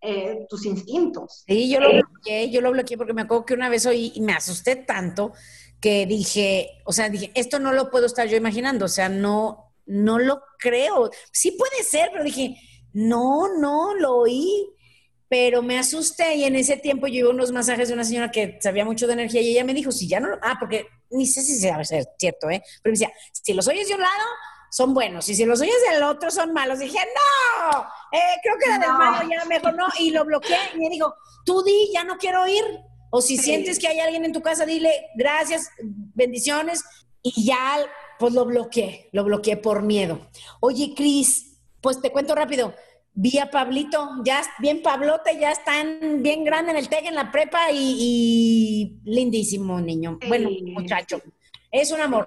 eh, 0.00 0.46
tus 0.48 0.66
instintos. 0.66 1.44
Sí, 1.46 1.70
yo 1.70 1.80
lo 1.80 1.90
bloqueé, 1.90 2.50
yo 2.50 2.60
lo 2.60 2.72
bloqueé 2.72 2.96
porque 2.96 3.14
me 3.14 3.22
acuerdo 3.22 3.46
que 3.46 3.54
una 3.54 3.68
vez 3.68 3.86
oí 3.86 4.12
y 4.14 4.20
me 4.20 4.32
asusté 4.32 4.76
tanto 4.76 5.32
que 5.80 6.06
dije, 6.06 6.82
o 6.84 6.92
sea, 6.92 7.08
dije, 7.08 7.30
esto 7.34 7.58
no 7.58 7.72
lo 7.72 7.90
puedo 7.90 8.06
estar 8.06 8.26
yo 8.26 8.36
imaginando, 8.36 8.86
o 8.86 8.88
sea, 8.88 9.08
no, 9.08 9.63
no 9.86 10.18
lo 10.18 10.42
creo. 10.58 11.10
Sí 11.32 11.52
puede 11.52 11.82
ser, 11.82 12.10
pero 12.12 12.24
dije, 12.24 12.56
no, 12.92 13.58
no, 13.58 13.94
lo 13.94 14.16
oí, 14.18 14.68
pero 15.28 15.62
me 15.62 15.78
asusté 15.78 16.36
y 16.36 16.44
en 16.44 16.56
ese 16.56 16.76
tiempo 16.76 17.06
yo 17.06 17.20
iba 17.20 17.30
unos 17.30 17.52
masajes 17.52 17.88
de 17.88 17.94
una 17.94 18.04
señora 18.04 18.30
que 18.30 18.58
sabía 18.60 18.84
mucho 18.84 19.06
de 19.06 19.14
energía 19.14 19.40
y 19.40 19.50
ella 19.50 19.64
me 19.64 19.74
dijo, 19.74 19.90
si 19.90 20.08
ya 20.08 20.20
no, 20.20 20.28
ah, 20.42 20.56
porque 20.60 20.86
ni 21.10 21.26
sé 21.26 21.42
si 21.42 21.58
se 21.58 21.72
ser 21.84 22.06
cierto, 22.18 22.50
¿eh? 22.50 22.62
Pero 22.82 22.92
me 22.92 22.98
decía, 22.98 23.12
si 23.32 23.52
los 23.52 23.66
oyes 23.68 23.88
de 23.88 23.94
un 23.94 24.00
lado, 24.00 24.24
son 24.70 24.92
buenos. 24.92 25.28
Y 25.28 25.36
si 25.36 25.44
los 25.44 25.60
oyes 25.60 25.74
del 25.88 26.02
otro 26.02 26.32
son 26.32 26.52
malos, 26.52 26.80
dije, 26.80 26.98
no, 26.98 27.80
eh, 28.12 28.40
creo 28.42 28.56
que 28.58 28.64
era 28.66 28.78
del 28.78 28.92
malo, 28.92 29.28
ya 29.30 29.44
mejor 29.44 29.74
no. 29.74 29.86
Y 30.00 30.10
lo 30.10 30.24
bloqueé 30.24 30.58
y 30.74 30.78
me 30.78 30.88
dijo, 30.88 31.14
tú 31.44 31.62
di, 31.62 31.90
ya 31.92 32.02
no 32.02 32.18
quiero 32.18 32.42
oír. 32.42 32.64
O 33.10 33.20
si 33.20 33.38
sientes 33.38 33.78
que 33.78 33.86
hay 33.86 34.00
alguien 34.00 34.24
en 34.24 34.32
tu 34.32 34.42
casa, 34.42 34.66
dile 34.66 35.06
gracias, 35.14 35.70
bendiciones. 35.80 36.82
Y 37.22 37.46
ya, 37.46 37.86
pues 38.18 38.32
lo 38.32 38.44
bloqueé, 38.44 39.08
lo 39.12 39.24
bloqueé 39.24 39.56
por 39.56 39.82
miedo. 39.82 40.28
Oye, 40.60 40.94
Cris, 40.94 41.58
pues 41.80 42.00
te 42.00 42.10
cuento 42.10 42.34
rápido. 42.34 42.74
Vi 43.16 43.38
a 43.38 43.50
Pablito, 43.50 44.10
ya 44.24 44.42
bien 44.58 44.82
Pablote, 44.82 45.38
ya 45.38 45.52
están 45.52 46.22
bien 46.22 46.44
grande 46.44 46.72
en 46.72 46.78
el 46.78 46.88
TEC, 46.88 47.06
en 47.06 47.14
la 47.14 47.30
prepa 47.30 47.70
y, 47.72 48.98
lindísimo 49.04 49.80
niño. 49.80 50.18
Bueno, 50.26 50.50
muchacho. 50.72 51.20
Es 51.70 51.92
un 51.92 52.00
amor. 52.00 52.26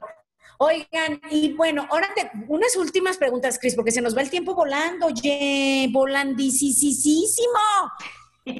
Oigan, 0.60 1.22
y 1.30 1.54
bueno, 1.54 1.88
ahora 1.90 2.10
te, 2.16 2.32
unas 2.48 2.76
últimas 2.76 3.18
preguntas, 3.18 3.60
Cris, 3.60 3.76
porque 3.76 3.92
se 3.92 4.02
nos 4.02 4.16
va 4.16 4.22
el 4.22 4.30
tiempo 4.30 4.56
volando, 4.56 5.08
oye, 5.08 5.88
volandísimo. 5.92 7.60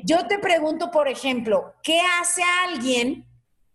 Yo 0.04 0.28
te 0.28 0.40
pregunto, 0.40 0.92
por 0.92 1.08
ejemplo, 1.08 1.74
¿qué 1.82 2.02
hace 2.20 2.42
alguien 2.68 3.27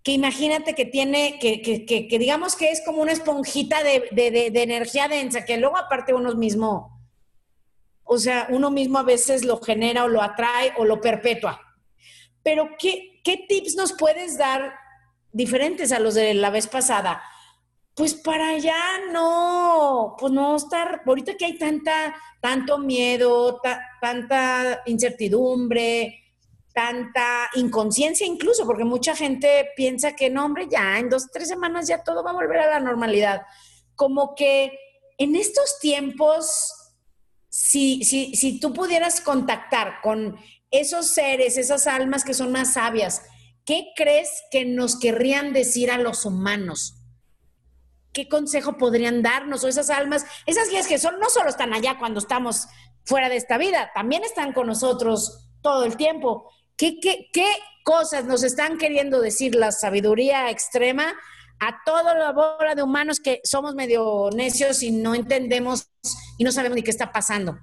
que 0.02 0.12
imagínate 0.12 0.74
que 0.74 0.84
tiene, 0.84 1.38
que, 1.38 1.62
que, 1.62 1.86
que, 1.86 2.18
digamos 2.18 2.56
que 2.56 2.70
es 2.70 2.82
como 2.84 3.02
una 3.02 3.12
esponjita 3.12 3.82
de, 3.82 4.08
de, 4.10 4.50
de, 4.50 4.62
energía 4.62 5.08
densa, 5.08 5.44
que 5.44 5.58
luego 5.58 5.76
aparte 5.76 6.12
uno 6.12 6.34
mismo, 6.34 7.00
o 8.02 8.18
sea, 8.18 8.48
uno 8.50 8.70
mismo 8.70 8.98
a 8.98 9.04
veces 9.04 9.44
lo 9.44 9.60
genera 9.60 10.04
o 10.04 10.08
lo 10.08 10.20
atrae 10.20 10.72
o 10.76 10.84
lo 10.84 11.00
perpetúa. 11.00 11.60
Pero, 12.42 12.70
¿qué, 12.78 13.20
qué 13.22 13.44
tips 13.48 13.76
nos 13.76 13.92
puedes 13.92 14.36
dar 14.36 14.74
diferentes 15.30 15.92
a 15.92 16.00
los 16.00 16.14
de 16.14 16.34
la 16.34 16.50
vez 16.50 16.66
pasada? 16.66 17.22
pues 17.94 18.14
para 18.14 18.56
ya 18.58 19.00
no, 19.12 20.16
pues 20.18 20.32
no 20.32 20.56
estar, 20.56 21.02
ahorita 21.04 21.34
que 21.36 21.44
hay 21.44 21.58
tanta, 21.58 22.14
tanto 22.40 22.78
miedo, 22.78 23.60
tanta 24.00 24.82
incertidumbre, 24.86 26.21
tanta 26.72 27.50
inconsciencia 27.54 28.26
incluso, 28.26 28.66
porque 28.66 28.84
mucha 28.84 29.14
gente 29.14 29.70
piensa 29.76 30.14
que 30.14 30.30
no, 30.30 30.44
hombre, 30.44 30.68
ya 30.70 30.98
en 30.98 31.08
dos, 31.08 31.30
tres 31.32 31.48
semanas 31.48 31.88
ya 31.88 32.02
todo 32.02 32.22
va 32.22 32.30
a 32.30 32.34
volver 32.34 32.58
a 32.60 32.70
la 32.70 32.80
normalidad. 32.80 33.42
Como 33.94 34.34
que 34.34 34.78
en 35.18 35.36
estos 35.36 35.78
tiempos, 35.80 36.72
si, 37.48 38.04
si, 38.04 38.34
si 38.36 38.58
tú 38.58 38.72
pudieras 38.72 39.20
contactar 39.20 40.00
con 40.02 40.36
esos 40.70 41.08
seres, 41.08 41.58
esas 41.58 41.86
almas 41.86 42.24
que 42.24 42.34
son 42.34 42.52
más 42.52 42.74
sabias, 42.74 43.22
¿qué 43.64 43.88
crees 43.94 44.42
que 44.50 44.64
nos 44.64 44.98
querrían 44.98 45.52
decir 45.52 45.90
a 45.90 45.98
los 45.98 46.24
humanos? 46.24 47.02
¿qué 48.12 48.28
consejo 48.28 48.76
podrían 48.76 49.22
darnos? 49.22 49.64
O 49.64 49.68
esas 49.68 49.90
almas, 49.90 50.24
esas 50.46 50.68
guías 50.68 50.86
que 50.86 50.98
son, 50.98 51.18
no 51.18 51.30
solo 51.30 51.48
están 51.48 51.72
allá 51.72 51.98
cuando 51.98 52.20
estamos 52.20 52.68
fuera 53.04 53.28
de 53.28 53.36
esta 53.36 53.58
vida, 53.58 53.90
también 53.94 54.22
están 54.22 54.52
con 54.52 54.66
nosotros 54.66 55.48
todo 55.62 55.84
el 55.84 55.96
tiempo. 55.96 56.50
¿Qué, 56.82 57.46
cosas 57.84 58.24
nos 58.24 58.42
están 58.42 58.76
queriendo 58.76 59.20
decir 59.20 59.54
la 59.54 59.70
sabiduría 59.70 60.50
extrema 60.50 61.04
a 61.60 61.82
toda 61.84 62.14
la 62.14 62.32
bola 62.32 62.74
de 62.74 62.82
humanos 62.82 63.20
que 63.20 63.40
somos 63.44 63.74
medio 63.74 64.30
necios 64.34 64.82
y 64.82 64.90
no 64.90 65.14
entendemos 65.14 65.92
y 66.38 66.44
no 66.44 66.50
sabemos 66.50 66.76
ni 66.76 66.82
qué 66.82 66.90
está 66.90 67.12
pasando? 67.12 67.56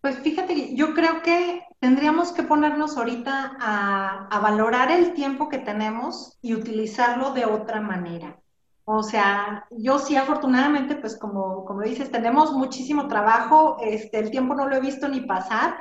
Pues 0.00 0.18
fíjate, 0.18 0.74
yo 0.74 0.94
creo 0.94 1.22
que 1.22 1.64
tendríamos 1.80 2.32
que 2.32 2.42
ponernos 2.44 2.96
ahorita 2.96 3.56
a, 3.60 4.28
a 4.28 4.38
valorar 4.40 4.92
el 4.92 5.14
tiempo 5.14 5.48
que 5.48 5.58
tenemos 5.58 6.38
y 6.42 6.54
utilizarlo 6.54 7.32
de 7.32 7.44
otra 7.44 7.80
manera. 7.80 8.40
O 8.84 9.02
sea, 9.02 9.66
yo 9.70 9.98
sí 9.98 10.16
afortunadamente, 10.16 10.96
pues 10.96 11.16
como, 11.16 11.64
como 11.64 11.82
dices, 11.82 12.10
tenemos 12.10 12.52
muchísimo 12.52 13.06
trabajo, 13.06 13.78
este, 13.80 14.18
el 14.18 14.30
tiempo 14.30 14.54
no 14.54 14.68
lo 14.68 14.76
he 14.76 14.80
visto 14.80 15.08
ni 15.08 15.20
pasar, 15.20 15.76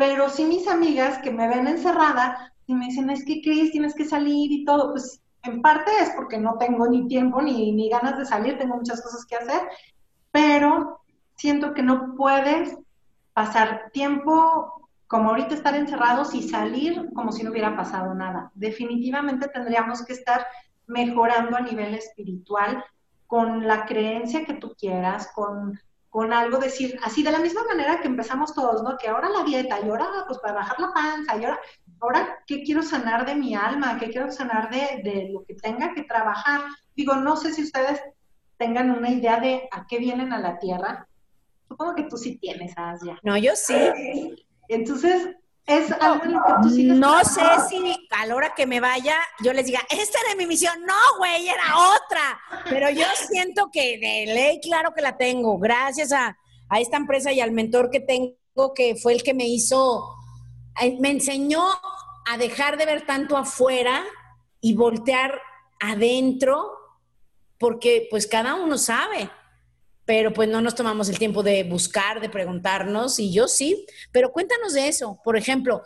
pero 0.00 0.30
sí 0.30 0.46
mis 0.46 0.66
amigas 0.66 1.18
que 1.18 1.30
me 1.30 1.46
ven 1.46 1.68
encerrada 1.68 2.54
y 2.66 2.74
me 2.74 2.86
dicen, 2.86 3.10
es 3.10 3.22
que 3.22 3.42
Cris, 3.42 3.70
tienes 3.70 3.94
que 3.94 4.06
salir 4.06 4.50
y 4.50 4.64
todo, 4.64 4.92
pues 4.92 5.20
en 5.42 5.60
parte 5.60 5.90
es 6.00 6.08
porque 6.16 6.38
no 6.38 6.56
tengo 6.56 6.88
ni 6.88 7.06
tiempo 7.06 7.42
ni, 7.42 7.70
ni 7.72 7.90
ganas 7.90 8.16
de 8.16 8.24
salir, 8.24 8.56
tengo 8.56 8.78
muchas 8.78 9.02
cosas 9.02 9.26
que 9.26 9.36
hacer, 9.36 9.60
pero 10.30 11.02
siento 11.36 11.74
que 11.74 11.82
no 11.82 12.14
puedes 12.16 12.78
pasar 13.34 13.90
tiempo 13.92 14.88
como 15.06 15.28
ahorita 15.28 15.54
estar 15.54 15.76
encerrados 15.76 16.34
y 16.34 16.48
salir 16.48 17.10
como 17.14 17.30
si 17.30 17.42
no 17.42 17.50
hubiera 17.50 17.76
pasado 17.76 18.14
nada. 18.14 18.50
Definitivamente 18.54 19.48
tendríamos 19.48 20.02
que 20.06 20.14
estar 20.14 20.46
mejorando 20.86 21.58
a 21.58 21.60
nivel 21.60 21.92
espiritual 21.92 22.82
con 23.26 23.66
la 23.66 23.84
creencia 23.84 24.46
que 24.46 24.54
tú 24.54 24.74
quieras, 24.78 25.30
con, 25.34 25.78
con 26.10 26.32
algo 26.32 26.58
decir, 26.58 26.98
así 27.04 27.22
de 27.22 27.30
la 27.30 27.38
misma 27.38 27.64
manera 27.64 28.00
que 28.00 28.08
empezamos 28.08 28.52
todos, 28.52 28.82
¿no? 28.82 28.98
Que 28.98 29.08
ahora 29.08 29.28
la 29.28 29.44
dieta, 29.44 29.78
y 29.80 29.88
ahora 29.88 30.06
pues 30.26 30.38
para 30.40 30.54
bajar 30.54 30.78
la 30.80 30.92
panza, 30.92 31.36
y 31.36 31.44
ahora, 31.44 31.60
ahora 32.00 32.38
¿qué 32.46 32.62
quiero 32.64 32.82
sanar 32.82 33.24
de 33.24 33.36
mi 33.36 33.54
alma? 33.54 33.96
¿Qué 33.98 34.10
quiero 34.10 34.30
sanar 34.30 34.70
de, 34.70 35.02
de 35.04 35.30
lo 35.32 35.44
que 35.44 35.54
tenga 35.54 35.94
que 35.94 36.02
trabajar? 36.02 36.62
Digo, 36.96 37.14
no 37.14 37.36
sé 37.36 37.52
si 37.52 37.62
ustedes 37.62 38.02
tengan 38.58 38.90
una 38.90 39.10
idea 39.10 39.40
de 39.40 39.68
a 39.70 39.86
qué 39.86 39.98
vienen 39.98 40.32
a 40.32 40.40
la 40.40 40.58
tierra. 40.58 41.06
Supongo 41.68 41.94
que 41.94 42.02
tú 42.04 42.16
sí 42.16 42.36
tienes, 42.38 42.74
Asia. 42.76 43.18
No, 43.22 43.38
yo 43.38 43.52
sí. 43.54 43.74
Entonces, 44.68 45.36
es 45.70 45.92
algo 45.92 46.24
en 46.24 46.32
lo 46.32 46.40
que 46.44 46.52
tú 46.62 46.70
sigues 46.70 46.96
No 46.96 47.24
sé 47.24 47.42
si 47.68 48.08
a 48.10 48.26
la 48.26 48.34
hora 48.34 48.54
que 48.54 48.66
me 48.66 48.80
vaya 48.80 49.16
yo 49.40 49.52
les 49.52 49.66
diga, 49.66 49.80
esta 49.90 50.18
era 50.26 50.36
mi 50.36 50.46
misión. 50.46 50.74
No, 50.84 50.94
güey, 51.18 51.48
era 51.48 51.78
otra. 51.96 52.40
Pero 52.68 52.90
yo 52.90 53.06
siento 53.28 53.70
que 53.72 53.98
de 53.98 54.32
ley, 54.34 54.60
claro 54.60 54.92
que 54.94 55.02
la 55.02 55.16
tengo. 55.16 55.58
Gracias 55.58 56.12
a, 56.12 56.36
a 56.68 56.80
esta 56.80 56.96
empresa 56.96 57.32
y 57.32 57.40
al 57.40 57.52
mentor 57.52 57.90
que 57.90 58.00
tengo, 58.00 58.74
que 58.74 58.96
fue 58.96 59.12
el 59.12 59.22
que 59.22 59.34
me 59.34 59.46
hizo, 59.46 60.14
eh, 60.80 60.96
me 61.00 61.10
enseñó 61.10 61.62
a 62.26 62.36
dejar 62.36 62.76
de 62.76 62.86
ver 62.86 63.06
tanto 63.06 63.36
afuera 63.36 64.04
y 64.60 64.74
voltear 64.74 65.40
adentro, 65.80 66.70
porque 67.58 68.06
pues 68.10 68.26
cada 68.26 68.54
uno 68.54 68.76
sabe 68.76 69.30
pero 70.10 70.32
pues 70.32 70.48
no 70.48 70.60
nos 70.60 70.74
tomamos 70.74 71.08
el 71.08 71.20
tiempo 71.20 71.44
de 71.44 71.62
buscar, 71.62 72.20
de 72.20 72.28
preguntarnos, 72.28 73.20
y 73.20 73.32
yo 73.32 73.46
sí, 73.46 73.86
pero 74.10 74.32
cuéntanos 74.32 74.72
de 74.72 74.88
eso. 74.88 75.20
Por 75.22 75.36
ejemplo, 75.36 75.82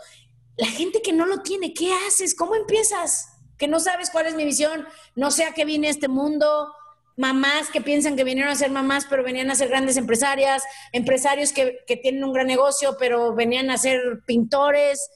la 0.57 0.67
gente 0.67 1.03
que 1.03 1.13
no 1.13 1.27
lo 1.27 1.43
tiene, 1.43 1.75
¿qué 1.75 1.93
haces? 1.93 2.35
¿Cómo 2.35 2.55
empiezas? 2.55 3.29
Que 3.59 3.69
no 3.69 3.81
sabes 3.81 4.09
cuál 4.09 4.25
es 4.25 4.35
mi 4.35 4.47
visión, 4.47 4.87
no 5.15 5.31
sé 5.31 5.45
a 5.45 5.53
qué 5.53 5.67
viene 5.67 5.91
este 5.91 6.09
mundo, 6.09 6.73
mamás 7.19 7.69
que 7.69 7.83
piensan 7.83 8.17
que 8.17 8.25
vinieron 8.25 8.51
a 8.51 8.57
ser 8.57 8.71
mamás, 8.71 9.05
pero 9.11 9.23
venían 9.23 9.51
a 9.51 9.57
ser 9.57 9.69
grandes 9.69 9.99
empresarias, 9.99 10.63
empresarios 10.93 11.53
que, 11.53 11.81
que 11.87 11.99
tienen 11.99 12.25
un 12.25 12.33
gran 12.33 12.47
negocio, 12.47 12.97
pero 12.99 13.35
venían 13.35 13.69
a 13.69 13.77
ser 13.77 14.01
pintores. 14.25 15.11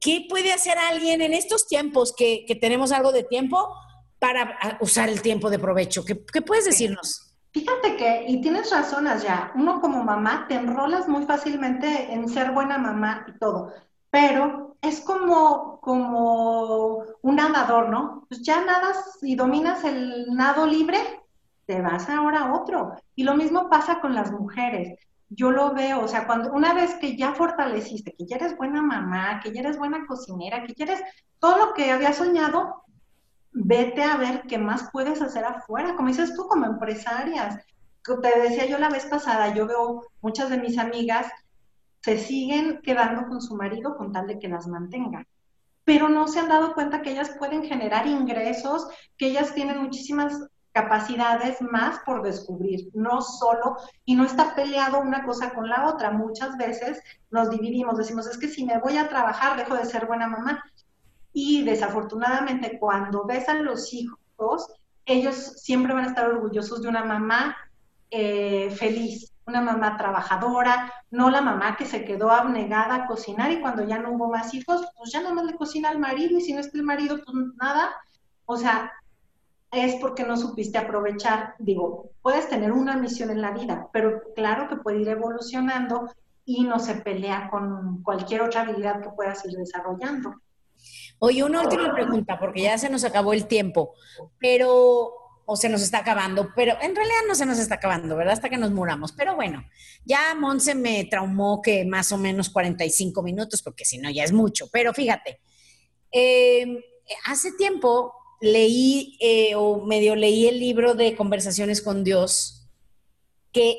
¿Qué 0.00 0.24
puede 0.30 0.54
hacer 0.54 0.78
alguien 0.78 1.20
en 1.20 1.34
estos 1.34 1.68
tiempos 1.68 2.14
que, 2.16 2.46
que 2.48 2.54
tenemos 2.54 2.90
algo 2.90 3.12
de 3.12 3.22
tiempo 3.22 3.68
para 4.18 4.78
usar 4.80 5.10
el 5.10 5.20
tiempo 5.20 5.50
de 5.50 5.58
provecho? 5.58 6.06
¿Qué, 6.06 6.24
qué 6.32 6.40
puedes 6.40 6.64
decirnos? 6.64 7.25
Fíjate 7.56 7.96
que, 7.96 8.26
y 8.28 8.42
tienes 8.42 8.70
razones 8.70 9.22
ya, 9.22 9.50
uno 9.54 9.80
como 9.80 10.04
mamá 10.04 10.44
te 10.46 10.56
enrolas 10.56 11.08
muy 11.08 11.24
fácilmente 11.24 12.12
en 12.12 12.28
ser 12.28 12.52
buena 12.52 12.76
mamá 12.76 13.24
y 13.28 13.38
todo, 13.38 13.72
pero 14.10 14.76
es 14.82 15.00
como, 15.00 15.80
como 15.80 17.02
un 17.22 17.36
nadador, 17.36 17.88
¿no? 17.88 18.26
Pues 18.28 18.42
ya 18.42 18.62
nadas 18.62 19.20
y 19.22 19.36
dominas 19.36 19.84
el 19.84 20.26
nado 20.34 20.66
libre, 20.66 20.98
te 21.64 21.80
vas 21.80 22.10
ahora 22.10 22.40
a 22.40 22.52
otro. 22.60 22.92
Y 23.14 23.24
lo 23.24 23.34
mismo 23.34 23.70
pasa 23.70 24.00
con 24.02 24.14
las 24.14 24.32
mujeres. 24.32 24.98
Yo 25.30 25.50
lo 25.50 25.72
veo, 25.72 26.04
o 26.04 26.08
sea, 26.08 26.26
cuando 26.26 26.52
una 26.52 26.74
vez 26.74 26.96
que 26.96 27.16
ya 27.16 27.32
fortaleciste, 27.32 28.14
que 28.18 28.26
ya 28.26 28.36
eres 28.36 28.54
buena 28.58 28.82
mamá, 28.82 29.40
que 29.42 29.50
ya 29.50 29.60
eres 29.60 29.78
buena 29.78 30.06
cocinera, 30.06 30.62
que 30.66 30.74
ya 30.74 30.84
eres 30.84 31.02
todo 31.38 31.56
lo 31.56 31.72
que 31.72 31.90
había 31.90 32.12
soñado, 32.12 32.84
vete 33.56 34.02
a 34.02 34.16
ver 34.16 34.42
qué 34.42 34.58
más 34.58 34.90
puedes 34.92 35.22
hacer 35.22 35.44
afuera, 35.44 35.96
como 35.96 36.08
dices 36.08 36.34
tú, 36.34 36.46
como 36.46 36.66
empresarias. 36.66 37.64
Te 38.04 38.40
decía 38.40 38.66
yo 38.66 38.78
la 38.78 38.90
vez 38.90 39.06
pasada, 39.06 39.52
yo 39.54 39.66
veo 39.66 40.02
muchas 40.20 40.50
de 40.50 40.58
mis 40.58 40.78
amigas 40.78 41.26
se 42.02 42.18
siguen 42.18 42.80
quedando 42.84 43.26
con 43.26 43.42
su 43.42 43.56
marido 43.56 43.96
con 43.96 44.12
tal 44.12 44.28
de 44.28 44.38
que 44.38 44.46
las 44.46 44.68
mantenga, 44.68 45.26
pero 45.82 46.08
no 46.08 46.28
se 46.28 46.38
han 46.38 46.48
dado 46.48 46.72
cuenta 46.72 47.02
que 47.02 47.10
ellas 47.10 47.30
pueden 47.36 47.64
generar 47.64 48.06
ingresos, 48.06 48.86
que 49.18 49.26
ellas 49.26 49.52
tienen 49.54 49.82
muchísimas 49.82 50.46
capacidades 50.70 51.60
más 51.62 51.98
por 52.06 52.22
descubrir, 52.22 52.90
no 52.94 53.22
solo, 53.22 53.76
y 54.04 54.14
no 54.14 54.24
está 54.24 54.54
peleado 54.54 55.00
una 55.00 55.24
cosa 55.24 55.52
con 55.52 55.68
la 55.68 55.88
otra. 55.88 56.12
Muchas 56.12 56.56
veces 56.56 57.02
nos 57.30 57.50
dividimos, 57.50 57.96
decimos, 57.96 58.28
es 58.28 58.38
que 58.38 58.46
si 58.46 58.64
me 58.64 58.78
voy 58.78 58.98
a 58.98 59.08
trabajar, 59.08 59.56
dejo 59.56 59.74
de 59.74 59.86
ser 59.86 60.06
buena 60.06 60.28
mamá. 60.28 60.62
Y 61.38 61.64
desafortunadamente 61.64 62.78
cuando 62.78 63.26
besan 63.26 63.66
los 63.66 63.92
hijos, 63.92 64.72
ellos 65.04 65.34
siempre 65.34 65.92
van 65.92 66.04
a 66.04 66.08
estar 66.08 66.26
orgullosos 66.30 66.80
de 66.80 66.88
una 66.88 67.04
mamá 67.04 67.54
eh, 68.10 68.70
feliz, 68.70 69.34
una 69.44 69.60
mamá 69.60 69.98
trabajadora, 69.98 70.90
no 71.10 71.28
la 71.28 71.42
mamá 71.42 71.76
que 71.76 71.84
se 71.84 72.06
quedó 72.06 72.30
abnegada 72.30 72.94
a 72.94 73.06
cocinar 73.06 73.52
y 73.52 73.60
cuando 73.60 73.84
ya 73.84 73.98
no 73.98 74.12
hubo 74.12 74.30
más 74.30 74.54
hijos, 74.54 74.88
pues 74.96 75.12
ya 75.12 75.20
nada 75.20 75.34
más 75.34 75.44
le 75.44 75.56
cocina 75.56 75.90
al 75.90 75.98
marido 75.98 76.38
y 76.38 76.40
si 76.40 76.54
no 76.54 76.60
está 76.60 76.78
el 76.78 76.84
marido, 76.84 77.16
pues 77.22 77.36
nada. 77.60 77.94
O 78.46 78.56
sea, 78.56 78.90
es 79.72 79.96
porque 79.96 80.24
no 80.24 80.38
supiste 80.38 80.78
aprovechar. 80.78 81.54
Digo, 81.58 82.12
puedes 82.22 82.48
tener 82.48 82.72
una 82.72 82.96
misión 82.96 83.28
en 83.28 83.42
la 83.42 83.50
vida, 83.50 83.88
pero 83.92 84.22
claro 84.34 84.70
que 84.70 84.76
puede 84.76 85.02
ir 85.02 85.08
evolucionando 85.10 86.08
y 86.46 86.64
no 86.64 86.78
se 86.78 86.94
pelea 86.94 87.50
con 87.50 88.02
cualquier 88.02 88.40
otra 88.40 88.62
habilidad 88.62 89.02
que 89.02 89.10
puedas 89.10 89.44
ir 89.44 89.52
desarrollando. 89.52 90.36
Oye, 91.18 91.42
una 91.42 91.62
última 91.62 91.94
pregunta, 91.94 92.38
porque 92.38 92.62
ya 92.62 92.76
se 92.78 92.90
nos 92.90 93.04
acabó 93.04 93.32
el 93.32 93.46
tiempo, 93.46 93.94
pero, 94.38 95.12
o 95.46 95.56
se 95.56 95.68
nos 95.68 95.82
está 95.82 95.98
acabando, 95.98 96.50
pero 96.54 96.74
en 96.82 96.94
realidad 96.94 97.20
no 97.26 97.34
se 97.34 97.46
nos 97.46 97.58
está 97.58 97.76
acabando, 97.76 98.16
¿verdad? 98.16 98.34
Hasta 98.34 98.50
que 98.50 98.58
nos 98.58 98.70
muramos. 98.70 99.12
Pero 99.12 99.34
bueno, 99.34 99.64
ya 100.04 100.34
Monse 100.34 100.74
me 100.74 101.04
traumó 101.04 101.62
que 101.62 101.84
más 101.84 102.12
o 102.12 102.18
menos 102.18 102.50
45 102.50 103.22
minutos, 103.22 103.62
porque 103.62 103.84
si 103.84 103.98
no 103.98 104.10
ya 104.10 104.24
es 104.24 104.32
mucho. 104.32 104.68
Pero 104.70 104.92
fíjate, 104.92 105.40
em, 106.10 106.78
hace 107.24 107.52
tiempo 107.52 108.12
leí 108.40 109.16
eh, 109.20 109.54
o 109.54 109.84
medio 109.86 110.14
leí 110.16 110.46
el 110.46 110.60
libro 110.60 110.94
de 110.94 111.16
Conversaciones 111.16 111.80
con 111.80 112.04
Dios, 112.04 112.68
que 113.52 113.78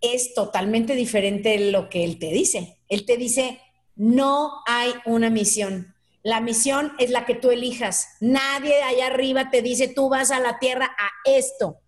es 0.00 0.32
totalmente 0.34 0.94
diferente 0.94 1.50
de 1.50 1.70
lo 1.70 1.88
que 1.88 2.04
él 2.04 2.18
te 2.18 2.30
dice. 2.30 2.78
Él 2.88 3.04
te 3.04 3.16
dice, 3.16 3.60
no 3.96 4.62
hay 4.66 4.92
una 5.04 5.28
misión. 5.28 5.94
La 6.22 6.40
misión 6.40 6.92
es 6.98 7.10
la 7.10 7.24
que 7.24 7.34
tú 7.34 7.50
elijas. 7.50 8.16
Nadie 8.20 8.82
allá 8.82 9.06
arriba 9.06 9.50
te 9.50 9.62
dice, 9.62 9.88
tú 9.88 10.08
vas 10.08 10.30
a 10.30 10.40
la 10.40 10.58
tierra 10.58 10.86
a 10.86 11.08
esto. 11.24 11.80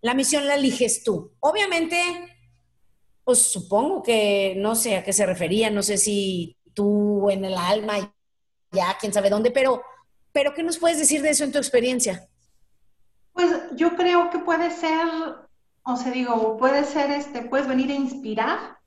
La 0.00 0.14
misión 0.14 0.46
la 0.46 0.54
eliges 0.54 1.02
tú. 1.02 1.32
Obviamente, 1.40 2.00
pues 3.24 3.42
supongo 3.42 4.02
que 4.02 4.54
no 4.56 4.74
sé 4.74 4.96
a 4.96 5.04
qué 5.04 5.12
se 5.12 5.26
refería, 5.26 5.70
no 5.70 5.82
sé 5.82 5.98
si 5.98 6.56
tú 6.72 7.28
en 7.30 7.44
el 7.44 7.56
alma, 7.56 8.14
ya 8.72 8.96
quién 8.98 9.12
sabe 9.12 9.28
dónde, 9.30 9.50
pero, 9.50 9.82
pero 10.32 10.54
¿qué 10.54 10.62
nos 10.62 10.78
puedes 10.78 10.98
decir 10.98 11.20
de 11.20 11.30
eso 11.30 11.44
en 11.44 11.52
tu 11.52 11.58
experiencia? 11.58 12.28
Pues 13.32 13.50
yo 13.74 13.96
creo 13.96 14.30
que 14.30 14.38
puede 14.38 14.70
ser 14.70 15.06
o 15.90 15.96
sea, 15.96 16.12
digo, 16.12 16.58
puede 16.58 16.84
ser, 16.84 17.10
este, 17.10 17.40
puedes 17.40 17.66
venir 17.66 17.90
a 17.90 17.94
inspirar, 17.94 18.77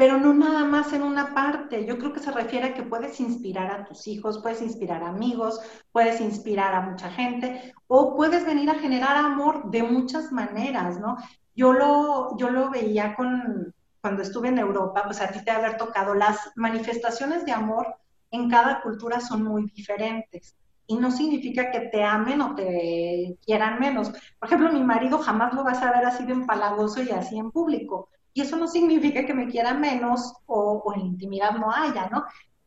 pero 0.00 0.16
no 0.16 0.32
nada 0.32 0.64
más 0.64 0.94
en 0.94 1.02
una 1.02 1.34
parte. 1.34 1.84
Yo 1.84 1.98
creo 1.98 2.14
que 2.14 2.20
se 2.20 2.32
refiere 2.32 2.68
a 2.68 2.74
que 2.74 2.82
puedes 2.82 3.20
inspirar 3.20 3.70
a 3.70 3.84
tus 3.84 4.08
hijos, 4.08 4.40
puedes 4.42 4.62
inspirar 4.62 5.02
a 5.02 5.10
amigos, 5.10 5.60
puedes 5.92 6.22
inspirar 6.22 6.74
a 6.74 6.80
mucha 6.80 7.10
gente, 7.10 7.74
o 7.86 8.16
puedes 8.16 8.46
venir 8.46 8.70
a 8.70 8.78
generar 8.78 9.18
amor 9.18 9.70
de 9.70 9.82
muchas 9.82 10.32
maneras, 10.32 10.98
¿no? 10.98 11.18
Yo 11.54 11.74
lo, 11.74 12.34
yo 12.38 12.48
lo 12.48 12.70
veía 12.70 13.14
con, 13.14 13.74
cuando 14.00 14.22
estuve 14.22 14.48
en 14.48 14.56
Europa, 14.56 15.02
pues 15.04 15.20
a 15.20 15.30
ti 15.30 15.44
te 15.44 15.50
haber 15.50 15.76
tocado, 15.76 16.14
las 16.14 16.50
manifestaciones 16.56 17.44
de 17.44 17.52
amor 17.52 17.94
en 18.30 18.48
cada 18.48 18.80
cultura 18.80 19.20
son 19.20 19.42
muy 19.42 19.66
diferentes 19.66 20.56
y 20.86 20.96
no 20.96 21.10
significa 21.10 21.70
que 21.70 21.80
te 21.92 22.02
amen 22.02 22.40
o 22.40 22.54
te 22.54 23.36
quieran 23.44 23.78
menos. 23.78 24.08
Por 24.38 24.46
ejemplo, 24.48 24.72
mi 24.72 24.82
marido 24.82 25.18
jamás 25.18 25.52
lo 25.52 25.62
vas 25.62 25.82
a 25.82 25.92
ver 25.92 26.06
así 26.06 26.24
de 26.24 26.32
empalagoso 26.32 27.02
y 27.02 27.10
así 27.10 27.38
en 27.38 27.50
público. 27.50 28.08
Y 28.32 28.42
eso 28.42 28.56
no 28.56 28.66
significa 28.66 29.24
que 29.24 29.34
me 29.34 29.48
quiera 29.48 29.74
menos 29.74 30.32
o, 30.46 30.82
o 30.84 30.94
en 30.94 31.00
intimidad 31.00 31.52
no 31.52 31.70
haya, 31.72 32.08
¿no? 32.08 32.24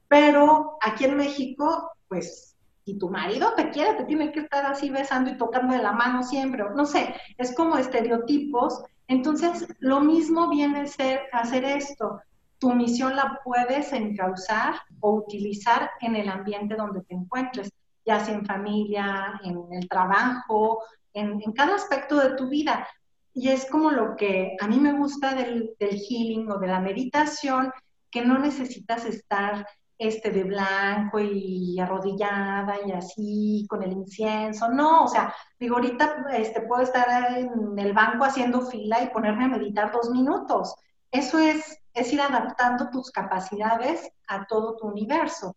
Pero 0.07 0.78
aquí 0.82 1.05
en 1.05 1.18
México, 1.18 1.91
pues, 2.07 2.55
si 2.86 2.97
tu 2.97 3.09
marido 3.09 3.53
te 3.55 3.70
quiere, 3.70 3.95
te 3.95 4.05
tiene 4.05 4.32
que 4.32 4.41
estar 4.41 4.66
así 4.66 4.89
besando 4.89 5.32
y 5.32 5.38
tocando 5.38 5.74
de 5.74 5.82
la 5.82 5.93
mano 5.93 6.22
siempre. 6.24 6.64
No 6.76 6.86
sé, 6.86 7.16
es 7.38 7.55
como 7.55 7.78
estereotipos. 7.78 8.84
Entonces, 9.07 9.68
lo 9.80 10.01
mismo 10.01 10.49
viene 10.49 10.82
a 10.82 10.88
ser 10.88 11.22
hacer 11.32 11.64
esto. 11.64 12.22
Tu 12.59 12.74
misión 12.74 13.16
la 13.16 13.39
puedes 13.43 13.93
encauzar 13.93 14.76
o 14.99 15.14
utilizar 15.16 15.91
en 16.01 16.16
el 16.16 16.30
ambiente 16.30 16.76
donde 16.76 17.01
te 17.01 17.14
encuentres 17.14 17.72
ya 18.05 18.24
sea 18.24 18.36
en 18.36 18.45
familia, 18.45 19.39
en 19.43 19.66
el 19.72 19.88
trabajo, 19.88 20.84
en, 21.14 21.39
cada 21.53 21.76
aspecto 21.76 22.18
de 22.18 22.36
tu 22.36 22.49
vida. 22.49 22.88
Y 23.34 23.49
es 23.49 23.65
como 23.65 23.91
lo 23.91 24.15
que 24.15 24.55
a 24.59 24.67
mí 24.67 24.79
me 24.79 24.93
gusta 24.93 25.34
del, 25.34 25.75
healing 25.79 26.51
o 26.51 26.59
de 26.59 26.67
la 26.67 26.79
meditación, 26.79 27.71
que 28.11 28.23
no 28.23 28.38
necesitas 28.38 29.05
estar 29.05 29.67
este 29.97 30.31
de 30.31 30.43
blanco 30.43 31.19
y 31.19 31.79
arrodillada 31.79 32.77
y 32.86 32.91
así 32.91 33.65
con 33.69 33.84
el 33.84 33.93
incienso, 33.93 34.69
no, 34.69 35.05
o 35.05 35.07
sea, 35.07 35.34
digo, 35.59 35.77
ahorita 35.77 36.25
este, 36.34 36.61
puedo 36.61 36.81
estar 36.81 37.38
en 37.38 37.77
el 37.77 37.93
banco 37.93 38.25
haciendo 38.25 38.61
fila 38.61 39.01
y 39.01 39.09
ponerme 39.09 39.45
a 39.45 39.49
meditar 39.49 39.91
dos 39.91 40.09
minutos. 40.09 40.75
Eso 41.11 41.39
es, 41.39 41.79
es 41.93 42.11
ir 42.11 42.21
adaptando 42.21 42.89
tus 42.89 43.11
capacidades 43.11 44.11
a 44.27 44.45
todo 44.45 44.75
tu 44.75 44.88
universo. 44.88 45.55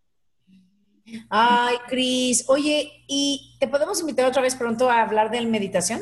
Ay, 1.31 1.77
Cris. 1.87 2.45
Oye, 2.49 3.05
¿y 3.07 3.57
te 3.61 3.68
podemos 3.68 4.01
invitar 4.01 4.27
otra 4.27 4.43
vez 4.43 4.55
pronto 4.55 4.91
a 4.91 5.03
hablar 5.03 5.31
de 5.31 5.45
meditación? 5.47 6.01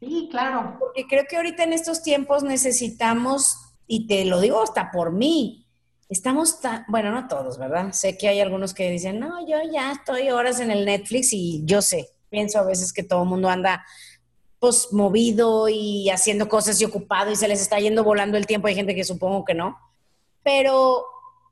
Sí, 0.00 0.28
claro. 0.30 0.76
Porque 0.78 1.06
creo 1.06 1.24
que 1.28 1.36
ahorita 1.36 1.62
en 1.62 1.72
estos 1.72 2.02
tiempos 2.02 2.42
necesitamos, 2.42 3.56
y 3.86 4.06
te 4.06 4.24
lo 4.24 4.40
digo 4.40 4.62
hasta 4.62 4.90
por 4.90 5.12
mí, 5.12 5.66
estamos 6.08 6.60
tan, 6.60 6.84
bueno, 6.88 7.12
no 7.12 7.28
todos, 7.28 7.58
¿verdad? 7.58 7.92
Sé 7.92 8.18
que 8.18 8.28
hay 8.28 8.40
algunos 8.40 8.74
que 8.74 8.90
dicen, 8.90 9.20
no, 9.20 9.46
yo 9.46 9.58
ya 9.72 9.92
estoy 9.92 10.30
horas 10.30 10.58
en 10.60 10.70
el 10.70 10.84
Netflix 10.84 11.32
y 11.32 11.62
yo 11.64 11.82
sé, 11.82 12.08
pienso 12.30 12.58
a 12.58 12.64
veces 12.64 12.92
que 12.92 13.02
todo 13.02 13.22
el 13.22 13.28
mundo 13.28 13.48
anda 13.48 13.84
pues 14.58 14.92
movido 14.92 15.68
y 15.68 16.10
haciendo 16.10 16.48
cosas 16.48 16.80
y 16.80 16.84
ocupado 16.84 17.30
y 17.30 17.36
se 17.36 17.48
les 17.48 17.62
está 17.62 17.78
yendo 17.78 18.04
volando 18.04 18.36
el 18.36 18.46
tiempo. 18.46 18.68
Hay 18.68 18.74
gente 18.74 18.94
que 18.94 19.04
supongo 19.04 19.44
que 19.44 19.54
no. 19.54 19.78
Pero 20.42 21.06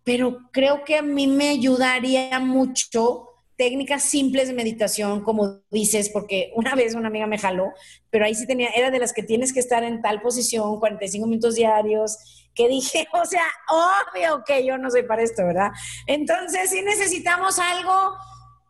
pero 0.08 0.38
creo 0.52 0.84
que 0.84 0.96
a 0.96 1.02
mí 1.02 1.26
me 1.26 1.50
ayudaría 1.50 2.40
mucho 2.40 3.27
técnicas 3.58 4.04
simples 4.04 4.46
de 4.46 4.54
meditación, 4.54 5.22
como 5.24 5.60
dices, 5.70 6.08
porque 6.10 6.52
una 6.54 6.76
vez 6.76 6.94
una 6.94 7.08
amiga 7.08 7.26
me 7.26 7.38
jaló, 7.38 7.72
pero 8.08 8.24
ahí 8.24 8.34
sí 8.34 8.46
tenía, 8.46 8.70
era 8.70 8.92
de 8.92 9.00
las 9.00 9.12
que 9.12 9.24
tienes 9.24 9.52
que 9.52 9.58
estar 9.58 9.82
en 9.82 10.00
tal 10.00 10.22
posición, 10.22 10.78
45 10.78 11.26
minutos 11.26 11.56
diarios, 11.56 12.16
que 12.54 12.68
dije, 12.68 13.08
o 13.12 13.26
sea, 13.26 13.42
obvio 13.68 14.44
que 14.46 14.64
yo 14.64 14.78
no 14.78 14.90
soy 14.90 15.02
para 15.02 15.22
esto, 15.22 15.44
¿verdad? 15.44 15.72
Entonces 16.06 16.70
sí 16.70 16.82
necesitamos 16.82 17.58
algo, 17.58 18.14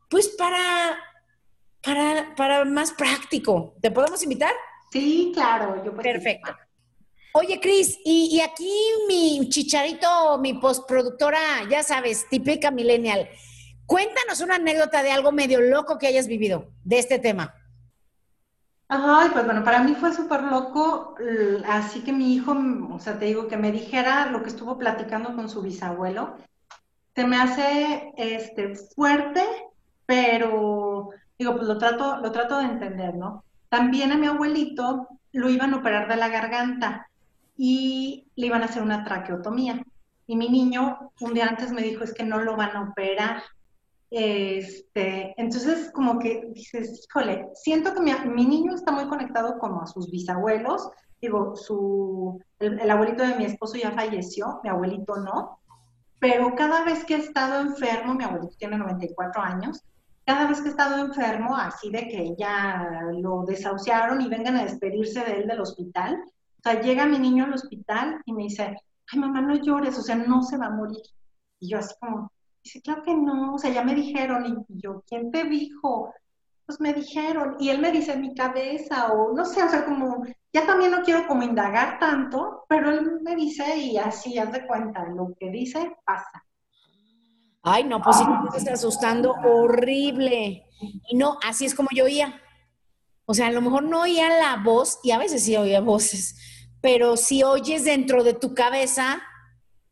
pues 0.09 0.29
para, 0.31 0.99
para, 1.83 2.35
para 2.35 2.65
más 2.65 2.93
práctico. 2.93 3.77
¿Te 3.83 3.91
podemos 3.91 4.23
invitar? 4.23 4.55
Sí, 4.91 5.33
claro, 5.35 5.85
yo 5.85 5.95
Perfecto. 5.95 6.57
Oye, 7.35 7.61
Cris, 7.61 7.99
y, 8.05 8.41
aquí 8.41 8.73
mi 9.07 9.49
chicharito, 9.51 10.39
mi 10.39 10.55
postproductora, 10.55 11.39
ya 11.71 11.83
sabes, 11.83 12.27
típica 12.31 12.71
millennial. 12.71 13.29
Cuéntanos 13.89 14.43
una 14.43 14.57
anécdota 14.57 15.03
de 15.03 15.13
algo 15.13 15.33
medio 15.33 15.63
loco 15.63 15.97
que 15.97 16.09
hayas 16.09 16.27
vivido 16.27 16.71
de 16.85 16.99
este 16.99 17.19
tema. 17.19 17.55
Ay, 18.87 19.31
pues 19.33 19.47
bueno, 19.47 19.65
para 19.65 19.83
mí 19.83 19.95
fue 19.95 20.13
súper 20.13 20.43
loco, 20.43 21.15
así 21.67 22.05
que 22.05 22.13
mi 22.13 22.35
hijo, 22.35 22.55
o 22.93 23.01
sea, 23.01 23.19
te 23.19 23.25
digo, 23.25 23.49
que 23.49 23.57
me 23.57 23.73
dijera 23.73 24.27
lo 24.27 24.43
que 24.43 24.51
estuvo 24.51 24.77
platicando 24.77 25.35
con 25.35 25.49
su 25.49 25.63
bisabuelo, 25.63 26.37
se 27.17 27.27
me 27.27 27.39
hace 27.39 28.13
este, 28.19 28.75
fuerte, 28.77 29.43
pero 30.05 31.09
digo, 31.39 31.57
pues 31.57 31.67
lo 31.67 31.79
trato, 31.79 32.19
lo 32.19 32.31
trato 32.31 32.59
de 32.59 32.67
entender, 32.67 33.15
¿no? 33.15 33.43
También 33.71 34.13
a 34.13 34.19
mi 34.19 34.27
abuelito 34.27 35.09
lo 35.33 35.49
iban 35.49 35.73
a 35.73 35.79
operar 35.79 36.09
de 36.09 36.17
la 36.17 36.29
garganta 36.29 37.09
y 37.57 38.27
le 38.37 38.49
iban 38.49 38.61
a 38.61 38.67
hacer 38.67 38.83
una 38.83 39.03
traqueotomía. 39.03 39.83
Y 40.27 40.37
mi 40.37 40.51
niño 40.51 41.11
un 41.21 41.33
día 41.33 41.47
antes 41.47 41.73
me 41.73 41.81
dijo, 41.81 42.05
es 42.05 42.13
que 42.13 42.25
no 42.25 42.39
lo 42.41 42.55
van 42.55 42.77
a 42.77 42.83
operar. 42.83 43.43
Este, 44.11 45.35
entonces, 45.37 45.91
como 45.93 46.19
que 46.19 46.49
dices, 46.55 47.07
híjole, 47.07 47.49
siento 47.55 47.93
que 47.95 48.01
mi, 48.01 48.47
niño 48.47 48.75
está 48.75 48.91
muy 48.91 49.07
conectado 49.07 49.59
como 49.59 49.83
a 49.83 49.87
sus 49.87 50.11
bisabuelos. 50.11 50.89
Digo, 51.21 51.57
su, 51.57 52.41
el, 52.59 52.91
abuelito 52.91 53.27
de 53.27 53.35
mi 53.35 53.45
esposo 53.45 53.77
ya 53.77 53.93
falleció, 53.93 54.61
mi 54.63 54.71
abuelito 54.71 55.17
no. 55.17 55.61
Pero 56.21 56.55
cada 56.55 56.85
vez 56.85 57.05
que 57.05 57.17
he 57.17 57.19
estado 57.19 57.61
enfermo, 57.61 58.15
mi 58.15 58.25
abuelito 58.25 58.57
tiene 58.57 58.79
94 58.79 59.43
años, 59.43 59.85
cada 60.25 60.47
vez 60.47 60.61
que 60.61 60.69
he 60.69 60.71
estado 60.71 60.99
enfermo, 60.99 61.57
así 61.57 61.91
de 61.91 62.09
que 62.09 62.35
ya 62.37 63.03
lo 63.13 63.45
desahuciaron 63.45 64.21
y 64.21 64.29
vengan 64.29 64.57
a 64.57 64.65
despedirse 64.65 65.25
de 65.25 65.41
él 65.41 65.47
del 65.47 65.61
hospital, 65.61 66.21
o 66.59 66.63
sea, 66.63 66.81
llega 66.81 67.07
mi 67.07 67.19
niño 67.19 67.45
al 67.45 67.55
hospital 67.55 68.21
y 68.27 68.33
me 68.33 68.45
dice, 68.45 68.77
ay 69.13 69.19
mamá, 69.19 69.41
no 69.41 69.55
llores, 69.57 69.97
o 69.99 70.03
sea, 70.03 70.17
no 70.17 70.43
se 70.43 70.59
va 70.59 70.67
a 70.67 70.71
morir. 70.71 71.03
Y 71.61 71.71
yo 71.71 71.79
así 71.79 71.95
como, 72.01 72.31
dice, 72.69 72.83
claro 72.83 73.03
que 73.03 73.15
no, 73.15 73.55
o 73.55 73.59
sea, 73.59 73.71
ya 73.71 73.83
me 73.83 73.95
dijeron, 73.95 74.45
y 74.69 74.81
yo, 74.81 75.03
¿quién 75.07 75.31
te 75.31 75.45
dijo? 75.45 76.13
Pues 76.67 76.81
me 76.81 76.93
dijeron, 76.93 77.57
y 77.59 77.71
él 77.71 77.81
me 77.81 77.91
dice 77.91 78.13
en 78.13 78.21
mi 78.21 78.35
cabeza, 78.35 79.13
o 79.13 79.33
no 79.33 79.45
sé, 79.47 79.63
o 79.63 79.69
sea, 79.69 79.87
como, 79.87 80.23
ya 80.53 80.67
también 80.67 80.91
no 80.91 81.03
quiero 81.03 81.27
como 81.27 81.43
indagar 81.43 81.99
tanto, 81.99 82.67
pero 82.69 82.91
él 82.91 83.21
me 83.23 83.35
dice 83.37 83.77
y 83.79 83.97
así, 83.97 84.39
haz 84.39 84.53
de 84.53 84.67
cuenta, 84.67 85.07
lo 85.07 85.35
que 85.39 85.51
dice 85.51 85.97
pasa. 86.05 86.45
Ay, 87.63 87.85
no, 87.85 88.03
pues 88.03 88.17
sí, 88.17 88.25
me 88.25 88.57
está 88.57 88.75
asustando 88.75 89.33
horrible. 89.33 90.65
Y 91.09 91.17
no, 91.17 91.39
así 91.43 91.65
es 91.65 91.75
como 91.75 91.89
yo 91.95 92.05
oía. 92.05 92.41
O 93.25 93.35
sea, 93.35 93.49
a 93.49 93.53
lo 93.53 93.61
mejor 93.63 93.83
no 93.83 94.03
oía 94.03 94.29
la 94.29 94.63
voz, 94.63 95.01
y 95.03 95.11
a 95.11 95.19
veces 95.19 95.45
sí 95.45 95.57
oía 95.57 95.81
voces, 95.81 96.37
pero 96.83 97.17
si 97.17 97.43
oyes 97.43 97.85
dentro 97.85 98.25
de 98.25 98.35
tu 98.35 98.55
cabeza, 98.55 99.23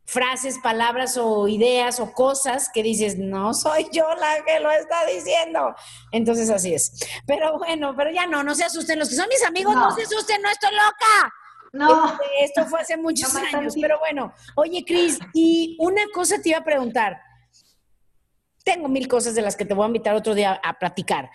frases, 0.07 0.59
palabras 0.61 1.17
o 1.17 1.49
ideas 1.49 1.99
o 2.01 2.13
cosas 2.13 2.71
que 2.73 2.83
dices, 2.83 3.19
no 3.19 3.53
soy 3.53 3.89
yo 3.93 4.07
la 4.15 4.45
que 4.45 4.61
lo 4.61 4.71
está 4.71 5.05
diciendo. 5.05 5.75
Entonces 6.13 6.49
así 6.49 6.73
es. 6.73 6.93
Pero 7.27 7.59
bueno, 7.59 7.95
pero 7.97 8.11
ya 8.11 8.27
no, 8.27 8.43
no 8.43 8.55
se 8.55 8.65
asusten. 8.65 8.99
Los 8.99 9.09
que 9.09 9.17
son 9.17 9.29
mis 9.29 9.45
amigos, 9.45 9.75
no, 9.75 9.91
se 9.95 10.03
asusten, 10.03 10.41
no 10.41 10.49
estoy 10.49 10.71
loca. 10.71 11.35
No. 11.73 12.13
Este, 12.13 12.25
esto 12.45 12.67
fue 12.67 12.81
hace 12.81 12.97
muchos 12.97 13.35
años, 13.35 13.75
pero 13.81 13.99
bueno. 13.99 14.33
Oye, 14.55 14.85
Cris, 14.87 15.19
y 15.35 15.77
una 15.81 16.03
cosa 16.15 16.41
te 16.41 16.51
iba 16.51 16.59
a 16.59 16.65
preguntar. 16.65 17.21
Tengo 18.65 18.89
mil 18.89 19.07
cosas 19.09 19.35
de 19.35 19.43
las 19.43 19.57
que 19.57 19.65
te 19.65 19.75
voy 19.75 19.85
a 19.85 19.89
invitar 19.89 20.15
otro 20.15 20.35
día 20.35 20.61
a 20.63 20.79
platicar. 20.79 21.31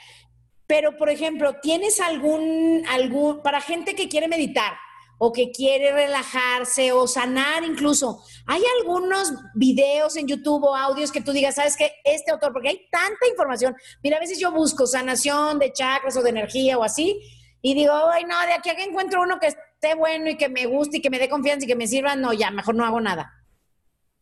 Pero, 0.65 0.95
por 0.97 1.09
ejemplo, 1.09 1.59
¿tienes 1.61 1.99
algún, 1.99 2.85
algún, 2.89 3.41
para 3.41 3.59
gente 3.59 3.93
que 3.93 4.07
quiere 4.07 4.29
meditar, 4.29 4.73
o 5.23 5.31
que 5.31 5.51
quiere 5.51 5.91
relajarse 5.91 6.91
o 6.91 7.05
sanar 7.05 7.63
incluso. 7.63 8.23
Hay 8.47 8.63
algunos 8.79 9.31
videos 9.53 10.17
en 10.17 10.25
YouTube 10.25 10.63
o 10.63 10.75
audios 10.75 11.11
que 11.11 11.21
tú 11.21 11.31
digas, 11.31 11.53
¿sabes 11.53 11.77
qué? 11.77 11.91
Este 12.03 12.31
autor, 12.31 12.51
porque 12.51 12.69
hay 12.69 12.87
tanta 12.91 13.27
información. 13.29 13.75
Mira, 14.01 14.17
a 14.17 14.19
veces 14.19 14.39
yo 14.39 14.51
busco 14.51 14.87
sanación 14.87 15.59
de 15.59 15.71
chakras 15.73 16.17
o 16.17 16.23
de 16.23 16.31
energía 16.31 16.75
o 16.79 16.83
así, 16.83 17.21
y 17.61 17.75
digo, 17.75 17.93
ay, 18.11 18.23
no, 18.25 18.35
de 18.47 18.53
aquí 18.53 18.71
a 18.71 18.75
que 18.75 18.83
encuentro 18.83 19.21
uno 19.21 19.39
que 19.39 19.49
esté 19.49 19.93
bueno 19.93 20.27
y 20.27 20.37
que 20.37 20.49
me 20.49 20.65
guste 20.65 20.97
y 20.97 21.01
que 21.01 21.11
me 21.11 21.19
dé 21.19 21.29
confianza 21.29 21.65
y 21.65 21.67
que 21.67 21.75
me 21.75 21.85
sirva, 21.85 22.15
no, 22.15 22.33
ya, 22.33 22.49
mejor 22.49 22.73
no 22.73 22.83
hago 22.83 22.99
nada. 22.99 23.31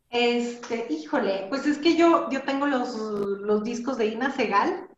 Este, 0.09 0.85
híjole, 0.89 1.45
pues 1.47 1.65
es 1.65 1.77
que 1.77 1.95
yo, 1.95 2.29
yo 2.29 2.41
tengo 2.41 2.65
los, 2.65 2.93
los 2.93 3.63
discos 3.63 3.97
de 3.97 4.07
Ina 4.07 4.35
Segal, 4.35 4.89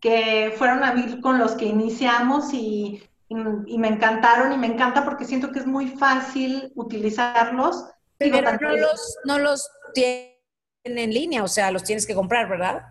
que 0.00 0.54
fueron 0.56 0.82
a 0.84 0.94
vivir 0.94 1.20
con 1.20 1.38
los 1.38 1.52
que 1.52 1.66
iniciamos 1.66 2.54
y 2.54 3.02
y, 3.30 3.78
me 3.78 3.88
encantaron 3.88 4.52
y 4.52 4.58
me 4.58 4.66
encanta 4.66 5.04
porque 5.04 5.24
siento 5.24 5.52
que 5.52 5.60
es 5.60 5.66
muy 5.66 5.86
fácil 5.86 6.72
utilizarlos. 6.74 7.86
Pero 8.18 8.42
no, 8.60 8.76
los, 8.76 9.16
no 9.24 9.38
los 9.38 9.70
tienen 9.94 10.34
en 10.84 11.14
línea, 11.14 11.44
o 11.44 11.48
sea, 11.48 11.70
los 11.70 11.84
tienes 11.84 12.06
que 12.06 12.14
comprar, 12.14 12.48
¿verdad? 12.48 12.82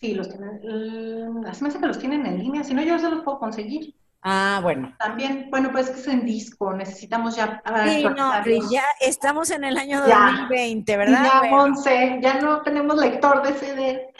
Sí, 0.00 0.14
los 0.14 0.30
tienen. 0.30 0.60
Mm, 0.64 1.46
así 1.46 1.62
me 1.62 1.68
hace 1.68 1.78
que 1.78 1.86
los 1.86 1.98
tienen 1.98 2.24
en 2.24 2.38
línea, 2.38 2.64
si 2.64 2.72
no, 2.72 2.82
yo 2.82 2.98
se 2.98 3.10
los 3.10 3.22
puedo 3.22 3.38
conseguir. 3.38 3.94
Ah, 4.24 4.60
bueno. 4.62 4.94
También, 5.00 5.48
bueno, 5.50 5.72
pues 5.72 5.90
que 5.90 5.98
es 5.98 6.06
en 6.06 6.24
disco, 6.24 6.72
necesitamos 6.72 7.34
ya. 7.34 7.60
Sí, 7.86 8.04
no, 8.04 8.32
ya 8.70 8.84
estamos 9.00 9.50
en 9.50 9.64
el 9.64 9.76
año 9.76 10.00
2020, 10.00 10.96
¿verdad? 10.96 11.24
Ya, 11.42 11.50
Monse, 11.50 12.20
ya 12.22 12.34
no 12.34 12.62
tenemos 12.62 12.98
lector 12.98 13.42
de 13.42 13.54
CD, 13.54 14.14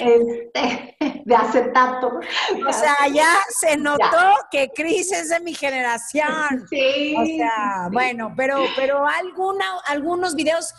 este, 0.00 0.96
de 1.26 1.36
acetato. 1.36 2.18
O 2.66 2.72
sea, 2.72 2.96
ya 3.12 3.28
se 3.50 3.76
notó 3.76 4.32
que 4.50 4.70
Cris 4.74 5.12
es 5.12 5.28
de 5.28 5.40
mi 5.40 5.54
generación. 5.54 6.32
Sí. 6.72 7.14
O 7.18 7.26
sea, 7.26 7.88
bueno, 7.92 8.32
pero, 8.36 8.58
pero 8.76 9.06
alguna, 9.06 9.64
algunos 9.86 10.34
videos, 10.34 10.72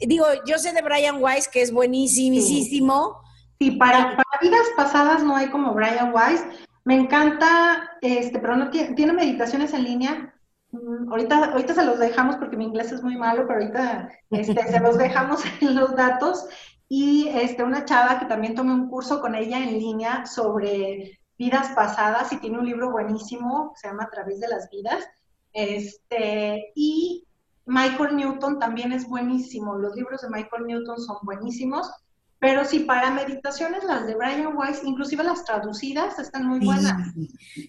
digo, 0.00 0.26
yo 0.44 0.58
sé 0.58 0.72
de 0.72 0.82
Brian 0.82 1.22
Weiss, 1.22 1.46
que 1.46 1.62
es 1.62 1.72
buenísimo. 1.72 3.20
Sí, 3.60 3.70
para, 3.72 4.16
para 4.16 4.40
vidas 4.40 4.66
pasadas 4.76 5.22
no 5.22 5.36
hay 5.36 5.48
como 5.48 5.72
Brian 5.72 6.12
Weiss 6.12 6.42
me 6.86 6.94
encanta, 6.94 7.98
este, 8.00 8.38
pero 8.38 8.54
no 8.54 8.70
tiene, 8.70 9.12
meditaciones 9.12 9.74
en 9.74 9.82
línea. 9.82 10.32
Mm, 10.70 11.10
ahorita, 11.10 11.46
ahorita 11.46 11.74
se 11.74 11.84
los 11.84 11.98
dejamos 11.98 12.36
porque 12.36 12.56
mi 12.56 12.64
inglés 12.64 12.92
es 12.92 13.02
muy 13.02 13.16
malo, 13.16 13.44
pero 13.44 13.58
ahorita 13.58 14.08
este, 14.30 14.62
se 14.68 14.78
los 14.78 14.96
dejamos 14.96 15.42
en 15.60 15.74
los 15.74 15.96
datos. 15.96 16.46
Y 16.88 17.26
este, 17.30 17.64
una 17.64 17.84
chava 17.84 18.20
que 18.20 18.26
también 18.26 18.54
tomé 18.54 18.72
un 18.72 18.88
curso 18.88 19.20
con 19.20 19.34
ella 19.34 19.58
en 19.58 19.80
línea 19.80 20.26
sobre 20.26 21.18
vidas 21.36 21.70
pasadas 21.74 22.32
y 22.32 22.36
tiene 22.36 22.60
un 22.60 22.66
libro 22.66 22.92
buenísimo 22.92 23.72
que 23.74 23.80
se 23.80 23.88
llama 23.88 24.04
A 24.04 24.10
través 24.10 24.38
de 24.38 24.46
las 24.46 24.70
vidas. 24.70 25.04
Este, 25.52 26.70
y 26.76 27.26
Michael 27.64 28.14
Newton 28.14 28.60
también 28.60 28.92
es 28.92 29.08
buenísimo. 29.08 29.74
Los 29.74 29.96
libros 29.96 30.22
de 30.22 30.30
Michael 30.30 30.68
Newton 30.68 31.00
son 31.00 31.16
buenísimos. 31.24 31.90
Pero 32.38 32.64
sí, 32.64 32.80
para 32.80 33.10
meditaciones, 33.10 33.84
las 33.84 34.06
de 34.06 34.14
Brian 34.14 34.56
Weiss, 34.56 34.82
inclusive 34.84 35.24
las 35.24 35.44
traducidas, 35.44 36.18
están 36.18 36.46
muy 36.46 36.60
buenas. 36.60 37.14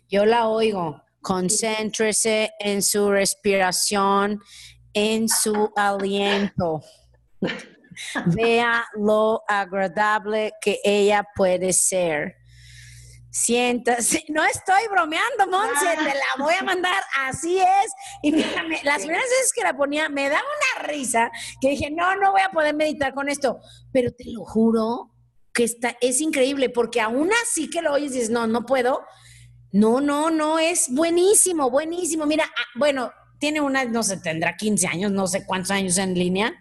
Yo 0.09 0.25
la 0.25 0.47
oigo. 0.47 1.01
Concéntrese 1.21 2.51
en 2.59 2.81
su 2.81 3.09
respiración, 3.09 4.39
en 4.93 5.27
su 5.27 5.71
aliento. 5.75 6.81
Vea 8.27 8.85
lo 8.95 9.41
agradable 9.47 10.53
que 10.61 10.79
ella 10.83 11.25
puede 11.35 11.73
ser 11.73 12.35
siéntase. 13.37 14.23
No 14.29 14.43
estoy 14.43 14.87
bromeando, 14.89 15.47
Monse, 15.49 15.95
te 15.97 16.03
la 16.03 16.43
voy 16.43 16.53
a 16.59 16.63
mandar, 16.63 17.01
así 17.27 17.59
es. 17.59 17.91
Y 18.21 18.31
fíjame, 18.31 18.79
las 18.83 18.99
primeras 18.99 19.25
veces 19.25 19.53
que 19.53 19.63
la 19.63 19.75
ponía 19.75 20.09
me 20.09 20.29
daba 20.29 20.43
una 20.43 20.87
risa 20.87 21.31
que 21.61 21.69
dije, 21.69 21.89
no, 21.91 22.15
no 22.17 22.31
voy 22.31 22.41
a 22.41 22.49
poder 22.49 22.75
meditar 22.75 23.13
con 23.13 23.29
esto. 23.29 23.59
Pero 23.91 24.11
te 24.11 24.25
lo 24.31 24.43
juro 24.43 25.11
que 25.53 25.63
está, 25.63 25.97
es 26.01 26.21
increíble, 26.21 26.69
porque 26.69 27.01
aún 27.01 27.29
así 27.43 27.69
que 27.69 27.81
lo 27.81 27.93
oyes 27.93 28.11
y 28.11 28.15
dices, 28.15 28.29
no, 28.29 28.47
no 28.47 28.65
puedo. 28.65 29.01
No, 29.71 30.01
no, 30.01 30.29
no, 30.29 30.59
es 30.59 30.87
buenísimo, 30.89 31.69
buenísimo. 31.69 32.25
Mira, 32.25 32.45
ah, 32.45 32.65
bueno, 32.75 33.11
tiene 33.39 33.61
una, 33.61 33.85
no 33.85 34.03
sé, 34.03 34.17
tendrá 34.17 34.55
15 34.55 34.87
años, 34.87 35.11
no 35.11 35.27
sé 35.27 35.45
cuántos 35.45 35.71
años 35.71 35.97
en 35.97 36.13
línea. 36.13 36.53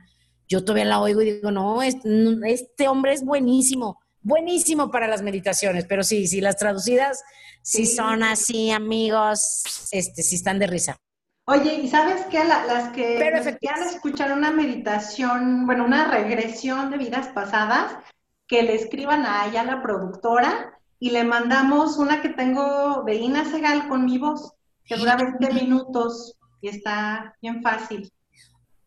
Yo 0.48 0.64
todavía 0.64 0.84
la 0.84 1.00
oigo 1.00 1.22
y 1.22 1.32
digo, 1.32 1.50
no, 1.50 1.82
este 1.82 2.88
hombre 2.88 3.12
es 3.12 3.24
buenísimo 3.24 3.98
buenísimo 4.26 4.90
para 4.90 5.06
las 5.06 5.22
meditaciones, 5.22 5.86
pero 5.86 6.02
sí, 6.02 6.26
sí, 6.26 6.40
las 6.40 6.56
traducidas 6.56 7.22
sí, 7.62 7.86
son 7.86 8.24
así, 8.24 8.72
amigos, 8.72 9.88
este, 9.92 10.22
sí 10.22 10.34
están 10.34 10.58
de 10.58 10.66
risa. 10.66 10.96
Oye, 11.44 11.74
¿y 11.74 11.88
sabes 11.88 12.26
qué? 12.28 12.42
las 12.44 12.88
que 12.88 13.56
quieran 13.60 13.88
escuchar 13.88 14.32
una 14.32 14.50
meditación, 14.50 15.64
bueno, 15.64 15.84
una 15.84 16.10
regresión 16.10 16.90
de 16.90 16.98
vidas 16.98 17.28
pasadas, 17.28 17.98
que 18.48 18.64
le 18.64 18.74
escriban 18.74 19.24
a 19.24 19.46
ella, 19.46 19.62
la 19.62 19.80
productora, 19.80 20.76
y 20.98 21.10
le 21.10 21.22
mandamos 21.22 21.96
una 21.98 22.20
que 22.20 22.30
tengo 22.30 23.04
de 23.06 23.14
Ina 23.14 23.44
Segal 23.44 23.86
con 23.86 24.04
mi 24.04 24.18
voz, 24.18 24.54
que 24.84 24.96
dura 24.96 25.16
20 25.16 25.52
minutos 25.52 26.36
y 26.60 26.68
está 26.68 27.36
bien 27.40 27.62
fácil. 27.62 28.10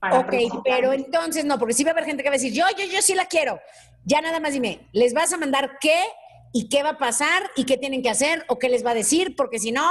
Ok, 0.02 0.62
pero 0.64 0.94
entonces 0.94 1.46
no, 1.46 1.58
porque 1.60 1.74
sí 1.74 1.84
va 1.84 1.92
a 1.92 1.94
haber 1.94 2.06
gente 2.06 2.24
que 2.24 2.30
va 2.30 2.36
a 2.36 2.38
decir, 2.38 2.54
yo, 2.54 2.66
yo, 2.78 2.86
yo 2.86 3.02
sí 3.02 3.16
la 3.16 3.26
quiero. 3.26 3.60
Ya 4.06 4.22
nada 4.22 4.40
más 4.40 4.54
dime, 4.54 4.88
¿les 4.94 5.14
vas 5.14 5.34
a 5.34 5.38
mandar 5.38 5.78
qué 5.80 6.02
y 6.54 6.70
qué 6.70 6.84
va 6.84 6.92
a 6.92 6.98
pasar 6.98 7.52
y 7.56 7.66
qué 7.66 7.78
tienen 7.78 8.02
que 8.02 8.10
hacer 8.10 8.46
o 8.48 8.58
qué 8.58 8.70
les 8.70 8.86
va 8.86 8.92
a 8.92 8.96
decir? 8.96 9.36
Porque 9.36 9.60
si 9.60 9.72
no, 9.72 9.90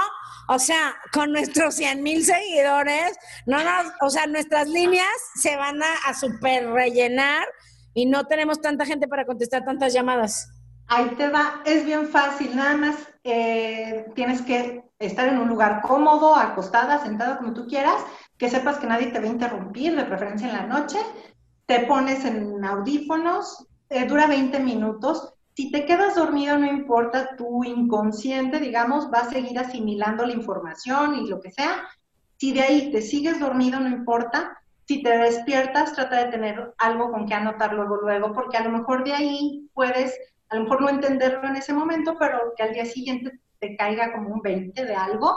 o 0.49 0.59
sea, 0.59 0.97
con 1.13 1.33
nuestros 1.33 1.75
100 1.75 2.03
mil 2.03 2.25
seguidores, 2.25 3.17
no 3.47 3.63
nos, 3.63 3.93
o 4.01 4.11
sea, 4.11 4.27
nuestras 4.27 4.69
líneas 4.69 5.07
se 5.35 5.57
van 5.57 5.83
a, 5.83 5.93
a 6.07 6.15
super 6.15 6.71
rellenar 6.71 7.47
y 7.95 8.07
no 8.07 8.27
tenemos 8.27 8.61
tanta 8.61 8.87
gente 8.87 9.09
para 9.09 9.27
contestar 9.27 9.65
tantas 9.65 9.93
llamadas. 9.93 10.51
Ahí 10.87 11.11
te 11.19 11.29
va, 11.29 11.63
es 11.67 11.85
bien 11.85 12.09
fácil, 12.09 12.57
nada 12.57 12.77
más 12.77 12.97
eh, 13.23 14.07
tienes 14.15 14.41
que 14.41 14.85
estar 14.99 15.29
en 15.29 15.39
un 15.39 15.49
lugar 15.49 15.83
cómodo, 15.83 16.35
acostada, 16.35 17.03
sentada, 17.03 17.37
como 17.37 17.53
tú 17.53 17.67
quieras, 17.67 18.03
que 18.39 18.49
sepas 18.49 18.79
que 18.79 18.87
nadie 18.87 19.09
te 19.09 19.19
va 19.19 19.27
a 19.27 19.33
interrumpir, 19.33 19.97
de 19.97 20.05
preferencia 20.05 20.49
en 20.49 20.57
la 20.57 20.67
noche, 20.67 20.99
te 21.67 21.81
pones 21.81 22.25
en 22.25 22.65
audífonos, 22.65 23.67
eh, 23.91 24.07
dura 24.07 24.27
20 24.27 24.61
minutos. 24.61 25.35
Si 25.55 25.73
te 25.73 25.85
quedas 25.85 26.15
dormido, 26.15 26.57
no 26.57 26.67
importa, 26.67 27.37
tu 27.37 27.65
inconsciente, 27.65 28.61
digamos, 28.61 29.11
va 29.13 29.21
a 29.21 29.31
seguir 29.31 29.59
asimilando 29.59 30.25
la 30.25 30.33
información 30.33 31.17
y 31.17 31.29
lo 31.29 31.41
que 31.41 31.51
sea. 31.51 31.89
Si 32.37 32.53
de 32.53 32.61
ahí 32.63 32.93
te 32.93 33.03
sigues 33.03 33.41
dormido, 33.41 33.81
no 33.81 33.89
importa. 33.89 34.57
Si 34.87 35.03
te 35.03 35.19
despiertas, 35.19 35.95
trata 35.95 36.25
de 36.25 36.31
tener 36.31 36.75
algo 36.79 37.11
con 37.11 37.27
que 37.27 37.35
anotar 37.35 37.75
luego, 37.75 37.97
luego, 37.97 38.33
porque 38.33 38.57
a 38.57 38.63
lo 38.63 38.71
mejor 38.71 39.05
de 39.05 39.13
ahí 39.13 39.69
puedes, 39.75 40.17
a 40.49 40.57
lo 40.57 40.63
mejor 40.63 40.81
no 40.81 40.89
entenderlo 40.89 41.47
en 41.49 41.57
ese 41.57 41.75
momento, 41.75 42.17
pero 42.19 42.55
que 42.57 42.63
al 42.63 42.73
día 42.73 42.87
siguiente 42.87 43.41
te 43.59 43.77
caiga 43.77 44.13
como 44.13 44.33
un 44.33 44.41
20 44.41 44.85
de 44.85 44.95
algo 44.95 45.37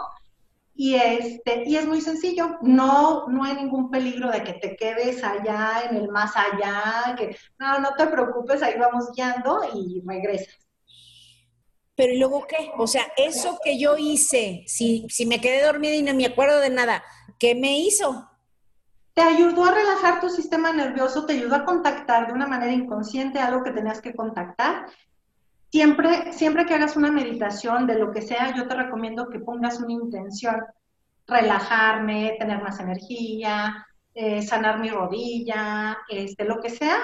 y, 0.84 0.96
este, 0.96 1.64
y 1.68 1.76
es 1.76 1.86
muy 1.86 2.02
sencillo, 2.02 2.58
no, 2.64 3.28
no 3.28 3.44
hay 3.44 3.54
ningún 3.54 3.92
peligro 3.92 4.32
de 4.32 4.44
que 4.44 4.54
te 4.54 4.76
quedes 4.76 5.24
allá 5.24 5.84
en 5.88 5.96
el 5.96 6.10
más 6.10 6.32
allá, 6.36 7.16
que 7.16 7.38
no, 7.60 7.78
no 7.78 7.94
te 7.96 8.08
preocupes, 8.08 8.64
ahí 8.64 8.80
vamos 8.80 9.12
guiando 9.16 9.62
y 9.76 10.02
regresas. 10.04 10.58
Pero 11.94 12.14
¿y 12.14 12.18
luego 12.18 12.48
qué? 12.48 12.72
O 12.80 12.88
sea, 12.88 13.06
eso 13.16 13.60
que 13.64 13.78
yo 13.78 13.96
hice, 13.96 14.64
si, 14.66 15.06
si 15.08 15.28
me 15.28 15.40
quedé 15.40 15.64
dormida 15.64 15.94
y 15.94 16.02
no 16.02 16.16
me 16.16 16.26
acuerdo 16.26 16.60
de 16.60 16.72
nada, 16.72 17.04
¿qué 17.38 17.54
me 17.54 17.78
hizo? 17.78 18.28
Te 19.14 19.22
ayudó 19.22 19.66
a 19.66 19.76
relajar 19.76 20.20
tu 20.20 20.30
sistema 20.30 20.74
nervioso, 20.74 21.28
te 21.28 21.34
ayudó 21.34 21.58
a 21.58 21.66
contactar 21.66 22.26
de 22.26 22.34
una 22.34 22.48
manera 22.48 22.74
inconsciente 22.74 23.38
algo 23.38 23.64
que 23.64 23.70
tenías 23.70 24.02
que 24.02 24.16
contactar 24.16 24.88
Siempre, 25.72 26.34
siempre 26.34 26.66
que 26.66 26.74
hagas 26.74 26.98
una 26.98 27.12
meditación 27.12 27.88
de 27.88 27.98
lo 27.98 28.12
que 28.12 28.22
sea, 28.22 28.54
yo 28.54 28.68
te 28.68 28.76
recomiendo 28.76 29.30
que 29.30 29.40
pongas 29.40 29.80
una 29.80 29.94
intención, 29.94 30.58
relajarme, 31.26 32.36
tener 32.38 32.62
más 32.62 32.80
energía, 32.82 33.88
eh, 34.14 34.42
sanar 34.42 34.80
mi 34.80 34.90
rodilla, 34.90 35.98
este, 36.10 36.44
lo 36.44 36.60
que 36.60 36.70
sea, 36.70 36.98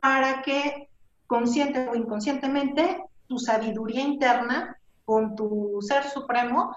para 0.00 0.42
que 0.42 0.88
consciente 1.28 1.88
o 1.88 1.94
inconscientemente 1.94 3.04
tu 3.28 3.38
sabiduría 3.38 4.02
interna 4.02 4.76
con 5.04 5.36
tu 5.36 5.78
ser 5.80 6.04
supremo 6.04 6.74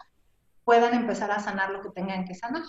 puedan 0.64 0.94
empezar 0.94 1.32
a 1.32 1.40
sanar 1.40 1.72
lo 1.72 1.82
que 1.82 1.90
tengan 1.90 2.26
que 2.26 2.36
sanar. 2.36 2.64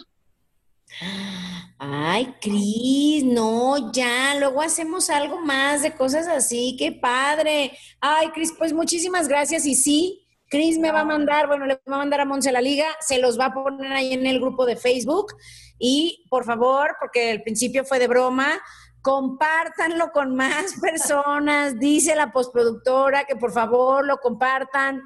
Ay, 1.83 2.35
Cris, 2.43 3.25
no, 3.25 3.91
ya, 3.91 4.35
luego 4.39 4.61
hacemos 4.61 5.09
algo 5.09 5.41
más 5.41 5.81
de 5.81 5.95
cosas 5.95 6.29
así, 6.29 6.77
qué 6.79 6.93
padre. 6.93 7.73
Ay, 8.03 8.29
Cris, 8.35 8.53
pues 8.59 8.75
muchísimas 8.75 9.29
gracias. 9.29 9.65
Y 9.65 9.75
sí, 9.75 10.29
Cris 10.51 10.79
me 10.79 10.93
va 10.93 11.01
a 11.01 11.05
mandar, 11.07 11.47
bueno, 11.47 11.65
le 11.65 11.77
va 11.77 11.95
a 11.95 11.99
mandar 11.99 12.21
a 12.21 12.27
Monse 12.27 12.53
la 12.53 12.61
liga, 12.61 12.85
se 13.01 13.19
los 13.19 13.41
va 13.41 13.47
a 13.47 13.55
poner 13.55 13.93
ahí 13.93 14.13
en 14.13 14.27
el 14.27 14.41
grupo 14.41 14.67
de 14.67 14.77
Facebook. 14.77 15.33
Y 15.79 16.27
por 16.29 16.45
favor, 16.45 16.97
porque 17.01 17.31
el 17.31 17.43
principio 17.43 17.83
fue 17.87 17.99
de 17.99 18.09
broma, 18.09 18.61
compártanlo 19.01 20.13
con 20.13 20.37
más 20.37 20.75
personas, 20.83 21.81
dice 21.81 22.15
la 22.15 22.31
postproductora 22.31 23.25
que 23.25 23.37
por 23.37 23.53
favor 23.53 24.05
lo 24.05 24.19
compartan. 24.19 25.01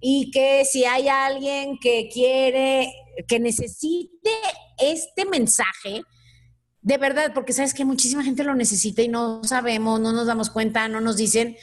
Y 0.00 0.30
que 0.30 0.64
si 0.64 0.86
hay 0.86 1.06
alguien 1.06 1.78
que 1.78 2.08
quiere, 2.10 2.90
que 3.28 3.38
necesite 3.40 4.30
este 4.78 5.26
mensaje, 5.26 6.02
de 6.84 6.98
verdad, 6.98 7.32
porque 7.32 7.54
sabes 7.54 7.72
que 7.72 7.86
muchísima 7.86 8.22
gente 8.22 8.44
lo 8.44 8.54
necesita 8.54 9.00
y 9.00 9.08
no 9.08 9.42
sabemos, 9.42 9.98
no 10.00 10.12
nos 10.12 10.26
damos 10.26 10.50
cuenta, 10.50 10.86
no 10.86 11.00
nos 11.00 11.16
dicen, 11.16 11.56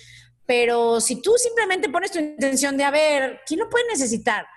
pero 0.48 1.00
si 1.00 1.22
tú 1.22 1.34
simplemente 1.38 1.90
pones 1.90 2.10
tu 2.12 2.18
intención 2.18 2.76
de, 2.76 2.86
a 2.86 2.92
ver, 2.92 3.40
¿quién 3.46 3.60
lo 3.60 3.70
puede 3.70 3.86
necesitar? 3.88 4.48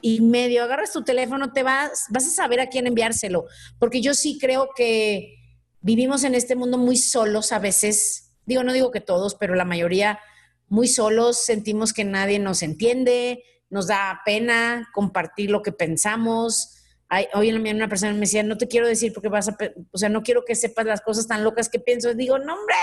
Y 0.00 0.22
medio 0.22 0.64
agarras 0.64 0.92
tu 0.92 1.04
teléfono, 1.04 1.52
te 1.52 1.62
vas, 1.62 2.06
vas 2.08 2.26
a 2.26 2.30
saber 2.30 2.58
a 2.58 2.68
quién 2.68 2.86
enviárselo, 2.86 3.44
porque 3.78 4.00
yo 4.00 4.14
sí 4.14 4.38
creo 4.40 4.70
que 4.74 5.36
vivimos 5.82 6.24
en 6.24 6.34
este 6.34 6.56
mundo 6.56 6.78
muy 6.78 6.96
solos 6.96 7.52
a 7.52 7.58
veces, 7.58 8.32
digo, 8.46 8.62
no 8.64 8.72
digo 8.72 8.90
que 8.90 9.02
todos, 9.02 9.34
pero 9.34 9.54
la 9.54 9.66
mayoría 9.66 10.18
muy 10.68 10.88
solos, 10.88 11.44
sentimos 11.44 11.92
que 11.92 12.04
nadie 12.04 12.38
nos 12.38 12.62
entiende, 12.62 13.44
nos 13.68 13.88
da 13.88 14.22
pena 14.24 14.88
compartir 14.94 15.50
lo 15.50 15.60
que 15.60 15.72
pensamos, 15.72 16.77
hoy 17.34 17.48
en 17.48 17.54
la 17.54 17.60
mañana 17.60 17.78
una 17.78 17.88
persona 17.88 18.12
me 18.12 18.20
decía, 18.20 18.42
no 18.42 18.58
te 18.58 18.68
quiero 18.68 18.86
decir 18.86 19.12
porque 19.12 19.28
vas 19.28 19.48
a, 19.48 19.56
o 19.92 19.98
sea, 19.98 20.08
no 20.08 20.22
quiero 20.22 20.44
que 20.44 20.54
sepas 20.54 20.84
las 20.84 21.00
cosas 21.00 21.26
tan 21.26 21.42
locas 21.42 21.68
que 21.68 21.78
pienso. 21.78 22.12
Digo, 22.14 22.38
no, 22.38 22.54
hombre, 22.54 22.76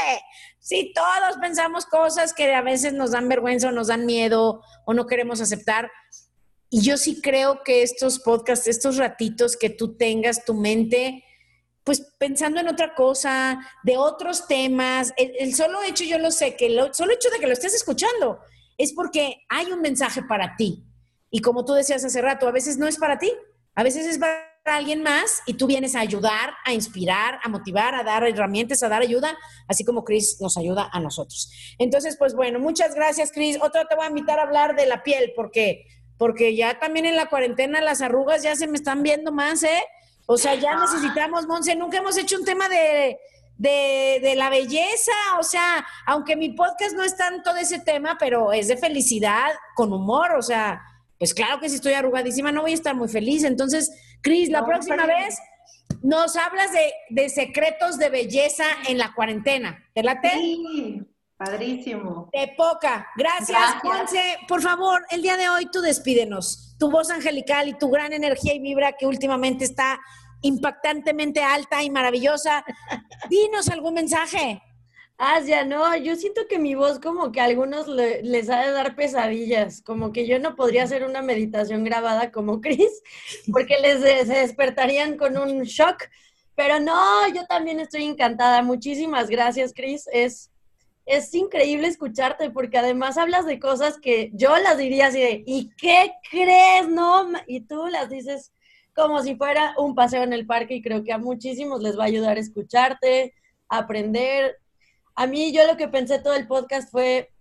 sí, 0.60 0.92
todos 0.96 1.38
pensamos 1.40 1.86
cosas 1.86 2.34
que 2.34 2.54
a 2.54 2.62
veces 2.62 2.94
nos 2.94 3.12
dan 3.12 3.30
vergüenza 3.30 3.70
o 3.70 3.72
nos 3.72 3.88
dan 3.88 4.06
miedo 4.06 4.62
o 4.86 4.94
no 4.94 5.06
queremos 5.06 5.42
aceptar. 5.42 5.92
Y 6.70 6.82
yo 6.82 6.98
sí 6.98 7.22
creo 7.22 7.62
que 7.64 7.84
estos 7.84 8.20
podcasts, 8.20 8.68
estos 8.68 8.98
ratitos 8.98 9.56
que 9.56 9.70
tú 9.70 9.96
tengas 9.96 10.44
tu 10.44 10.56
mente, 10.56 11.24
pues 11.84 12.02
pensando 12.18 12.60
en 12.60 12.68
otra 12.68 12.96
cosa, 12.96 13.60
de 13.84 13.96
otros 13.96 14.48
temas, 14.48 15.14
el, 15.18 15.54
solo 15.54 15.84
hecho, 15.84 16.04
yo 16.04 16.18
lo 16.18 16.32
sé, 16.32 16.56
que 16.56 16.66
el 16.66 16.94
solo 16.94 17.14
hecho 17.14 17.30
de 17.30 17.40
que 17.40 17.46
lo 17.46 17.54
estés 17.54 17.76
escuchando 17.76 18.40
es 18.78 18.92
porque 18.92 19.44
hay 19.50 19.72
un 19.72 19.82
mensaje 19.82 20.24
para 20.24 20.56
ti. 20.58 20.84
Y 21.30 21.42
como 21.42 21.64
tú 21.64 21.74
decías 21.74 22.04
hace 22.04 22.22
rato, 22.22 22.48
a 22.48 22.52
veces 22.52 22.78
no 22.78 22.88
es 22.88 22.98
para 22.98 23.20
ti, 23.20 23.32
a 23.76 23.84
veces 23.84 24.06
es 24.08 24.18
para 24.18 24.56
alguien 24.66 25.04
más 25.04 25.44
y 25.46 25.54
tú 25.54 25.68
vienes 25.68 25.96
a 25.96 26.00
ayudar, 26.00 26.54
a 26.66 26.74
inspirar, 26.74 27.40
a 27.44 27.50
motivar, 27.50 27.94
a 27.94 28.04
dar 28.04 28.26
herramientas, 28.26 28.82
a 28.82 28.90
dar 28.90 29.02
ayuda, 29.02 29.38
así 29.68 29.86
como 29.86 30.04
Chris 30.04 30.38
nos 30.42 30.58
ayuda 30.58 30.90
a 30.92 31.00
nosotros. 31.00 31.52
Entonces, 31.78 32.16
pues 32.18 32.34
bueno, 32.34 32.60
muchas 32.60 32.96
gracias, 32.96 33.32
Chris. 33.32 33.58
Otra 33.62 33.86
te 33.86 33.96
voy 33.96 34.06
a 34.06 34.10
invitar 34.10 34.40
a 34.40 34.44
hablar 34.44 34.76
de 34.76 34.88
la 34.88 35.04
piel, 35.04 35.34
porque, 35.36 35.86
porque 36.18 36.56
ya 36.56 36.80
también 36.80 37.06
en 37.06 37.16
la 37.16 37.28
cuarentena 37.28 37.82
las 37.82 38.02
arrugas 38.02 38.42
ya 38.42 38.56
se 38.56 38.68
me 38.68 38.76
están 38.76 39.04
viendo 39.04 39.32
más, 39.32 39.62
¿eh? 39.64 39.84
O 40.26 40.38
sea, 40.38 40.56
ya 40.56 40.80
necesitamos, 40.80 41.46
Monse, 41.46 41.76
nunca 41.76 42.00
hemos 42.00 42.18
hecho 42.18 42.38
un 42.38 42.46
tema 42.46 42.68
de, 42.68 43.20
de, 43.58 44.20
de, 44.24 44.36
la 44.36 44.50
belleza, 44.50 45.12
o 45.40 45.44
sea, 45.44 45.86
aunque 46.08 46.36
mi 46.36 46.50
podcast 46.50 46.96
no 46.96 47.04
es 47.04 47.16
tanto 47.16 47.54
de 47.54 47.62
ese 47.62 47.80
tema, 47.80 48.18
pero 48.20 48.52
es 48.52 48.68
de 48.68 48.78
felicidad 48.78 49.52
con 49.76 49.94
humor, 49.94 50.32
o 50.36 50.42
sea, 50.42 50.82
pues 51.18 51.34
claro 51.34 51.60
que 51.60 51.70
si 51.70 51.76
estoy 51.76 51.94
arrugadísima 51.94 52.52
no 52.52 52.62
voy 52.62 52.72
a 52.72 52.76
estar 52.76 52.96
muy 52.96 53.08
feliz. 53.08 53.44
Entonces, 53.44 53.92
Cris, 54.22 54.50
la 54.50 54.66
próxima 54.66 55.06
vez 55.06 55.38
nos 56.02 56.36
hablas 56.36 56.72
de, 57.10 57.30
secretos 57.30 57.98
de 57.98 58.10
belleza 58.10 58.66
en 58.88 58.98
la 58.98 59.14
cuarentena. 59.14 59.84
¿Te 59.94 60.04
late? 60.04 60.30
Sí, 60.32 61.02
padrísimo. 61.38 62.30
De 62.34 62.54
poca. 62.56 63.08
Gracias, 63.16 63.60
Juanse. 63.82 64.38
Por 64.48 64.62
favor, 64.62 65.06
el 65.10 65.22
día 65.22 65.38
de 65.38 65.50
hoy 65.50 65.68
tú 65.72 65.82
despídenos. 65.82 66.76
Tu 66.80 66.92
voz 66.92 67.10
angelical 67.10 67.68
y 67.68 67.78
tu 67.78 67.90
gran 67.90 68.14
energía 68.14 68.54
y 68.54 68.60
vibra 68.60 68.94
que 68.94 69.08
últimamente 69.08 69.66
está 69.66 70.00
impactantemente 70.42 71.42
alta 71.42 71.82
y 71.82 71.90
maravillosa. 71.90 72.64
Dinos 73.30 73.70
algún 73.70 73.96
mensaje. 73.96 74.62
Asia, 75.18 75.64
no, 75.64 75.96
yo 75.96 76.16
siento 76.18 76.42
que 76.50 76.60
mi 76.60 76.76
voz 76.76 77.00
como 77.00 77.32
que 77.32 77.40
a 77.40 77.46
algunos 77.46 77.88
les 77.88 78.50
ha 78.50 78.66
de 78.66 78.72
dar 78.72 78.96
pesadillas, 78.96 79.82
como 79.82 80.12
que 80.12 80.28
yo 80.28 80.40
no 80.40 80.56
podría 80.56 80.84
hacer 80.84 81.06
una 81.06 81.22
meditación 81.22 81.86
grabada 81.86 82.32
como 82.32 82.60
Chris, 82.62 83.02
porque 83.52 83.78
les 83.80 84.02
se 84.02 84.34
despertarían 84.34 85.18
con 85.18 85.38
un 85.38 85.64
shock, 85.64 86.04
pero 86.56 86.80
no, 86.80 87.28
yo 87.34 87.46
también 87.46 87.80
estoy 87.80 88.04
encantada. 88.04 88.62
Muchísimas 88.62 89.30
gracias, 89.30 89.74
Chris. 89.74 90.08
Es, 90.12 90.52
es 91.06 91.34
increíble 91.34 91.88
escucharte 91.88 92.50
porque 92.50 92.78
además 92.78 93.18
hablas 93.18 93.46
de 93.46 93.60
cosas 93.60 94.00
que 94.00 94.32
yo 94.34 94.58
las 94.58 94.78
diría 94.78 95.08
así 95.08 95.20
de, 95.20 95.44
¿y 95.46 95.70
qué 95.78 96.14
crees? 96.30 96.88
No, 96.90 97.28
y 97.48 97.62
tú 97.62 97.88
las 97.88 98.10
dices 98.10 98.52
como 98.94 99.22
si 99.22 99.36
fuera 99.36 99.76
un 99.78 99.96
paseo 99.96 100.24
en 100.24 100.34
el 100.34 100.46
parque 100.46 100.76
y 100.76 100.82
creo 100.82 101.04
que 101.04 101.12
a 101.12 101.18
muchísimos 101.18 101.82
les 101.82 101.98
va 102.00 102.04
a 102.04 102.08
ayudar 102.08 102.38
a 102.38 102.40
escucharte, 102.40 103.34
aprender 103.68 104.58
a 105.16 105.28
mí 105.28 105.54
yo 105.54 105.66
lo 105.66 105.78
que 105.78 105.88
pensé 105.88 106.20
todo 106.20 106.34
el 106.34 106.48
podcast 106.48 106.92
fue, 106.92 107.32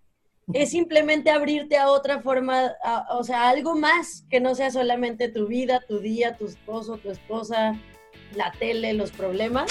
es 0.53 0.71
simplemente 0.71 1.31
abrirte 1.31 1.77
a 1.77 1.91
otra 1.91 2.21
forma, 2.21 2.73
o 3.11 3.25
sea, 3.25 3.49
algo 3.49 3.75
más 3.75 4.25
que 4.31 4.41
no 4.41 4.55
sea 4.55 4.71
solamente 4.71 5.29
tu 5.29 5.47
vida, 5.47 5.83
tu 5.87 5.99
día, 5.99 6.37
tu 6.37 6.47
esposo, 6.47 6.99
tu 6.99 7.11
esposa, 7.11 7.79
la 8.35 8.53
tele, 8.59 8.93
los 8.93 9.11
problemas. 9.11 9.71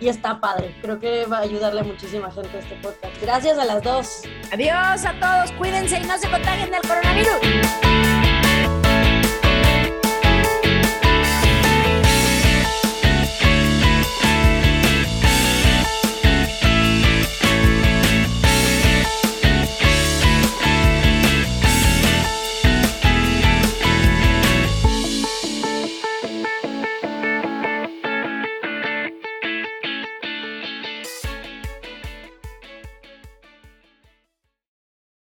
Y 0.00 0.08
está 0.08 0.40
padre. 0.40 0.74
Creo 0.82 0.98
que 0.98 1.24
va 1.26 1.38
a 1.38 1.42
ayudarle 1.42 1.80
a 1.82 1.84
muchísima 1.84 2.28
gente 2.30 2.58
este 2.58 2.74
podcast. 2.76 3.14
Gracias 3.22 3.56
a 3.58 3.64
las 3.64 3.82
dos. 3.82 4.22
Adiós 4.52 5.04
a 5.04 5.20
todos. 5.20 5.52
Cuídense 5.52 6.00
y 6.00 6.04
no 6.04 6.18
se 6.18 6.28
contagien 6.28 6.72
del 6.72 6.82
coronavirus. 6.82 8.23